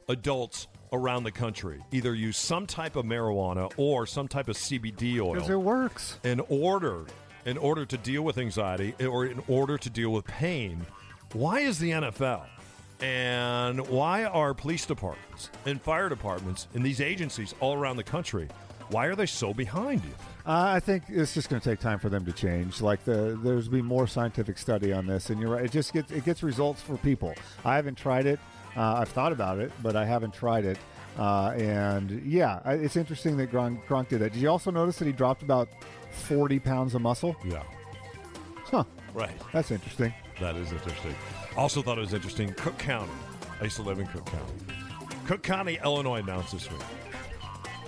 adults 0.09 0.67
around 0.93 1.25
the 1.25 1.33
country 1.33 1.83
either 1.91 2.15
use 2.15 2.37
some 2.37 2.67
type 2.67 2.95
of 2.97 3.05
marijuana 3.05 3.73
or 3.77 4.07
some 4.07 4.29
type 4.29 4.49
of 4.49 4.57
CBD 4.57 5.21
oil 5.21 5.35
because 5.35 5.51
it 5.51 5.57
works. 5.61 6.19
in 6.23 6.41
order 6.49 7.05
in 7.45 7.59
order 7.59 7.85
to 7.85 7.97
deal 7.99 8.23
with 8.23 8.39
anxiety 8.39 8.95
or 9.05 9.27
in 9.27 9.43
order 9.49 9.77
to 9.77 9.91
deal 9.91 10.11
with 10.11 10.25
pain 10.27 10.87
why 11.33 11.59
is 11.59 11.81
the 11.81 11.91
NFL 11.91 12.47
and 13.01 13.87
why 13.89 14.25
are 14.25 14.55
police 14.55 14.87
departments 14.87 15.51
and 15.67 15.83
fire 15.83 16.09
departments 16.09 16.69
and 16.75 16.85
these 16.85 17.01
agencies 17.01 17.53
all 17.59 17.75
around 17.75 17.97
the 17.97 18.05
country 18.05 18.49
why 18.91 19.07
are 19.07 19.17
they 19.17 19.27
so 19.27 19.53
behind 19.53 20.03
you 20.05 20.15
I 20.49 20.79
think 20.81 21.05
it's 21.09 21.35
just 21.35 21.49
going 21.49 21.61
to 21.61 21.69
take 21.69 21.81
time 21.81 21.99
for 21.99 22.09
them 22.09 22.25
to 22.25 22.33
change. 22.33 22.81
Like 22.81 23.05
the 23.05 23.39
there's 23.43 23.69
be 23.69 23.83
more 23.83 24.07
scientific 24.07 24.59
study 24.59 24.93
on 24.93 25.07
this, 25.07 25.31
and 25.31 25.41
you're 25.41 25.51
right. 25.51 25.65
It 25.65 25.73
just 25.73 25.93
gets 25.93 26.13
it 26.13 26.25
gets 26.25 26.43
results 26.43 26.81
for 26.83 26.97
people. 26.99 27.35
I 27.65 27.75
haven't 27.77 27.97
tried 27.97 28.27
it. 28.27 28.39
Uh, 28.77 28.95
I've 28.99 29.09
thought 29.09 29.33
about 29.33 29.59
it, 29.59 29.73
but 29.83 29.97
I 29.97 30.05
haven't 30.05 30.35
tried 30.35 30.65
it. 30.65 30.79
Uh, 31.19 31.49
and 31.57 32.23
yeah, 32.25 32.61
it's 32.67 32.97
interesting 32.97 33.37
that 33.39 33.51
Gronk, 33.51 33.85
Gronk 33.87 34.09
did 34.09 34.21
that. 34.21 34.35
Did 34.35 34.43
you 34.43 34.49
also 34.51 34.71
notice 34.71 34.99
that 34.99 35.07
he 35.07 35.13
dropped 35.13 35.43
about 35.43 35.69
forty 36.11 36.59
pounds 36.59 36.95
of 36.95 37.01
muscle? 37.03 37.35
yeah 37.45 37.63
Huh. 38.65 38.85
right 39.15 39.31
That's 39.53 39.71
interesting. 39.71 40.13
that 40.41 40.57
is 40.57 40.73
interesting 40.73 41.15
also 41.57 41.81
thought 41.81 41.97
it 41.97 42.03
was 42.03 42.13
interesting 42.13 42.53
cook 42.55 42.77
county 42.79 43.13
i 43.61 43.65
used 43.65 43.77
to 43.77 43.83
live 43.83 43.99
in 43.99 44.07
cook 44.09 44.27
county 44.27 44.53
cook 45.27 45.43
county 45.43 45.79
illinois 45.83 46.19
announced 46.19 46.53
this 46.53 46.71
week 46.71 46.81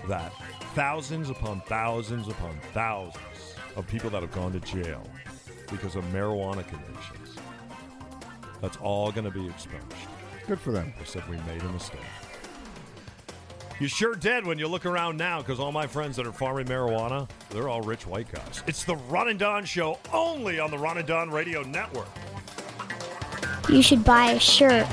that 0.06 0.32
thousands 0.78 1.28
upon 1.28 1.60
thousands 1.62 2.28
upon 2.28 2.56
thousands 2.72 3.56
of 3.74 3.84
people 3.88 4.08
that 4.10 4.22
have 4.22 4.30
gone 4.30 4.52
to 4.52 4.60
jail 4.60 5.02
because 5.72 5.96
of 5.96 6.04
marijuana 6.12 6.64
convictions. 6.68 7.36
That's 8.60 8.76
all 8.76 9.10
going 9.10 9.24
to 9.24 9.30
be 9.32 9.44
exposed. 9.48 9.82
Good 10.46 10.60
for 10.60 10.70
them. 10.70 10.94
They 10.96 11.04
said 11.04 11.28
we 11.28 11.36
made 11.52 11.62
a 11.62 11.72
mistake. 11.72 11.98
You 13.80 13.88
sure 13.88 14.14
did 14.14 14.46
when 14.46 14.60
you 14.60 14.68
look 14.68 14.86
around 14.86 15.16
now, 15.16 15.40
because 15.40 15.58
all 15.58 15.72
my 15.72 15.88
friends 15.88 16.14
that 16.14 16.28
are 16.28 16.32
farming 16.32 16.66
marijuana, 16.66 17.28
they're 17.50 17.68
all 17.68 17.80
rich 17.80 18.06
white 18.06 18.30
guys. 18.30 18.62
It's 18.68 18.84
the 18.84 18.94
Ron 18.94 19.30
and 19.30 19.38
Don 19.38 19.64
Show, 19.64 19.98
only 20.12 20.60
on 20.60 20.70
the 20.70 20.78
Ron 20.78 20.98
and 20.98 21.08
Don 21.08 21.28
Radio 21.28 21.62
Network. 21.62 22.06
You 23.68 23.82
should 23.82 24.04
buy 24.04 24.32
a 24.32 24.40
shirt. 24.40 24.86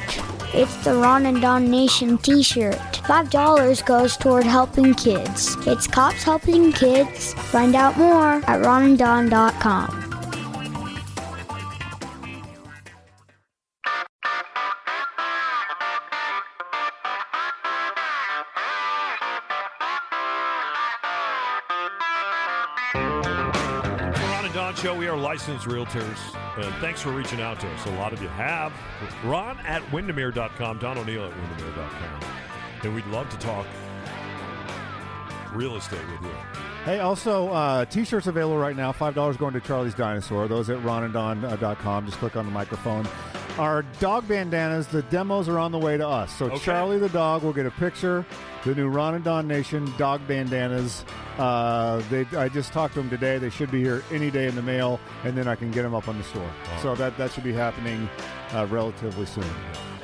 It's 0.54 0.76
the 0.84 0.96
Ron 0.96 1.26
and 1.26 1.42
Don 1.42 1.70
Nation 1.70 2.18
t 2.18 2.44
shirt. 2.44 2.76
$5 2.76 3.86
goes 3.86 4.18
toward 4.18 4.44
helping 4.44 4.94
kids. 4.94 5.56
It's 5.68 5.88
cops 5.88 6.24
helping 6.24 6.72
kids. 6.72 7.34
Find 7.34 7.76
out 7.76 7.98
more 7.98 8.36
at 8.48 8.62
ronanddon.com. 8.64 10.05
Show, 24.76 24.94
we 24.96 25.08
are 25.08 25.18
licensed 25.18 25.66
realtors. 25.66 26.18
And 26.58 26.74
thanks 26.76 27.02
for 27.02 27.12
reaching 27.12 27.42
out 27.42 27.60
to 27.62 27.68
us. 27.68 27.86
A 27.86 27.92
lot 27.92 28.14
of 28.14 28.22
you 28.22 28.28
have. 28.30 28.74
Ron 29.24 29.58
at 29.60 29.82
Windermere.com, 29.92 30.80
Don 30.80 30.98
O'Neill 30.98 31.26
at 31.26 31.36
Windermere.com. 31.36 32.22
And 32.84 32.94
we'd 32.94 33.06
love 33.08 33.30
to 33.30 33.38
talk 33.38 33.66
real 35.54 35.78
estate 35.78 36.06
with 36.12 36.22
you. 36.22 36.36
Hey, 36.84 37.00
also, 37.00 37.50
uh, 37.50 37.86
t-shirts 37.86 38.28
available 38.28 38.58
right 38.58 38.76
now. 38.76 38.92
Five 38.92 39.16
dollars 39.16 39.38
going 39.38 39.54
to 39.54 39.62
Charlie's 39.62 39.96
Dinosaur. 39.96 40.48
Those 40.48 40.70
at 40.70 40.78
ronanddon.com. 40.80 42.06
Just 42.06 42.18
click 42.20 42.36
on 42.36 42.46
the 42.46 42.52
microphone. 42.52 43.08
Our 43.58 43.84
dog 44.00 44.28
bandanas. 44.28 44.88
The 44.88 45.02
demos 45.04 45.48
are 45.48 45.60
on 45.60 45.72
the 45.72 45.80
way 45.80 45.96
to 45.96 46.08
us. 46.08 46.36
So 46.36 46.48
Okay. 46.48 46.58
Charlie 46.58 46.98
the 46.98 47.10
dog 47.10 47.44
will 47.44 47.54
get 47.54 47.66
a 47.66 47.72
picture. 47.72 48.26
The 48.66 48.76
new 48.76 48.90
Ron 48.90 49.16
and 49.16 49.24
Don 49.24 49.48
Nation 49.48 49.92
dog 49.98 50.22
bandanas. 50.28 51.06
Uh, 51.38 52.02
they, 52.10 52.26
I 52.38 52.50
just 52.50 52.74
talked 52.74 52.96
to 52.96 53.02
them 53.02 53.10
today. 53.10 53.38
They 53.38 53.50
should 53.50 53.72
be 53.72 53.82
here 53.82 54.04
any 54.12 54.30
day 54.30 54.48
in 54.48 54.56
the 54.56 54.62
mail, 54.62 55.00
and 55.24 55.38
then 55.38 55.48
I 55.48 55.56
can 55.56 55.72
get 55.72 55.84
them 55.84 55.94
up 55.96 56.08
on 56.08 56.18
the 56.18 56.24
store. 56.24 56.50
So 56.82 56.96
that 56.96 57.18
that 57.18 57.32
should 57.32 57.44
be 57.44 57.54
happening 57.54 58.10
uh, 58.54 58.68
relatively 58.70 59.26
soon. 59.26 59.46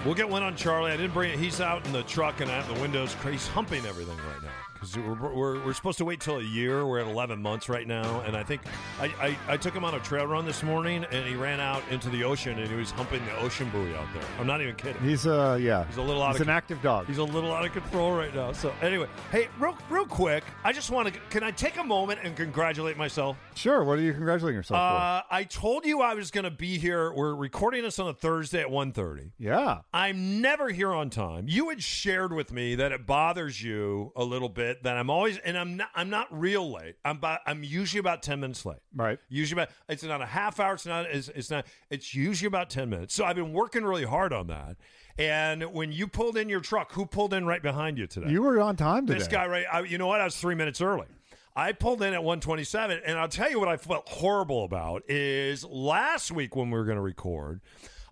We'll 0.05 0.15
get 0.15 0.29
one 0.29 0.43
on 0.43 0.55
Charlie. 0.55 0.91
I 0.91 0.97
didn't 0.97 1.13
bring 1.13 1.31
it. 1.31 1.39
He's 1.39 1.59
out 1.59 1.85
in 1.85 1.91
the 1.91 2.03
truck 2.03 2.39
and 2.39 2.49
out 2.49 2.67
the 2.73 2.79
windows. 2.79 3.15
He's 3.29 3.47
humping 3.47 3.85
everything 3.85 4.17
right 4.17 4.41
now 4.41 4.70
because 4.81 4.97
we're, 4.97 5.31
we're, 5.33 5.63
we're 5.65 5.73
supposed 5.73 5.99
to 5.99 6.05
wait 6.05 6.19
till 6.19 6.37
a 6.37 6.43
year. 6.43 6.85
We're 6.87 6.99
at 6.99 7.07
11 7.07 7.39
months 7.41 7.69
right 7.69 7.87
now. 7.87 8.21
And 8.21 8.35
I 8.35 8.43
think 8.43 8.61
I, 8.99 9.05
I, 9.21 9.37
I 9.53 9.57
took 9.57 9.75
him 9.75 9.85
on 9.85 9.93
a 9.93 9.99
trail 9.99 10.25
run 10.25 10.45
this 10.45 10.63
morning 10.63 11.05
and 11.11 11.25
he 11.25 11.35
ran 11.35 11.59
out 11.59 11.83
into 11.91 12.09
the 12.09 12.23
ocean 12.23 12.57
and 12.57 12.67
he 12.67 12.75
was 12.75 12.89
humping 12.89 13.23
the 13.25 13.37
ocean 13.37 13.69
buoy 13.69 13.95
out 13.95 14.07
there. 14.13 14.23
I'm 14.39 14.47
not 14.47 14.59
even 14.61 14.75
kidding. 14.75 15.01
He's 15.03 15.27
uh 15.27 15.57
yeah. 15.61 15.85
He's 15.85 15.97
a 15.97 16.01
little 16.01 16.23
out 16.23 16.31
He's 16.31 16.41
of 16.41 16.47
an 16.47 16.53
active 16.53 16.81
dog. 16.81 17.05
He's 17.05 17.19
a 17.19 17.23
little 17.23 17.53
out 17.53 17.63
of 17.63 17.71
control 17.73 18.15
right 18.15 18.33
now. 18.33 18.51
So 18.53 18.73
anyway, 18.81 19.07
hey, 19.31 19.49
real 19.59 19.77
real 19.89 20.05
quick, 20.05 20.43
I 20.63 20.73
just 20.73 20.89
want 20.89 21.13
to. 21.13 21.19
Can 21.29 21.43
I 21.43 21.51
take 21.51 21.77
a 21.77 21.83
moment 21.83 22.19
and 22.23 22.35
congratulate 22.35 22.97
myself? 22.97 23.37
Sure. 23.53 23.83
What 23.83 23.99
are 23.99 24.01
you 24.01 24.13
congratulating 24.13 24.57
yourself 24.57 24.79
Uh, 24.79 25.21
I 25.29 25.43
told 25.43 25.85
you 25.85 26.01
I 26.01 26.15
was 26.15 26.31
going 26.31 26.45
to 26.45 26.51
be 26.51 26.79
here. 26.79 27.13
We're 27.13 27.35
recording 27.35 27.83
this 27.83 27.99
on 27.99 28.07
a 28.07 28.13
Thursday 28.13 28.61
at 28.61 28.67
1.30. 28.67 29.31
Yeah. 29.37 29.81
I'm 29.93 30.41
never 30.41 30.69
here 30.69 30.91
on 30.91 31.09
time. 31.09 31.45
You 31.47 31.69
had 31.69 31.83
shared 31.83 32.33
with 32.33 32.51
me 32.51 32.75
that 32.75 32.91
it 32.91 33.05
bothers 33.05 33.61
you 33.61 34.11
a 34.15 34.23
little 34.23 34.49
bit 34.49 34.70
that 34.83 34.97
I'm 34.97 35.09
always 35.09 35.37
and 35.39 35.57
I'm 35.57 35.77
not 35.77 35.89
I'm 35.95 36.09
not 36.09 36.27
real 36.31 36.71
late. 36.71 36.95
I'm 37.05 37.17
about, 37.17 37.39
I'm 37.45 37.63
usually 37.63 37.99
about 37.99 38.23
10 38.23 38.39
minutes 38.39 38.65
late. 38.65 38.79
Right. 38.95 39.19
Usually 39.29 39.61
about 39.61 39.73
it's 39.89 40.03
not 40.03 40.21
a 40.21 40.25
half 40.25 40.59
hour, 40.59 40.73
it's 40.73 40.85
not 40.85 41.05
it's, 41.05 41.29
it's 41.29 41.49
not 41.49 41.65
it's 41.89 42.13
usually 42.13 42.47
about 42.47 42.69
10 42.69 42.89
minutes. 42.89 43.13
So 43.13 43.25
I've 43.25 43.35
been 43.35 43.53
working 43.53 43.83
really 43.83 44.05
hard 44.05 44.33
on 44.33 44.47
that. 44.47 44.77
And 45.17 45.63
when 45.73 45.91
you 45.91 46.07
pulled 46.07 46.37
in 46.37 46.49
your 46.49 46.61
truck, 46.61 46.93
who 46.93 47.05
pulled 47.05 47.33
in 47.33 47.45
right 47.45 47.61
behind 47.61 47.97
you 47.97 48.07
today? 48.07 48.29
You 48.29 48.41
were 48.41 48.59
on 48.61 48.75
time 48.75 49.05
today. 49.05 49.19
This 49.19 49.27
guy 49.27 49.47
right 49.47 49.65
I, 49.71 49.81
you 49.81 49.97
know 49.97 50.07
what? 50.07 50.21
I 50.21 50.25
was 50.25 50.37
3 50.37 50.55
minutes 50.55 50.81
early. 50.81 51.07
I 51.55 51.73
pulled 51.73 52.01
in 52.01 52.13
at 52.13 52.23
127 52.23 53.01
and 53.05 53.19
I'll 53.19 53.27
tell 53.27 53.49
you 53.49 53.59
what 53.59 53.67
I 53.67 53.77
felt 53.77 54.07
horrible 54.07 54.63
about 54.63 55.03
is 55.09 55.65
last 55.65 56.31
week 56.31 56.55
when 56.55 56.71
we 56.71 56.77
were 56.77 56.85
going 56.85 56.95
to 56.95 57.01
record 57.01 57.59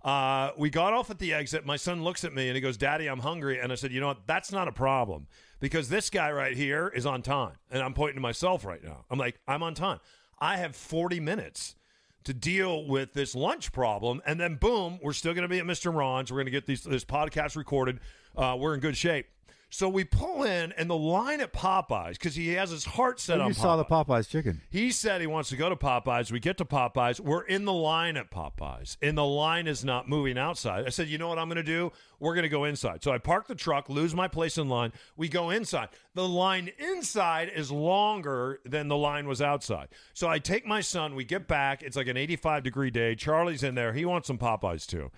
uh, 0.02 0.50
we 0.56 0.70
got 0.70 0.92
off 0.92 1.10
at 1.10 1.18
the 1.18 1.34
exit. 1.34 1.66
My 1.66 1.76
son 1.76 2.02
looks 2.02 2.24
at 2.24 2.34
me 2.34 2.48
and 2.48 2.54
he 2.54 2.60
goes, 2.60 2.76
Daddy, 2.76 3.06
I'm 3.06 3.18
hungry. 3.18 3.60
And 3.60 3.70
I 3.70 3.74
said, 3.74 3.92
You 3.92 4.00
know 4.00 4.08
what? 4.08 4.26
That's 4.26 4.52
not 4.52 4.68
a 4.68 4.72
problem 4.72 5.26
because 5.60 5.88
this 5.88 6.10
guy 6.10 6.32
right 6.32 6.56
here 6.56 6.88
is 6.88 7.06
on 7.06 7.22
time. 7.22 7.52
And 7.70 7.82
I'm 7.82 7.94
pointing 7.94 8.16
to 8.16 8.20
myself 8.20 8.64
right 8.64 8.82
now. 8.82 9.04
I'm 9.10 9.18
like, 9.18 9.38
I'm 9.46 9.62
on 9.62 9.74
time. 9.74 10.00
I 10.38 10.56
have 10.56 10.74
40 10.74 11.20
minutes 11.20 11.76
to 12.24 12.34
deal 12.34 12.86
with 12.86 13.12
this 13.12 13.34
lunch 13.34 13.72
problem. 13.72 14.20
And 14.26 14.40
then, 14.40 14.56
boom, 14.56 14.98
we're 15.02 15.12
still 15.12 15.34
going 15.34 15.42
to 15.42 15.48
be 15.48 15.58
at 15.58 15.64
Mr. 15.64 15.94
Ron's. 15.94 16.30
We're 16.30 16.36
going 16.36 16.46
to 16.46 16.50
get 16.50 16.66
these, 16.66 16.82
this 16.82 17.04
podcast 17.04 17.56
recorded. 17.56 18.00
Uh, 18.36 18.56
we're 18.58 18.74
in 18.74 18.80
good 18.80 18.96
shape. 18.96 19.26
So 19.72 19.88
we 19.88 20.02
pull 20.02 20.42
in, 20.42 20.72
and 20.72 20.90
the 20.90 20.96
line 20.96 21.40
at 21.40 21.52
Popeyes, 21.52 22.12
because 22.14 22.34
he 22.34 22.48
has 22.54 22.70
his 22.70 22.84
heart 22.84 23.20
set 23.20 23.38
Oh, 23.38 23.42
on 23.42 23.48
you 23.48 23.54
saw 23.54 23.76
the 23.76 23.84
Popeyes. 23.84 24.06
Popeyes 24.06 24.28
chicken. 24.28 24.60
He 24.68 24.90
said 24.90 25.20
he 25.20 25.28
wants 25.28 25.48
to 25.50 25.56
go 25.56 25.68
to 25.68 25.76
Popeyes. 25.76 26.32
We 26.32 26.40
get 26.40 26.58
to 26.58 26.64
Popeyes. 26.64 27.20
We're 27.20 27.42
in 27.44 27.64
the 27.66 27.72
line 27.72 28.16
at 28.16 28.32
Popeyes, 28.32 28.96
and 29.00 29.16
the 29.16 29.24
line 29.24 29.68
is 29.68 29.84
not 29.84 30.08
moving 30.08 30.36
outside. 30.36 30.86
I 30.86 30.90
said, 30.90 31.06
you 31.06 31.18
know 31.18 31.28
what 31.28 31.38
I'm 31.38 31.46
going 31.48 31.56
to 31.56 31.62
do? 31.62 31.92
We're 32.18 32.34
going 32.34 32.42
to 32.42 32.48
go 32.48 32.64
inside. 32.64 33.02
So 33.04 33.12
I 33.12 33.18
park 33.18 33.46
the 33.46 33.54
truck, 33.54 33.88
lose 33.88 34.12
my 34.14 34.26
place 34.26 34.58
in 34.58 34.68
line. 34.68 34.92
We 35.16 35.28
go 35.28 35.50
inside. 35.50 35.88
The 36.14 36.26
line 36.28 36.70
inside 36.78 37.50
is 37.54 37.70
longer 37.70 38.58
than 38.64 38.88
the 38.88 38.96
line 38.96 39.28
was 39.28 39.40
outside. 39.40 39.88
So 40.14 40.28
I 40.28 40.40
take 40.40 40.66
my 40.66 40.80
son. 40.80 41.14
We 41.14 41.24
get 41.24 41.46
back. 41.46 41.82
It's 41.84 41.96
like 41.96 42.08
an 42.08 42.16
85 42.16 42.64
degree 42.64 42.90
day. 42.90 43.14
Charlie's 43.14 43.62
in 43.62 43.76
there. 43.76 43.92
He 43.92 44.04
wants 44.04 44.26
some 44.26 44.36
Popeyes 44.38 44.84
too. 44.86 45.10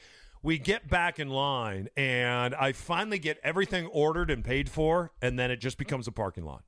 We 0.42 0.58
get 0.58 0.88
back 0.88 1.20
in 1.20 1.28
line, 1.28 1.88
and 1.96 2.54
I 2.54 2.72
finally 2.72 3.18
get 3.18 3.38
everything 3.44 3.86
ordered 3.86 4.30
and 4.30 4.44
paid 4.44 4.68
for, 4.68 5.12
and 5.22 5.38
then 5.38 5.50
it 5.50 5.56
just 5.56 5.78
becomes 5.78 6.08
a 6.08 6.12
parking 6.12 6.44
lot 6.44 6.64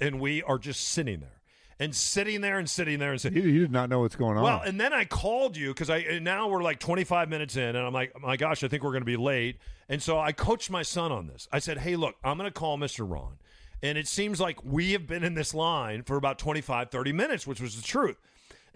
and 0.00 0.20
we 0.20 0.42
are 0.42 0.58
just 0.58 0.88
sitting 0.88 1.20
there 1.20 1.40
and 1.80 1.94
sitting 1.94 2.40
there 2.40 2.58
and 2.58 2.68
sitting 2.68 2.98
there 2.98 3.12
and 3.12 3.20
sitting. 3.20 3.42
You, 3.42 3.48
you 3.48 3.60
did 3.60 3.72
not 3.72 3.88
know 3.88 4.00
what's 4.00 4.16
going 4.16 4.36
on. 4.36 4.42
Well, 4.42 4.60
and 4.64 4.80
then 4.80 4.92
I 4.92 5.04
called 5.04 5.56
you 5.56 5.68
because 5.68 5.90
I 5.90 5.98
and 5.98 6.24
now 6.24 6.48
we're 6.48 6.62
like 6.62 6.80
25 6.80 7.28
minutes 7.28 7.56
in, 7.56 7.76
and 7.76 7.78
I'm 7.78 7.92
like, 7.92 8.20
my 8.20 8.36
gosh, 8.36 8.64
I 8.64 8.68
think 8.68 8.82
we're 8.82 8.90
going 8.90 9.02
to 9.02 9.06
be 9.06 9.16
late. 9.16 9.58
And 9.88 10.02
so 10.02 10.18
I 10.18 10.32
coached 10.32 10.70
my 10.70 10.82
son 10.82 11.12
on 11.12 11.28
this. 11.28 11.48
I 11.52 11.60
said, 11.60 11.78
hey, 11.78 11.96
look, 11.96 12.16
I'm 12.24 12.36
going 12.36 12.50
to 12.50 12.54
call 12.54 12.78
Mr. 12.78 13.08
Ron. 13.08 13.38
And 13.80 13.96
it 13.96 14.08
seems 14.08 14.40
like 14.40 14.64
we 14.64 14.92
have 14.92 15.06
been 15.06 15.22
in 15.22 15.34
this 15.34 15.54
line 15.54 16.02
for 16.02 16.16
about 16.16 16.38
25, 16.38 16.90
30 16.90 17.12
minutes, 17.12 17.46
which 17.46 17.60
was 17.60 17.76
the 17.76 17.82
truth. 17.82 18.16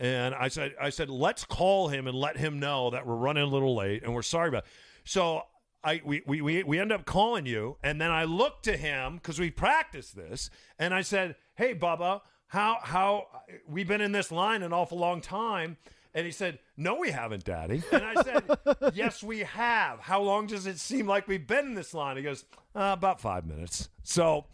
And 0.02 0.34
I 0.34 0.48
said, 0.48 0.74
I 0.80 0.90
said, 0.90 1.08
let's 1.08 1.44
call 1.44 1.86
him 1.86 2.08
and 2.08 2.18
let 2.18 2.36
him 2.36 2.58
know 2.58 2.90
that 2.90 3.06
we're 3.06 3.14
running 3.14 3.44
a 3.44 3.46
little 3.46 3.76
late 3.76 4.02
and 4.02 4.12
we're 4.12 4.22
sorry 4.22 4.48
about. 4.48 4.64
It. 4.64 4.70
So 5.04 5.42
I 5.84 6.02
we 6.04 6.22
we 6.26 6.42
we, 6.42 6.62
we 6.64 6.80
end 6.80 6.90
up 6.90 7.04
calling 7.04 7.46
you, 7.46 7.76
and 7.84 8.00
then 8.00 8.10
I 8.10 8.24
looked 8.24 8.64
to 8.64 8.76
him 8.76 9.16
because 9.16 9.38
we 9.38 9.50
practiced 9.50 10.16
this, 10.16 10.50
and 10.76 10.92
I 10.92 11.02
said, 11.02 11.36
"Hey, 11.54 11.72
Bubba, 11.76 12.20
how 12.48 12.78
how 12.82 13.28
we've 13.68 13.86
been 13.86 14.00
in 14.00 14.10
this 14.10 14.32
line 14.32 14.64
an 14.64 14.72
awful 14.72 14.98
long 14.98 15.20
time." 15.20 15.76
And 16.14 16.26
he 16.26 16.32
said, 16.32 16.58
"No, 16.76 16.96
we 16.96 17.12
haven't, 17.12 17.44
Daddy." 17.44 17.82
And 17.92 18.02
I 18.04 18.22
said, 18.22 18.42
"Yes, 18.94 19.22
we 19.22 19.40
have. 19.40 20.00
How 20.00 20.20
long 20.20 20.48
does 20.48 20.66
it 20.66 20.80
seem 20.80 21.06
like 21.06 21.28
we've 21.28 21.46
been 21.46 21.66
in 21.66 21.74
this 21.74 21.94
line?" 21.94 22.16
He 22.16 22.24
goes, 22.24 22.44
uh, 22.74 22.90
"About 22.92 23.20
five 23.20 23.46
minutes." 23.46 23.88
So, 24.02 24.46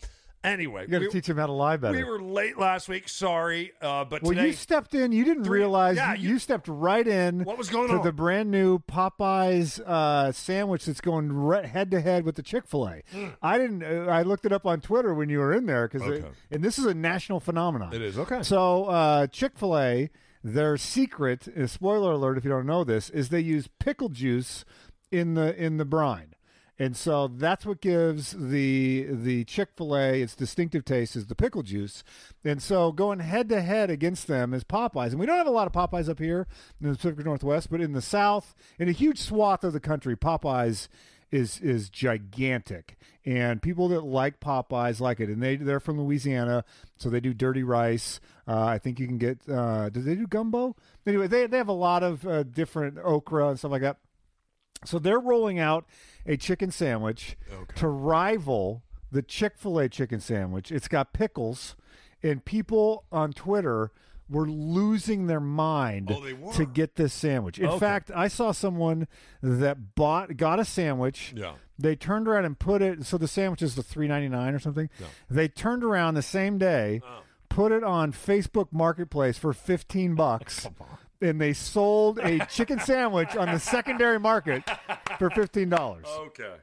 anyway, 0.45 0.83
you 0.83 0.89
got 0.89 0.99
to 1.01 1.05
we, 1.07 1.11
teach 1.11 1.29
him 1.29 1.37
how 1.37 1.47
to 1.47 1.53
lie 1.53 1.77
better. 1.77 1.97
we 1.97 2.05
were 2.05 2.21
late 2.21 2.59
last 2.59 2.89
week. 2.89 3.09
Sorry, 3.09 3.73
uh, 3.81 4.05
but 4.05 4.23
well, 4.23 4.33
today 4.33 4.49
you 4.49 4.53
stepped 4.53 4.95
in. 4.95 5.13
You 5.13 5.25
didn't 5.25 5.45
Three- 5.45 5.61
realize. 5.61 5.97
yeah, 5.97 6.15
you, 6.15 6.31
you- 6.31 6.39
stepped 6.39 6.69
right 6.69 7.07
in. 7.07 7.45
What 7.45 7.59
was 7.59 7.69
going 7.71 7.89
to 7.89 7.99
on? 7.99 8.05
the 8.05 8.13
brand 8.13 8.51
new 8.51 8.79
Popeyes 8.81 9.81
uh, 9.81 10.33
sandwich 10.33 10.87
that's 10.87 11.01
going 11.01 11.31
head 11.65 11.91
to 11.91 12.01
head 12.01 12.25
with 12.25 12.37
the 12.37 12.43
Chick 12.43 12.67
Fil 12.67 12.87
A. 12.89 13.03
I 13.43 13.59
didn't. 13.59 13.83
Uh, 13.83 14.11
I 14.11 14.23
looked 14.23 14.45
it 14.47 14.53
up 14.53 14.67
on 14.67 14.81
Twitter 14.81 15.15
when 15.15 15.29
you 15.29 15.39
were 15.39 15.53
in 15.53 15.67
there 15.67 15.89
because, 15.89 16.03
Okay. 16.07 16.27
and 16.51 16.63
this 16.63 16.79
is 16.79 16.87
a 16.87 16.95
national 16.95 17.41
phenomenon. 17.41 17.93
It 17.93 18.03
is 18.03 18.19
okay. 18.19 18.43
So 18.43 18.85
uh, 18.85 19.27
Chick 19.27 19.53
Fil 19.59 19.77
A, 19.79 20.11
their 20.45 20.77
secret, 20.77 21.49
uh, 21.49 21.67
spoiler 21.67 22.13
alert 22.13 22.39
if 22.39 22.45
you 22.45 22.51
don't 22.51 22.67
know 22.67 22.85
this, 22.85 23.11
is 23.11 23.29
they 23.31 23.41
use 23.41 23.69
pickle 23.81 24.09
juice 24.09 24.65
in 25.11 25.35
the 25.35 25.55
in 25.63 25.79
the 25.79 25.85
brine. 25.85 26.35
And 26.79 26.97
so 26.97 27.27
that's 27.27 27.67
what 27.67 27.81
gives 27.81 28.33
the 28.39 29.07
the 29.11 29.45
Chick 29.45 29.71
Fil 29.77 29.97
A 29.97 30.23
its 30.23 30.37
distinctive 30.37 30.85
taste 30.85 31.17
is 31.17 31.27
the 31.27 31.35
pickle 31.35 31.65
juice. 31.65 32.05
And 32.45 32.63
so 32.63 32.93
going 32.93 33.19
head 33.19 33.49
to 33.49 33.61
head 33.61 33.91
against 33.91 34.29
them 34.29 34.55
is 34.55 34.63
Popeyes, 34.63 35.11
and 35.11 35.19
we 35.19 35.27
don't 35.27 35.39
have 35.39 35.49
a 35.49 35.51
lot 35.51 35.67
of 35.67 35.73
Popeyes 35.73 36.09
up 36.09 36.21
here 36.21 36.47
in 36.81 36.89
the 36.89 36.95
Pacific 36.95 37.25
Northwest, 37.25 37.69
but 37.71 37.81
in 37.81 37.93
the 37.93 38.03
South, 38.03 38.55
in 38.79 38.89
a 38.89 38.93
huge 38.93 39.19
swath 39.19 39.65
of 39.65 39.73
the 39.73 39.81
country, 39.81 40.17
Popeyes 40.17 40.89
is 41.33 41.61
is 41.61 41.91
gigantic, 41.91 42.97
and 43.27 43.61
people 43.61 43.89
that 43.89 44.05
like 44.05 44.39
Popeyes 44.39 45.01
like 45.01 45.19
it, 45.19 45.29
and 45.29 45.43
they 45.43 45.57
they're 45.57 45.81
from 45.81 46.01
Louisiana, 46.01 46.65
so 46.97 47.11
they 47.11 47.21
do 47.21 47.35
dirty 47.35 47.65
rice. 47.65 48.21
Uh, 48.47 48.65
I 48.65 48.79
think 48.79 49.01
you 49.01 49.07
can 49.07 49.19
get. 49.19 49.41
Uh, 49.49 49.89
do 49.89 50.01
they 50.01 50.15
do 50.15 50.27
gumbo? 50.27 50.77
Anyway, 51.07 51.27
they 51.27 51.47
they 51.49 51.59
have 51.59 51.69
a 51.69 51.73
lot 51.73 52.05
of 52.05 52.27
uh, 52.27 52.45
different 52.45 52.99
okra 53.03 53.49
and 53.49 53.59
stuff 53.59 53.73
like 53.73 53.83
that. 53.83 53.99
So 54.85 54.99
they're 54.99 55.19
rolling 55.21 55.59
out 55.59 55.87
a 56.27 56.37
chicken 56.37 56.71
sandwich 56.71 57.37
to 57.77 57.89
rival 57.89 58.83
the 59.11 59.23
Chick 59.23 59.55
fil 59.57 59.79
A 59.79 59.89
chicken 59.89 60.21
sandwich. 60.21 60.71
It's 60.71 60.89
got 60.89 61.13
pickles, 61.13 61.75
and 62.23 62.45
people 62.45 63.05
on 63.11 63.33
Twitter 63.33 63.91
were 64.29 64.47
losing 64.47 65.27
their 65.27 65.41
mind 65.41 66.11
Oh, 66.15 66.53
to 66.53 66.67
get 66.67 66.97
this 66.97 67.15
sandwich. 67.15 67.59
In 67.59 67.67
Okay. 67.67 67.79
fact, 67.79 68.11
I 68.15 68.29
saw 68.29 68.53
someone 68.53 69.09
that 69.43 69.95
bought 69.95 70.37
got 70.37 70.61
a 70.61 70.65
sandwich. 70.67 71.33
Yeah. 71.35 71.55
They 71.79 71.97
turned 71.97 72.29
around 72.29 72.45
and 72.45 72.59
put 72.59 72.83
it. 72.83 73.07
So 73.07 73.17
the 73.17 73.27
sandwich 73.29 73.63
is 73.63 73.75
the 73.75 73.83
three 73.83 74.07
ninety 74.07 74.29
nine 74.29 74.53
or 74.55 74.59
something. 74.59 74.91
Yeah. 75.01 75.07
They 75.31 75.49
turned 75.49 75.83
around 75.83 76.15
the 76.15 76.23
same 76.23 76.59
day, 76.59 77.01
Oh. 77.03 77.21
put 77.49 77.73
it 77.73 77.83
on 77.83 78.13
Facebook 78.13 78.69
Marketplace 78.71 79.39
for 79.39 79.55
fifteen 79.55 80.15
bucks. 80.15 80.69
And 81.21 81.41
they 81.41 81.53
sold 81.53 82.19
a 82.21 82.39
chicken 82.51 82.79
sandwich 82.81 83.35
on 83.37 83.49
the 83.53 83.59
secondary 83.59 84.21
market 84.21 84.63
for 85.19 85.31
fifteen 85.31 85.69
dollars. 85.69 86.07
Okay. 86.09 86.55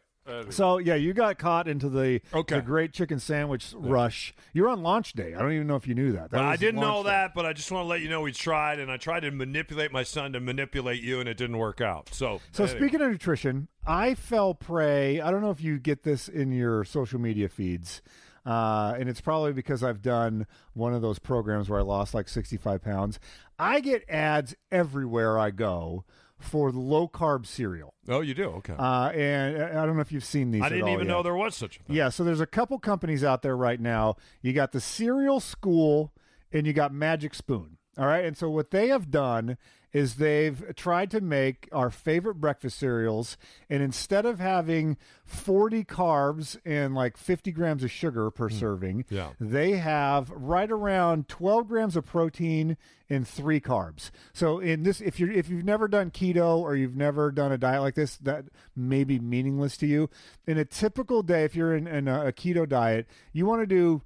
So 0.49 0.79
yeah, 0.79 0.95
you 0.95 1.13
got 1.13 1.37
caught 1.37 1.67
into 1.67 1.87
the 1.87 2.19
Okay. 2.33 2.55
the 2.55 2.61
great 2.63 2.91
chicken 2.93 3.19
sandwich 3.19 3.73
rush. 3.77 4.33
You're 4.53 4.69
on 4.69 4.81
launch 4.81 5.13
day. 5.13 5.35
I 5.35 5.39
don't 5.39 5.51
even 5.51 5.67
know 5.67 5.75
if 5.75 5.87
you 5.87 5.93
knew 5.93 6.13
that. 6.13 6.31
that 6.31 6.41
I 6.43 6.55
didn't 6.55 6.81
know 6.81 7.03
day. 7.03 7.09
that, 7.09 7.35
but 7.35 7.45
I 7.45 7.53
just 7.53 7.71
want 7.71 7.83
to 7.83 7.87
let 7.87 8.01
you 8.01 8.09
know 8.09 8.21
we 8.21 8.31
tried, 8.31 8.79
and 8.79 8.89
I 8.91 8.97
tried 8.97 9.19
to 9.19 9.29
manipulate 9.29 9.91
my 9.91 10.01
son 10.01 10.33
to 10.33 10.39
manipulate 10.39 11.03
you, 11.03 11.19
and 11.19 11.29
it 11.29 11.37
didn't 11.37 11.59
work 11.59 11.79
out. 11.79 12.09
So, 12.11 12.41
So 12.53 12.63
anyway. 12.63 12.79
speaking 12.79 13.01
of 13.01 13.11
nutrition, 13.11 13.67
I 13.85 14.15
fell 14.15 14.55
prey. 14.55 15.21
I 15.21 15.29
don't 15.29 15.41
know 15.41 15.51
if 15.51 15.61
you 15.61 15.77
get 15.77 16.01
this 16.01 16.27
in 16.27 16.51
your 16.51 16.83
social 16.85 17.19
media 17.19 17.47
feeds, 17.47 18.01
uh, 18.45 18.95
and 18.97 19.09
it's 19.09 19.21
probably 19.21 19.53
because 19.53 19.83
I've 19.83 20.01
done 20.01 20.47
one 20.73 20.93
of 20.93 21.01
those 21.01 21.19
programs 21.19 21.69
where 21.69 21.79
I 21.79 21.83
lost 21.83 22.13
like 22.13 22.27
65 22.27 22.81
pounds. 22.81 23.19
I 23.57 23.79
get 23.79 24.03
ads 24.09 24.55
everywhere 24.71 25.39
I 25.39 25.51
go 25.51 26.05
for 26.37 26.71
low 26.71 27.07
carb 27.07 27.45
cereal, 27.45 27.93
oh, 28.09 28.19
you 28.19 28.33
do 28.33 28.45
okay. 28.45 28.73
uh, 28.77 29.09
and 29.09 29.63
I 29.63 29.85
don't 29.85 29.95
know 29.95 30.01
if 30.01 30.11
you've 30.11 30.25
seen 30.25 30.51
these. 30.51 30.61
I 30.61 30.69
didn't 30.69 30.89
even 30.89 31.07
yet. 31.07 31.07
know 31.07 31.23
there 31.23 31.35
was 31.35 31.55
such 31.55 31.77
a 31.77 31.83
thing. 31.83 31.95
Yeah, 31.95 32.09
so 32.09 32.23
there's 32.23 32.41
a 32.41 32.45
couple 32.45 32.77
companies 32.77 33.23
out 33.23 33.41
there 33.41 33.55
right 33.55 33.79
now. 33.79 34.15
You 34.41 34.51
got 34.51 34.73
the 34.73 34.81
Cereal 34.81 35.39
School 35.39 36.13
and 36.51 36.67
you 36.67 36.73
got 36.73 36.93
Magic 36.93 37.33
Spoon. 37.33 37.77
All 37.97 38.05
right. 38.05 38.25
And 38.25 38.37
so 38.37 38.49
what 38.49 38.71
they 38.71 38.89
have 38.89 39.09
done 39.09 39.57
is 39.95 40.15
they've 40.15 40.75
tried 40.75 41.09
to 41.09 41.21
make 41.21 41.69
our 41.71 41.89
favorite 41.89 42.35
breakfast 42.35 42.77
cereals. 42.77 43.37
And 43.69 43.81
instead 43.81 44.25
of 44.25 44.39
having 44.39 44.97
40 45.23 45.85
carbs 45.85 46.57
and 46.65 46.93
like 46.93 47.15
50 47.15 47.53
grams 47.53 47.81
of 47.81 47.89
sugar 47.89 48.29
per 48.29 48.49
mm. 48.49 48.59
serving, 48.59 49.05
Yeah. 49.09 49.29
they 49.39 49.77
have 49.77 50.29
right 50.31 50.69
around 50.69 51.29
12 51.29 51.69
grams 51.69 51.95
of 51.95 52.05
protein 52.05 52.75
and 53.09 53.25
three 53.25 53.61
carbs. 53.61 54.11
So 54.33 54.59
in 54.59 54.83
this, 54.83 54.99
if 54.99 55.17
you're 55.17 55.31
if 55.31 55.47
you've 55.47 55.63
never 55.63 55.87
done 55.87 56.11
keto 56.11 56.57
or 56.57 56.75
you've 56.75 56.97
never 56.97 57.31
done 57.31 57.53
a 57.53 57.57
diet 57.57 57.81
like 57.81 57.95
this, 57.95 58.17
that 58.17 58.47
may 58.75 59.05
be 59.05 59.17
meaningless 59.17 59.77
to 59.77 59.87
you. 59.87 60.09
In 60.45 60.57
a 60.57 60.65
typical 60.65 61.23
day, 61.23 61.45
if 61.45 61.55
you're 61.55 61.73
in, 61.73 61.87
in 61.87 62.09
a, 62.09 62.27
a 62.27 62.33
keto 62.33 62.67
diet, 62.67 63.07
you 63.31 63.45
want 63.45 63.61
to 63.61 63.65
do 63.65 64.01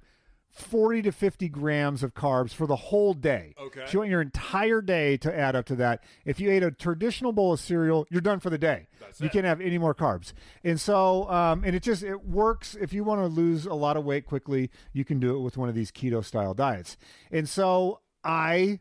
40 0.50 1.02
to 1.02 1.12
50 1.12 1.48
grams 1.48 2.02
of 2.02 2.14
carbs 2.14 2.52
for 2.52 2.66
the 2.66 2.76
whole 2.76 3.14
day. 3.14 3.54
Okay. 3.58 3.84
So 3.86 3.92
you 3.92 3.98
want 4.00 4.10
your 4.10 4.20
entire 4.20 4.82
day 4.82 5.16
to 5.18 5.36
add 5.36 5.54
up 5.54 5.66
to 5.66 5.76
that. 5.76 6.02
If 6.24 6.40
you 6.40 6.50
ate 6.50 6.62
a 6.62 6.70
traditional 6.70 7.32
bowl 7.32 7.52
of 7.52 7.60
cereal, 7.60 8.06
you're 8.10 8.20
done 8.20 8.40
for 8.40 8.50
the 8.50 8.58
day. 8.58 8.88
you 9.18 9.26
it. 9.26 9.32
can't 9.32 9.44
have 9.44 9.60
any 9.60 9.78
more 9.78 9.94
carbs. 9.94 10.32
And 10.64 10.80
so, 10.80 11.30
um, 11.30 11.62
and 11.64 11.76
it 11.76 11.82
just, 11.82 12.02
it 12.02 12.24
works. 12.24 12.76
If 12.80 12.92
you 12.92 13.04
want 13.04 13.20
to 13.20 13.26
lose 13.26 13.66
a 13.66 13.74
lot 13.74 13.96
of 13.96 14.04
weight 14.04 14.26
quickly, 14.26 14.70
you 14.92 15.04
can 15.04 15.20
do 15.20 15.36
it 15.36 15.40
with 15.40 15.56
one 15.56 15.68
of 15.68 15.74
these 15.74 15.90
keto 15.92 16.24
style 16.24 16.54
diets. 16.54 16.96
And 17.30 17.48
so 17.48 18.00
I 18.24 18.80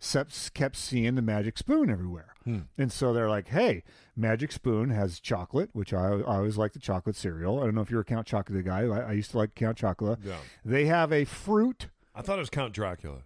kept 0.00 0.54
kept 0.54 0.76
seeing 0.76 1.14
the 1.14 1.22
magic 1.22 1.58
spoon 1.58 1.90
everywhere. 1.90 2.34
Hmm. 2.44 2.60
And 2.76 2.90
so 2.92 3.12
they're 3.12 3.28
like, 3.28 3.48
hey, 3.48 3.82
Magic 4.16 4.52
Spoon 4.52 4.90
has 4.90 5.20
chocolate, 5.20 5.70
which 5.74 5.92
I, 5.92 6.06
I 6.12 6.36
always 6.36 6.56
like 6.56 6.72
the 6.72 6.78
chocolate 6.78 7.14
cereal. 7.14 7.60
I 7.60 7.64
don't 7.64 7.74
know 7.74 7.82
if 7.82 7.90
you're 7.90 8.00
a 8.00 8.04
Count 8.04 8.26
Chocula 8.26 8.64
guy. 8.64 8.82
I, 8.86 9.10
I 9.10 9.12
used 9.12 9.32
to 9.32 9.38
like 9.38 9.54
Count 9.54 9.76
Chocula. 9.76 10.16
Yeah. 10.24 10.36
They 10.64 10.86
have 10.86 11.12
a 11.12 11.24
fruit. 11.24 11.88
I 12.14 12.22
thought 12.22 12.38
it 12.38 12.40
was 12.40 12.50
Count 12.50 12.72
Dracula. 12.72 13.24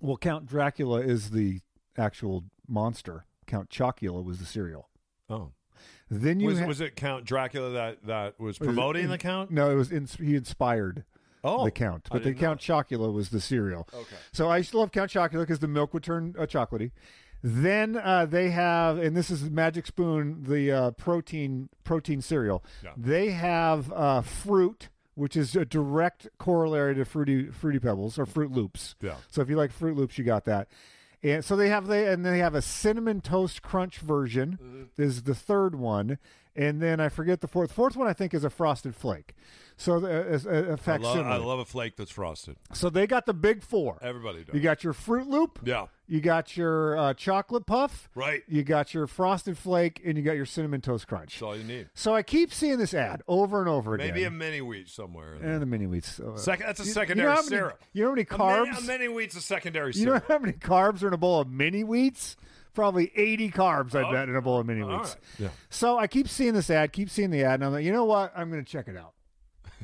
Well, 0.00 0.16
Count 0.16 0.46
Dracula 0.46 1.00
is 1.00 1.30
the 1.30 1.60
actual 1.98 2.44
monster. 2.68 3.24
Count 3.46 3.68
Chocula 3.70 4.22
was 4.22 4.38
the 4.38 4.44
cereal. 4.46 4.88
Oh, 5.28 5.52
Then 6.10 6.38
you 6.40 6.46
was, 6.48 6.60
ha- 6.60 6.66
was 6.66 6.80
it 6.80 6.94
Count 6.96 7.24
Dracula 7.24 7.70
that 7.70 8.04
that 8.06 8.38
was 8.38 8.58
promoting 8.58 9.08
the 9.08 9.18
Count? 9.18 9.50
No, 9.50 9.70
it 9.70 9.74
was 9.74 9.90
ins- 9.90 10.14
he 10.16 10.36
inspired 10.36 11.04
Oh, 11.46 11.64
the 11.64 11.70
Count, 11.70 12.08
but 12.10 12.24
the 12.24 12.34
Count 12.34 12.60
Chocula 12.60 13.12
was 13.12 13.30
the 13.30 13.40
cereal. 13.40 13.88
Okay. 13.94 14.16
So 14.32 14.48
I 14.48 14.58
used 14.58 14.72
to 14.72 14.78
love 14.78 14.92
Count 14.92 15.10
Chocula 15.10 15.40
because 15.40 15.60
the 15.60 15.68
milk 15.68 15.94
would 15.94 16.02
turn 16.02 16.34
uh, 16.38 16.42
chocolatey. 16.42 16.90
Then 17.42 17.96
uh, 17.96 18.26
they 18.26 18.50
have, 18.50 18.98
and 18.98 19.16
this 19.16 19.30
is 19.30 19.48
Magic 19.50 19.86
Spoon, 19.86 20.44
the 20.48 20.72
uh, 20.72 20.90
protein 20.92 21.68
protein 21.84 22.20
cereal. 22.20 22.64
Yeah. 22.82 22.90
They 22.96 23.30
have 23.30 23.92
uh, 23.92 24.22
fruit, 24.22 24.88
which 25.14 25.36
is 25.36 25.54
a 25.54 25.64
direct 25.64 26.28
corollary 26.38 26.94
to 26.96 27.04
fruity 27.04 27.50
fruity 27.50 27.78
pebbles 27.78 28.18
or 28.18 28.26
Froot 28.26 28.52
Loops. 28.52 28.96
Yeah. 29.00 29.16
So 29.30 29.42
if 29.42 29.48
you 29.48 29.56
like 29.56 29.70
Froot 29.72 29.96
Loops, 29.96 30.18
you 30.18 30.24
got 30.24 30.44
that. 30.46 30.68
And 31.22 31.44
so 31.44 31.56
they 31.56 31.68
have 31.68 31.86
they 31.86 32.08
and 32.08 32.24
they 32.24 32.38
have 32.38 32.54
a 32.54 32.62
cinnamon 32.62 33.20
toast 33.20 33.62
crunch 33.62 33.98
version. 33.98 34.58
Mm-hmm. 34.62 35.02
Is 35.02 35.22
the 35.22 35.34
third 35.34 35.74
one, 35.74 36.18
and 36.56 36.80
then 36.82 37.00
I 37.00 37.08
forget 37.08 37.40
the 37.40 37.48
fourth. 37.48 37.72
Fourth 37.72 37.96
one 37.96 38.08
I 38.08 38.12
think 38.12 38.34
is 38.34 38.44
a 38.44 38.50
frosted 38.50 38.94
flake. 38.96 39.34
So 39.78 40.00
the, 40.00 40.08
a, 40.08 40.70
a, 40.70 40.72
a 40.72 40.78
I 40.86 40.96
love. 40.96 41.26
I 41.26 41.36
love 41.36 41.58
a 41.58 41.64
flake 41.66 41.96
that's 41.96 42.10
frosted. 42.10 42.56
so 42.72 42.88
they 42.88 43.06
got 43.06 43.26
the 43.26 43.34
big 43.34 43.62
four. 43.62 43.98
Everybody 44.00 44.42
does. 44.42 44.54
You 44.54 44.60
got 44.62 44.82
your 44.82 44.94
Froot 44.94 45.26
Loop. 45.28 45.58
yeah, 45.64 45.88
You 46.08 46.22
got 46.22 46.56
your 46.56 46.96
uh, 46.96 47.12
chocolate 47.12 47.66
puff. 47.66 48.08
right. 48.14 48.42
You 48.48 48.62
got 48.62 48.94
your 48.94 49.06
frosted 49.06 49.58
flake, 49.58 50.00
and 50.02 50.16
you 50.16 50.22
got 50.24 50.32
your 50.36 50.46
cinnamon 50.46 50.80
toast 50.80 51.06
crunch. 51.06 51.34
That's 51.34 51.42
all 51.42 51.54
you 51.54 51.64
need. 51.64 51.90
So 51.92 52.14
I 52.14 52.22
keep 52.22 52.54
seeing 52.54 52.78
this 52.78 52.94
ad 52.94 53.22
over 53.28 53.60
and 53.60 53.68
over 53.68 53.94
again. 53.96 54.06
Maybe 54.08 54.24
a 54.24 54.30
mini 54.30 54.62
wheat 54.62 54.88
somewhere. 54.88 55.34
in 55.34 55.44
and 55.44 55.60
the 55.60 55.66
mini 55.66 55.84
wheats. 55.86 56.20
uh, 56.20 56.38
Second, 56.38 56.64
that's 56.68 56.80
a 56.80 56.86
secondary 56.86 57.28
you 57.28 57.34
know 57.34 57.42
many, 57.42 57.48
syrup. 57.48 57.82
You 57.92 58.02
know 58.04 58.08
how 58.08 58.14
many 58.14 58.26
A 58.30 58.38
mini- 58.38 58.70
carbs? 58.72 58.78
A 58.78 58.82
mini, 58.86 59.08
wheat's 59.08 59.36
a 59.36 59.42
secondary 59.42 59.92
you 59.94 60.06
know 60.06 60.22
how 60.26 60.38
many 60.38 60.54
carbs 60.54 61.02
are 61.02 61.08
in 61.08 61.12
a 61.12 61.18
bowl 61.18 61.40
of 61.40 61.50
mini 61.50 61.82
wheats? 61.84 62.36
Probably 62.76 63.10
80 63.16 63.50
carbs, 63.50 63.94
I 63.96 64.02
Oh, 64.08 64.12
bet, 64.12 64.28
in 64.28 64.36
a 64.36 64.40
bowl 64.42 64.60
of 64.60 64.66
mini 64.66 64.82
all 64.82 64.90
wheats. 64.90 65.14
right. 65.16 65.40
Yeah. 65.40 65.48
So 65.70 65.98
I 65.98 66.06
keep 66.06 66.28
seeing 66.28 66.54
this 66.54 66.70
ad, 66.70 66.92
keep 66.92 67.10
seeing 67.10 67.30
the 67.30 67.42
ad, 67.42 67.54
and 67.54 67.64
I'm 67.64 67.72
like, 67.72 67.84
you 67.84 67.92
know 67.92 68.04
what? 68.04 68.32
I'm 68.36 68.50
going 68.50 68.64
to 68.64 68.70
check 68.70 68.86
it 68.86 68.96
out. 68.96 69.14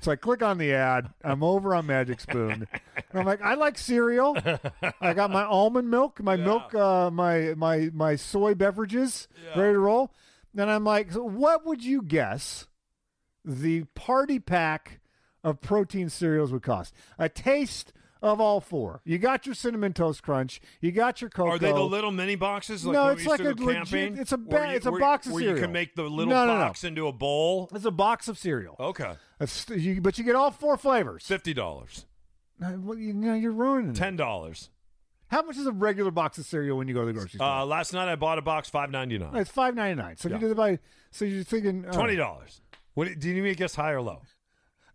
So 0.02 0.10
I 0.12 0.16
click 0.16 0.42
on 0.42 0.58
the 0.58 0.72
ad. 0.74 1.10
I'm 1.24 1.42
over 1.42 1.74
on 1.74 1.86
Magic 1.86 2.20
Spoon. 2.20 2.66
And 2.96 3.20
I'm 3.20 3.24
like, 3.26 3.40
I 3.42 3.54
like 3.54 3.78
cereal. 3.78 4.36
I 5.00 5.12
got 5.14 5.30
my 5.30 5.44
almond 5.44 5.90
milk, 5.90 6.20
my 6.22 6.36
milk, 6.36 6.74
uh, 6.74 7.10
my 7.10 7.54
my 7.56 7.90
my 7.92 8.16
soy 8.16 8.54
beverages 8.54 9.28
ready 9.56 9.72
to 9.74 9.78
roll. 9.78 10.10
And 10.56 10.70
I'm 10.70 10.84
like, 10.84 11.12
so 11.12 11.22
what 11.24 11.64
would 11.66 11.84
you 11.84 12.02
guess 12.02 12.66
the 13.44 13.84
party 13.94 14.38
pack 14.38 15.00
of 15.44 15.60
protein 15.60 16.08
cereals 16.08 16.52
would 16.52 16.62
cost? 16.62 16.94
A 17.18 17.28
taste 17.28 17.92
of 18.22 18.40
all 18.40 18.60
four. 18.60 19.00
You 19.04 19.18
got 19.18 19.44
your 19.46 19.54
cinnamon 19.54 19.92
toast 19.92 20.22
crunch. 20.22 20.60
You 20.80 20.92
got 20.92 21.20
your 21.20 21.28
cocoa. 21.28 21.50
Are 21.50 21.58
they 21.58 21.72
the 21.72 21.80
little 21.80 22.10
mini 22.12 22.36
boxes? 22.36 22.86
Like 22.86 22.94
No, 22.94 23.08
it's 23.08 23.26
like 23.26 23.40
a 23.40 23.54
legit- 23.54 23.66
camping? 23.90 24.16
it's 24.16 24.32
a 24.32 24.38
ba- 24.38 24.68
you- 24.70 24.76
it's 24.76 24.86
a 24.86 24.90
where- 24.92 25.00
box 25.00 25.26
of 25.26 25.32
where 25.32 25.42
you 25.42 25.54
can 25.60 25.72
make 25.72 25.94
the 25.96 26.02
little 26.04 26.32
No, 26.32 26.46
no, 26.46 26.54
no. 26.54 26.60
box 26.66 26.84
into 26.84 27.06
a 27.08 27.12
bowl. 27.12 27.68
It's 27.74 27.84
a 27.84 27.90
box 27.90 28.28
of 28.28 28.38
cereal. 28.38 28.76
Okay, 28.78 29.14
you- 29.68 30.00
but 30.00 30.16
you 30.18 30.24
get 30.24 30.36
all 30.36 30.50
four 30.50 30.76
flavors. 30.76 31.26
fifty 31.26 31.52
dollars, 31.52 32.06
well, 32.60 32.96
you 32.96 33.12
know, 33.12 33.34
you're 33.34 33.50
ruining 33.52 33.90
it. 33.90 33.96
ten 33.96 34.16
dollars. 34.16 34.70
How 35.28 35.42
much 35.42 35.56
is 35.56 35.66
a 35.66 35.72
regular 35.72 36.10
box 36.10 36.36
of 36.38 36.44
cereal 36.44 36.76
when 36.76 36.88
you 36.88 36.94
go 36.94 37.00
to 37.00 37.06
the 37.06 37.12
grocery 37.14 37.38
store? 37.38 37.46
Uh, 37.48 37.64
last 37.64 37.92
night 37.94 38.06
I 38.08 38.16
bought 38.16 38.38
a 38.38 38.42
box 38.42 38.68
five 38.68 38.90
ninety 38.90 39.18
nine. 39.18 39.34
it's 39.34 39.50
five 39.50 39.74
ninety 39.74 40.00
nine. 40.00 40.16
So 40.18 40.28
yeah. 40.28 40.34
you 40.36 40.40
did 40.42 40.50
it 40.52 40.56
by, 40.56 40.78
so 41.10 41.24
you're 41.24 41.42
thinking 41.42 41.86
uh, 41.86 41.92
Twenty 41.92 42.16
dollars. 42.16 42.60
What 42.94 43.08
do 43.18 43.28
you 43.28 43.34
need 43.34 43.42
me 43.42 43.48
to 43.48 43.54
guess 43.56 43.74
high 43.74 43.92
or 43.92 44.02
low? 44.02 44.20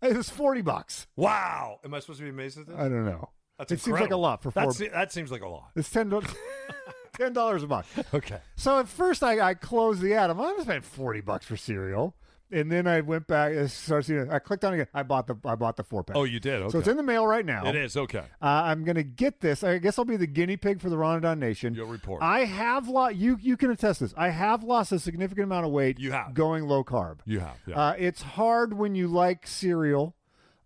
It 0.02 0.16
was 0.16 0.30
forty 0.30 0.62
bucks. 0.62 1.06
Wow. 1.16 1.80
Am 1.84 1.92
I 1.92 2.00
supposed 2.00 2.20
to 2.20 2.24
be 2.24 2.30
amazed 2.30 2.58
at 2.58 2.66
this? 2.66 2.76
I 2.76 2.82
don't 2.82 3.04
know. 3.04 3.30
That's 3.58 3.72
it 3.72 3.80
seems 3.80 4.00
like 4.00 4.12
a 4.12 4.16
lot 4.16 4.42
for 4.42 4.52
four. 4.52 4.62
That's, 4.62 4.78
that 4.78 5.12
seems 5.12 5.32
like 5.32 5.42
a 5.42 5.48
lot. 5.48 5.70
It's 5.74 5.90
ten 5.90 6.08
dollars. 6.08 6.28
ten 7.18 7.32
dollars 7.32 7.64
a 7.64 7.66
box. 7.66 7.88
Okay. 8.14 8.38
So 8.54 8.78
at 8.78 8.88
first 8.88 9.24
I, 9.24 9.40
I 9.40 9.54
closed 9.54 10.00
the 10.00 10.14
ad. 10.14 10.30
I'm 10.30 10.38
like, 10.38 10.54
I'm 10.56 10.62
spending 10.62 10.82
forty 10.82 11.20
bucks 11.20 11.46
for 11.46 11.56
cereal, 11.56 12.14
and 12.50 12.70
then 12.70 12.86
I 12.86 13.00
went 13.00 13.26
back. 13.26 13.52
and 13.52 13.70
started 13.70 14.04
seeing 14.06 14.20
it. 14.20 14.28
I 14.30 14.38
clicked 14.38 14.64
on 14.64 14.72
it 14.72 14.76
again. 14.76 14.86
I 14.94 15.02
bought 15.02 15.26
the 15.26 15.36
I 15.44 15.54
bought 15.54 15.76
the 15.76 15.84
four 15.84 16.02
pack. 16.04 16.16
Oh, 16.16 16.24
you 16.24 16.40
did. 16.40 16.62
Okay. 16.62 16.70
So 16.72 16.78
it's 16.78 16.88
in 16.88 16.96
the 16.96 17.02
mail 17.02 17.26
right 17.26 17.44
now. 17.44 17.66
It 17.66 17.76
is 17.76 17.96
okay. 17.96 18.24
Uh, 18.40 18.46
I'm 18.46 18.84
going 18.84 18.96
to 18.96 19.02
get 19.02 19.40
this. 19.40 19.62
I 19.62 19.78
guess 19.78 19.98
I'll 19.98 20.04
be 20.04 20.16
the 20.16 20.26
guinea 20.26 20.56
pig 20.56 20.80
for 20.80 20.90
the 20.90 20.96
Ronadon 20.96 21.38
Nation. 21.38 21.74
You'll 21.74 21.86
report. 21.88 22.22
I 22.22 22.40
have 22.44 22.88
lost. 22.88 23.16
You 23.16 23.38
you 23.40 23.56
can 23.56 23.70
attest 23.70 24.00
this. 24.00 24.14
I 24.16 24.30
have 24.30 24.62
lost 24.64 24.92
a 24.92 24.98
significant 24.98 25.44
amount 25.44 25.66
of 25.66 25.72
weight. 25.72 25.98
You 25.98 26.12
have. 26.12 26.34
going 26.34 26.64
low 26.66 26.84
carb. 26.84 27.18
You 27.24 27.40
have. 27.40 27.56
Yeah. 27.66 27.78
Uh, 27.78 27.94
it's 27.98 28.22
hard 28.22 28.72
when 28.72 28.94
you 28.94 29.08
like 29.08 29.46
cereal. 29.46 30.14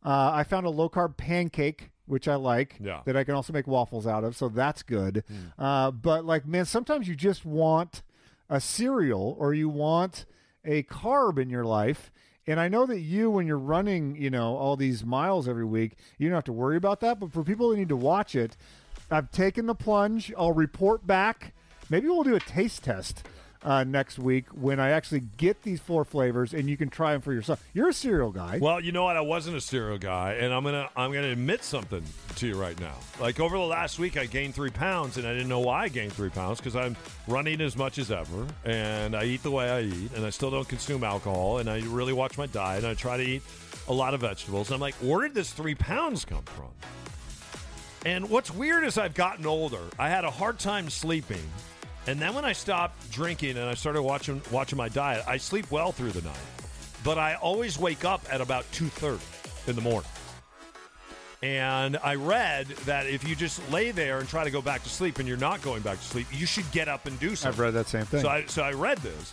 Uh, 0.05 0.31
I 0.35 0.45
found 0.45 0.67
a 0.67 0.71
low 0.71 0.89
carb 0.89 1.17
pancake, 1.17 1.91
which 2.07 2.27
I 2.27 2.35
like. 2.35 2.77
Yeah. 2.81 3.03
That 3.05 3.17
I 3.17 3.23
can 3.25 3.35
also 3.35 3.53
make 3.53 3.67
waffles 3.69 4.07
out 4.07 4.25
of, 4.25 4.35
so 4.37 4.49
that's 4.49 4.83
good. 4.83 5.23
Uh, 5.59 5.91
but 5.93 6.25
like, 6.25 6.45
man, 6.47 6.65
sometimes 6.65 7.07
you 7.09 7.15
just 7.15 7.45
want 7.45 8.03
a 8.51 8.61
cereal 8.61 9.37
or 9.39 9.55
you 9.55 9.69
want 9.69 10.27
a 10.65 10.83
carb 10.85 11.39
in 11.39 11.51
your 11.51 11.65
life. 11.65 12.11
And 12.47 12.59
I 12.59 12.69
know 12.69 12.87
that 12.87 13.01
you, 13.01 13.31
when 13.31 13.47
you're 13.47 13.59
running, 13.59 14.17
you 14.17 14.31
know, 14.31 14.57
all 14.57 14.77
these 14.77 15.05
miles 15.05 15.49
every 15.49 15.65
week, 15.65 15.93
you 16.19 16.29
don't 16.29 16.35
have 16.35 16.45
to 16.45 16.53
worry 16.53 16.77
about 16.77 17.01
that. 17.01 17.21
But 17.21 17.33
for 17.33 17.45
people 17.45 17.71
that 17.71 17.77
need 17.77 17.89
to 17.91 17.97
watch 17.97 18.35
it, 18.35 18.57
I've 19.11 19.31
taken 19.31 19.67
the 19.67 19.75
plunge. 19.75 20.33
I'll 20.37 20.53
report 20.53 21.07
back. 21.07 21.55
Maybe 21.89 22.09
we'll 22.09 22.25
do 22.25 22.35
a 22.35 22.41
taste 22.41 22.83
test 22.83 23.23
uh, 23.65 23.85
next 23.85 24.19
week 24.19 24.47
when 24.49 24.81
I 24.81 24.91
actually 24.91 25.23
get 25.37 25.63
these 25.63 25.81
four 25.81 26.05
flavors 26.05 26.53
and 26.53 26.69
you 26.69 26.77
can 26.77 26.89
try 26.89 27.13
them 27.13 27.21
for 27.21 27.33
yourself. 27.33 27.65
You're 27.73 27.89
a 27.89 27.95
cereal 27.95 28.31
guy. 28.31 28.59
Well, 28.61 28.81
you 28.81 28.93
know 28.93 29.05
what? 29.05 29.17
I 29.17 29.21
wasn't 29.21 29.57
a 29.57 29.61
cereal 29.61 29.99
guy, 29.99 30.35
and 30.35 30.53
I'm 30.53 30.65
gonna 30.65 30.89
I'm 30.97 31.13
gonna 31.13 31.31
admit 31.31 31.63
something 31.65 32.03
to 32.37 32.47
you 32.47 32.55
right 32.55 32.79
now. 32.81 32.95
Like 33.21 33.41
over 33.41 33.57
the 33.57 33.65
last 33.65 33.99
week, 33.99 34.17
I 34.17 34.27
gained 34.27 34.55
three 34.55 34.71
pounds, 34.71 35.17
and 35.17 35.27
I 35.27 35.33
didn't 35.33 35.49
know 35.49 35.61
why 35.61 35.85
I 35.85 35.89
gained 35.89 36.13
three 36.13 36.31
pounds 36.31 36.59
because 36.59 36.77
I'm 36.77 36.97
running 37.29 37.61
as 37.61 37.77
much 37.77 37.99
as 37.99 38.11
ever, 38.11 38.47
and 38.65 39.15
I 39.15 39.25
eat 39.25 39.43
the 39.43 39.51
way 39.51 39.71
I 39.71 39.81
eat, 39.83 40.13
and 40.15 40.25
I 40.25 40.31
still 40.31 40.51
don't 40.51 40.69
consume 40.69 41.05
alcohol, 41.05 41.59
and 41.59 41.69
I 41.69 41.81
really 41.81 42.13
watch 42.13 42.39
my 42.39 42.47
diet, 42.47 42.85
and 42.85 42.91
I 42.91 42.95
try 42.95 43.17
to 43.17 43.23
eat 43.23 43.43
a 43.89 43.93
lot 43.93 44.15
of 44.15 44.21
vegetables. 44.21 44.69
And 44.69 44.75
I'm 44.75 44.81
like, 44.81 44.95
where 44.95 45.23
did 45.23 45.35
this 45.35 45.53
three 45.53 45.75
pounds 45.75 46.25
come 46.25 46.45
from? 46.45 46.69
And 48.05 48.29
what's 48.29 48.53
weird 48.53 48.85
is 48.85 48.99
I've 48.99 49.15
gotten 49.15 49.47
older. 49.47 49.83
I 49.99 50.09
had 50.09 50.25
a 50.25 50.31
hard 50.31 50.59
time 50.59 50.91
sleeping. 50.91 51.43
And 52.07 52.19
then 52.19 52.35
when 52.35 52.45
I 52.45 52.53
stopped 52.53 53.11
drinking 53.13 53.57
and 53.57 53.69
I 53.69 53.75
started 53.75 54.03
watching 54.03 54.43
watching 54.51 54.77
my 54.77 54.89
diet, 54.89 55.25
I 55.27 55.37
sleep 55.37 55.71
well 55.71 55.93
through 55.93 56.11
the 56.11 56.23
night. 56.23 56.37
But 57.05 57.19
I 57.19 57.35
always 57.35 57.79
wake 57.79 58.05
up 58.05 58.23
at 58.31 58.41
about 58.41 58.65
2:30 58.73 59.21
in 59.69 59.77
the 59.77 59.83
morning. 59.83 60.11
And 61.43 61.97
I 62.05 62.15
read 62.15 62.69
that 62.87 63.07
if 63.07 63.27
you 63.27 63.35
just 63.35 63.61
lay 63.73 63.91
there 63.91 64.19
and 64.21 64.29
try 64.29 64.45
to 64.45 64.51
go 64.51 64.63
back 64.63 64.83
to 64.85 64.89
sleep 64.89 65.19
and 65.19 65.27
you're 65.27 65.37
not 65.37 65.61
going 65.61 65.83
back 65.83 65.99
to 65.99 66.05
sleep, 66.05 66.29
you 66.33 66.47
should 66.47 66.71
get 66.71 66.89
up 66.89 67.07
and 67.07 67.19
do 67.19 67.35
something. 67.35 67.49
I've 67.49 67.59
read 67.59 67.75
that 67.75 67.89
same 67.89 68.05
thing. 68.05 68.23
So 68.23 68.29
I, 68.29 68.45
so 68.47 68.63
I 68.63 68.73
read 68.73 68.99
this. 68.99 69.33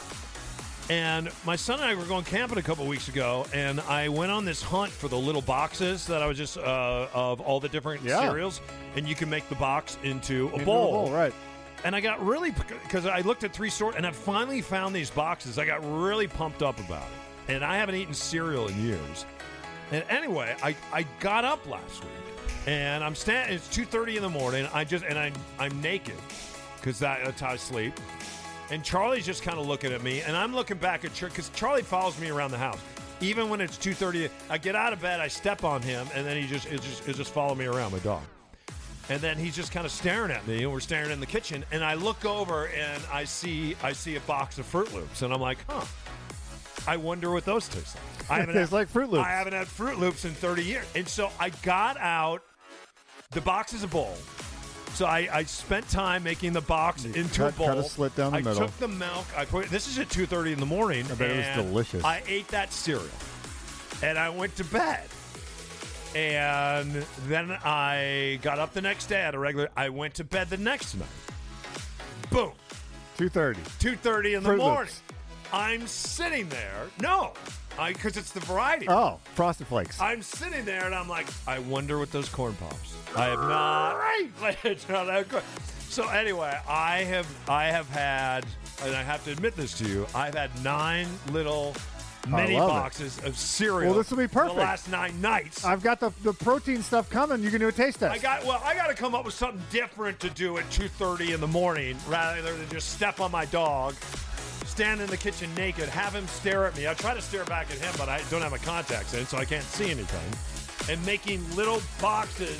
And 0.90 1.30
my 1.46 1.56
son 1.56 1.80
and 1.80 1.88
I 1.88 1.94
were 1.94 2.06
going 2.06 2.24
camping 2.26 2.58
a 2.58 2.64
couple 2.64 2.84
weeks 2.88 3.10
ago, 3.10 3.46
and 3.54 3.80
I 3.82 4.10
went 4.10 4.32
on 4.32 4.44
this 4.44 4.64
hunt 4.64 4.92
for 4.92 5.08
the 5.08 5.18
little 5.20 5.44
boxes 5.44 6.08
that 6.08 6.24
I 6.24 6.26
was 6.26 6.36
just 6.36 6.58
uh, 6.58 7.08
of 7.14 7.42
all 7.42 7.60
the 7.60 7.70
different 7.70 8.02
Yeah. 8.04 8.22
cereals, 8.22 8.60
and 8.96 9.08
you 9.08 9.14
can 9.14 9.30
make 9.30 9.48
the 9.50 9.56
box 9.56 10.00
into 10.04 10.48
a 10.50 10.54
Into 10.54 10.66
bowl. 10.66 11.06
bowl, 11.06 11.12
right? 11.14 11.32
And 11.86 11.96
I 11.96 12.02
got 12.02 12.26
really 12.26 12.52
because 12.84 13.06
I 13.06 13.22
looked 13.22 13.44
at 13.44 13.54
three 13.54 13.70
stores, 13.70 13.96
and 13.96 14.06
I 14.06 14.12
finally 14.12 14.62
found 14.62 14.94
these 14.94 15.10
boxes. 15.10 15.58
I 15.58 15.66
got 15.66 15.80
really 16.02 16.28
pumped 16.28 16.62
up 16.62 16.78
about 16.80 17.08
it, 17.08 17.54
and 17.54 17.64
I 17.64 17.78
haven't 17.78 17.96
eaten 17.96 18.14
cereal 18.14 18.68
in 18.68 18.86
years. 18.86 19.26
And 19.92 20.04
anyway, 20.10 20.56
I, 20.62 20.76
I 20.92 21.06
got 21.20 21.46
up 21.46 21.66
last 21.66 22.04
week, 22.04 22.12
and 22.68 23.02
I'm 23.04 23.16
standing. 23.16 23.56
It's 23.56 23.68
two 23.70 23.86
thirty 23.86 24.18
in 24.18 24.24
the 24.24 24.30
morning. 24.30 24.68
I 24.74 24.84
just 24.84 25.06
and 25.06 25.18
I 25.18 25.32
I'm 25.58 25.82
naked 25.82 26.18
because 26.76 27.00
that, 27.00 27.24
that's 27.24 27.40
how 27.40 27.52
I 27.52 27.56
sleep. 27.56 27.94
And 28.72 28.84
Charlie's 28.84 29.26
just 29.26 29.42
kind 29.42 29.58
of 29.58 29.66
looking 29.66 29.94
at 29.94 30.04
me, 30.04 30.22
and 30.22 30.36
I'm 30.36 30.54
looking 30.54 30.78
back 30.78 31.06
at 31.06 31.14
Charlie 31.14 31.32
because 31.32 31.50
Charlie 31.56 31.82
follows 31.82 32.20
me 32.20 32.30
around 32.30 32.52
the 32.52 32.58
house. 32.58 32.80
Even 33.22 33.50
when 33.50 33.62
it's 33.62 33.78
two 33.78 33.94
thirty, 33.94 34.30
I 34.50 34.58
get 34.58 34.76
out 34.76 34.92
of 34.92 35.02
bed, 35.02 35.22
I 35.22 35.30
step 35.30 35.64
on 35.64 35.82
him, 35.82 36.08
and 36.14 36.28
then 36.28 36.36
he 36.40 36.46
just 36.46 36.68
it 36.68 36.82
just 36.82 37.08
it 37.08 37.16
just 37.16 37.34
follow 37.34 37.56
me 37.56 37.66
around, 37.66 37.94
my 37.94 38.00
dog. 38.00 38.22
And 39.10 39.20
then 39.22 39.38
he's 39.38 39.56
just 39.56 39.72
kind 39.72 39.86
of 39.88 39.92
staring 39.92 40.32
at 40.32 40.46
me, 40.48 40.62
and 40.64 40.72
we're 40.72 40.80
staring 40.80 41.10
in 41.12 41.20
the 41.20 41.26
kitchen. 41.26 41.66
And 41.72 41.84
I 41.84 41.96
look 41.96 42.26
over, 42.26 42.68
and 42.68 43.02
I 43.12 43.24
see 43.24 43.76
I 43.84 43.92
see 43.94 44.16
a 44.16 44.20
box 44.22 44.60
of 44.60 44.72
Froot 44.72 44.94
Loops, 44.94 45.22
and 45.24 45.34
I'm 45.34 45.42
like, 45.42 45.58
huh. 45.68 45.84
I 46.88 46.96
wonder 46.98 47.30
what 47.32 47.44
those 47.44 47.68
taste 47.68 47.96
like. 47.96 48.32
I 48.32 48.40
haven't 48.40 48.56
had- 48.58 48.72
like 48.72 48.88
Froot 48.92 49.10
Loops. 49.10 49.26
I 49.26 49.32
haven't 49.32 49.54
had 49.54 49.68
Fruit 49.68 49.98
Loops 50.00 50.26
in 50.26 50.32
30 50.34 50.64
years, 50.64 50.86
and 50.96 51.08
so 51.08 51.30
I 51.40 51.50
got 51.64 51.98
out. 51.98 52.42
The 53.32 53.42
box 53.42 53.74
is 53.74 53.84
a 53.84 53.88
bowl. 53.88 54.16
So 54.94 55.06
I, 55.06 55.28
I 55.32 55.44
spent 55.44 55.88
time 55.90 56.24
making 56.24 56.54
the 56.54 56.62
box 56.62 57.06
You 57.06 57.14
into 57.14 57.40
cut- 57.42 57.54
a 57.54 57.58
bowl. 57.58 57.68
cut 57.68 57.78
a 57.78 57.84
slit 57.84 58.16
down 58.16 58.32
the 58.32 58.40
I 58.40 58.42
middle. 58.42 58.62
took 58.68 58.78
the 58.78 58.88
milk. 58.88 59.26
I 59.38 59.46
put 59.46 59.68
this 59.70 59.88
is 59.88 60.00
at 60.00 60.10
2:30 60.10 60.54
in 60.54 60.60
the 60.60 60.66
morning. 60.66 61.06
I 61.12 61.16
bet 61.16 61.32
it 61.32 61.38
was 61.58 61.66
delicious. 61.66 62.04
I 62.04 62.22
ate 62.28 62.48
that 62.50 62.72
cereal, 62.74 63.08
and 64.04 64.18
I 64.18 64.30
went 64.30 64.56
to 64.58 64.64
bed. 64.66 65.08
And 66.16 67.06
then 67.28 67.52
I 67.64 68.40
got 68.42 68.60
up 68.60 68.74
the 68.74 68.82
next 68.82 69.08
day 69.08 69.22
at 69.22 69.36
a 69.36 69.40
regular. 69.40 69.70
I 69.78 69.90
went 69.90 70.16
to 70.16 70.24
bed 70.24 70.50
the 70.50 70.58
next 70.58 70.96
night. 70.96 71.08
Boom, 72.32 72.52
Two 73.18 73.30
thirty. 73.30 73.62
2:30 73.80 74.38
in 74.38 74.44
the 74.44 74.50
Fruit 74.50 74.58
morning. 74.58 74.80
Loops. 74.82 75.02
I'm 75.52 75.88
sitting 75.88 76.48
there. 76.50 76.88
No, 77.02 77.34
I 77.78 77.94
because 77.94 78.18
it's 78.18 78.32
the 78.32 78.40
variety. 78.42 78.88
Oh, 78.90 79.20
Frosted 79.36 79.68
Flakes. 79.68 80.00
I'm 80.00 80.22
sitting 80.22 80.64
there 80.66 80.86
and 80.86 80.96
I'm 80.96 81.10
like, 81.10 81.28
I 81.48 81.60
wonder 81.60 81.98
what 82.00 82.12
those 82.12 82.30
corn 82.30 82.54
pops. 82.56 82.96
I 83.16 83.26
have 83.26 83.40
not. 83.40 83.98
Right. 83.98 84.58
It's 84.64 84.88
not 84.88 85.06
that 85.08 85.28
good. 85.30 85.44
So 85.90 86.08
anyway, 86.08 86.56
I 86.68 86.98
have 87.00 87.28
I 87.50 87.66
have 87.66 87.90
had, 87.90 88.46
and 88.84 88.96
I 88.96 89.02
have 89.02 89.24
to 89.26 89.32
admit 89.32 89.56
this 89.56 89.78
to 89.80 89.88
you, 89.88 90.06
I've 90.14 90.36
had 90.36 90.52
nine 90.64 91.08
little 91.32 91.74
mini 92.28 92.58
love 92.58 92.70
it. 92.70 92.74
boxes 92.74 93.20
of 93.24 93.38
cereal. 93.38 93.92
Well, 93.92 93.98
this 93.98 94.10
will 94.10 94.18
be 94.18 94.28
perfect. 94.28 94.56
The 94.56 94.62
last 94.62 94.90
nine 94.90 95.20
nights. 95.22 95.64
I've 95.64 95.84
got 95.84 96.00
the, 96.00 96.12
the 96.24 96.34
protein 96.34 96.82
stuff 96.82 97.10
coming. 97.10 97.44
You 97.44 97.50
can 97.50 97.60
do 97.60 97.68
a 97.68 97.72
taste 97.72 98.00
test. 98.00 98.14
I 98.14 98.18
got 98.18 98.46
well. 98.46 98.62
I 98.64 98.76
got 98.76 98.88
to 98.88 98.94
come 98.94 99.16
up 99.16 99.26
with 99.26 99.34
something 99.34 99.62
different 99.72 100.20
to 100.22 100.30
do 100.30 100.58
at 100.58 100.70
2:30 100.70 101.34
in 101.34 101.42
the 101.42 101.48
morning, 101.48 101.98
rather 102.08 102.42
than 102.42 102.70
just 102.70 102.94
step 102.94 103.20
on 103.20 103.32
my 103.32 103.46
dog, 103.46 103.96
stand 104.66 105.02
in 105.02 105.08
the 105.08 105.18
kitchen 105.18 105.54
naked, 105.56 105.90
have 105.90 106.14
him 106.14 106.28
stare 106.28 106.66
at 106.66 106.76
me. 106.78 106.88
I 106.88 106.94
try 106.94 107.14
to 107.14 107.22
stare 107.22 107.46
back 107.46 107.70
at 107.72 107.78
him, 107.78 107.94
but 107.98 108.10
I 108.10 108.22
don't 108.30 108.42
have 108.42 108.52
my 108.52 108.58
contacts 108.58 109.14
in, 109.14 109.26
so 109.26 109.38
I 109.38 109.46
can't 109.46 109.64
see 109.64 109.92
anything. 109.92 110.94
And 110.94 111.06
making 111.06 111.44
little 111.56 111.82
boxes 112.02 112.58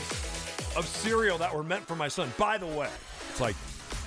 of 0.76 0.86
cereal 0.86 1.38
that 1.38 1.54
were 1.54 1.64
meant 1.64 1.88
for 1.88 1.96
my 1.96 2.08
son. 2.08 2.32
By 2.38 2.58
the 2.58 2.68
way, 2.68 2.90
it's 3.30 3.40
like, 3.40 3.56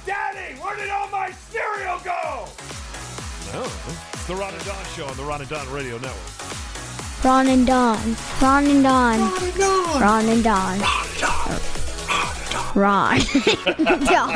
Daddy, 0.06 0.54
where 0.60 0.76
did 0.76 0.90
all 0.90 1.08
my 1.08 1.30
cereal 1.30 1.98
go? 2.04 2.46
No, 3.52 4.11
the 4.26 4.34
Ron 4.36 4.54
and 4.54 4.64
Don 4.64 4.84
Show 4.94 5.06
on 5.06 5.16
the 5.16 5.24
Ron 5.24 5.40
and 5.40 5.50
Don 5.50 5.70
Radio 5.72 5.98
Network. 5.98 7.24
Ron 7.24 7.48
and 7.48 7.66
Don. 7.66 8.16
Ron 8.40 8.66
and 8.66 8.82
Don. 8.82 9.20
Ron 10.00 10.28
and 10.28 10.44
Don. 10.44 10.80
Ron 12.74 13.20
and 13.20 14.06
Don. 14.06 14.30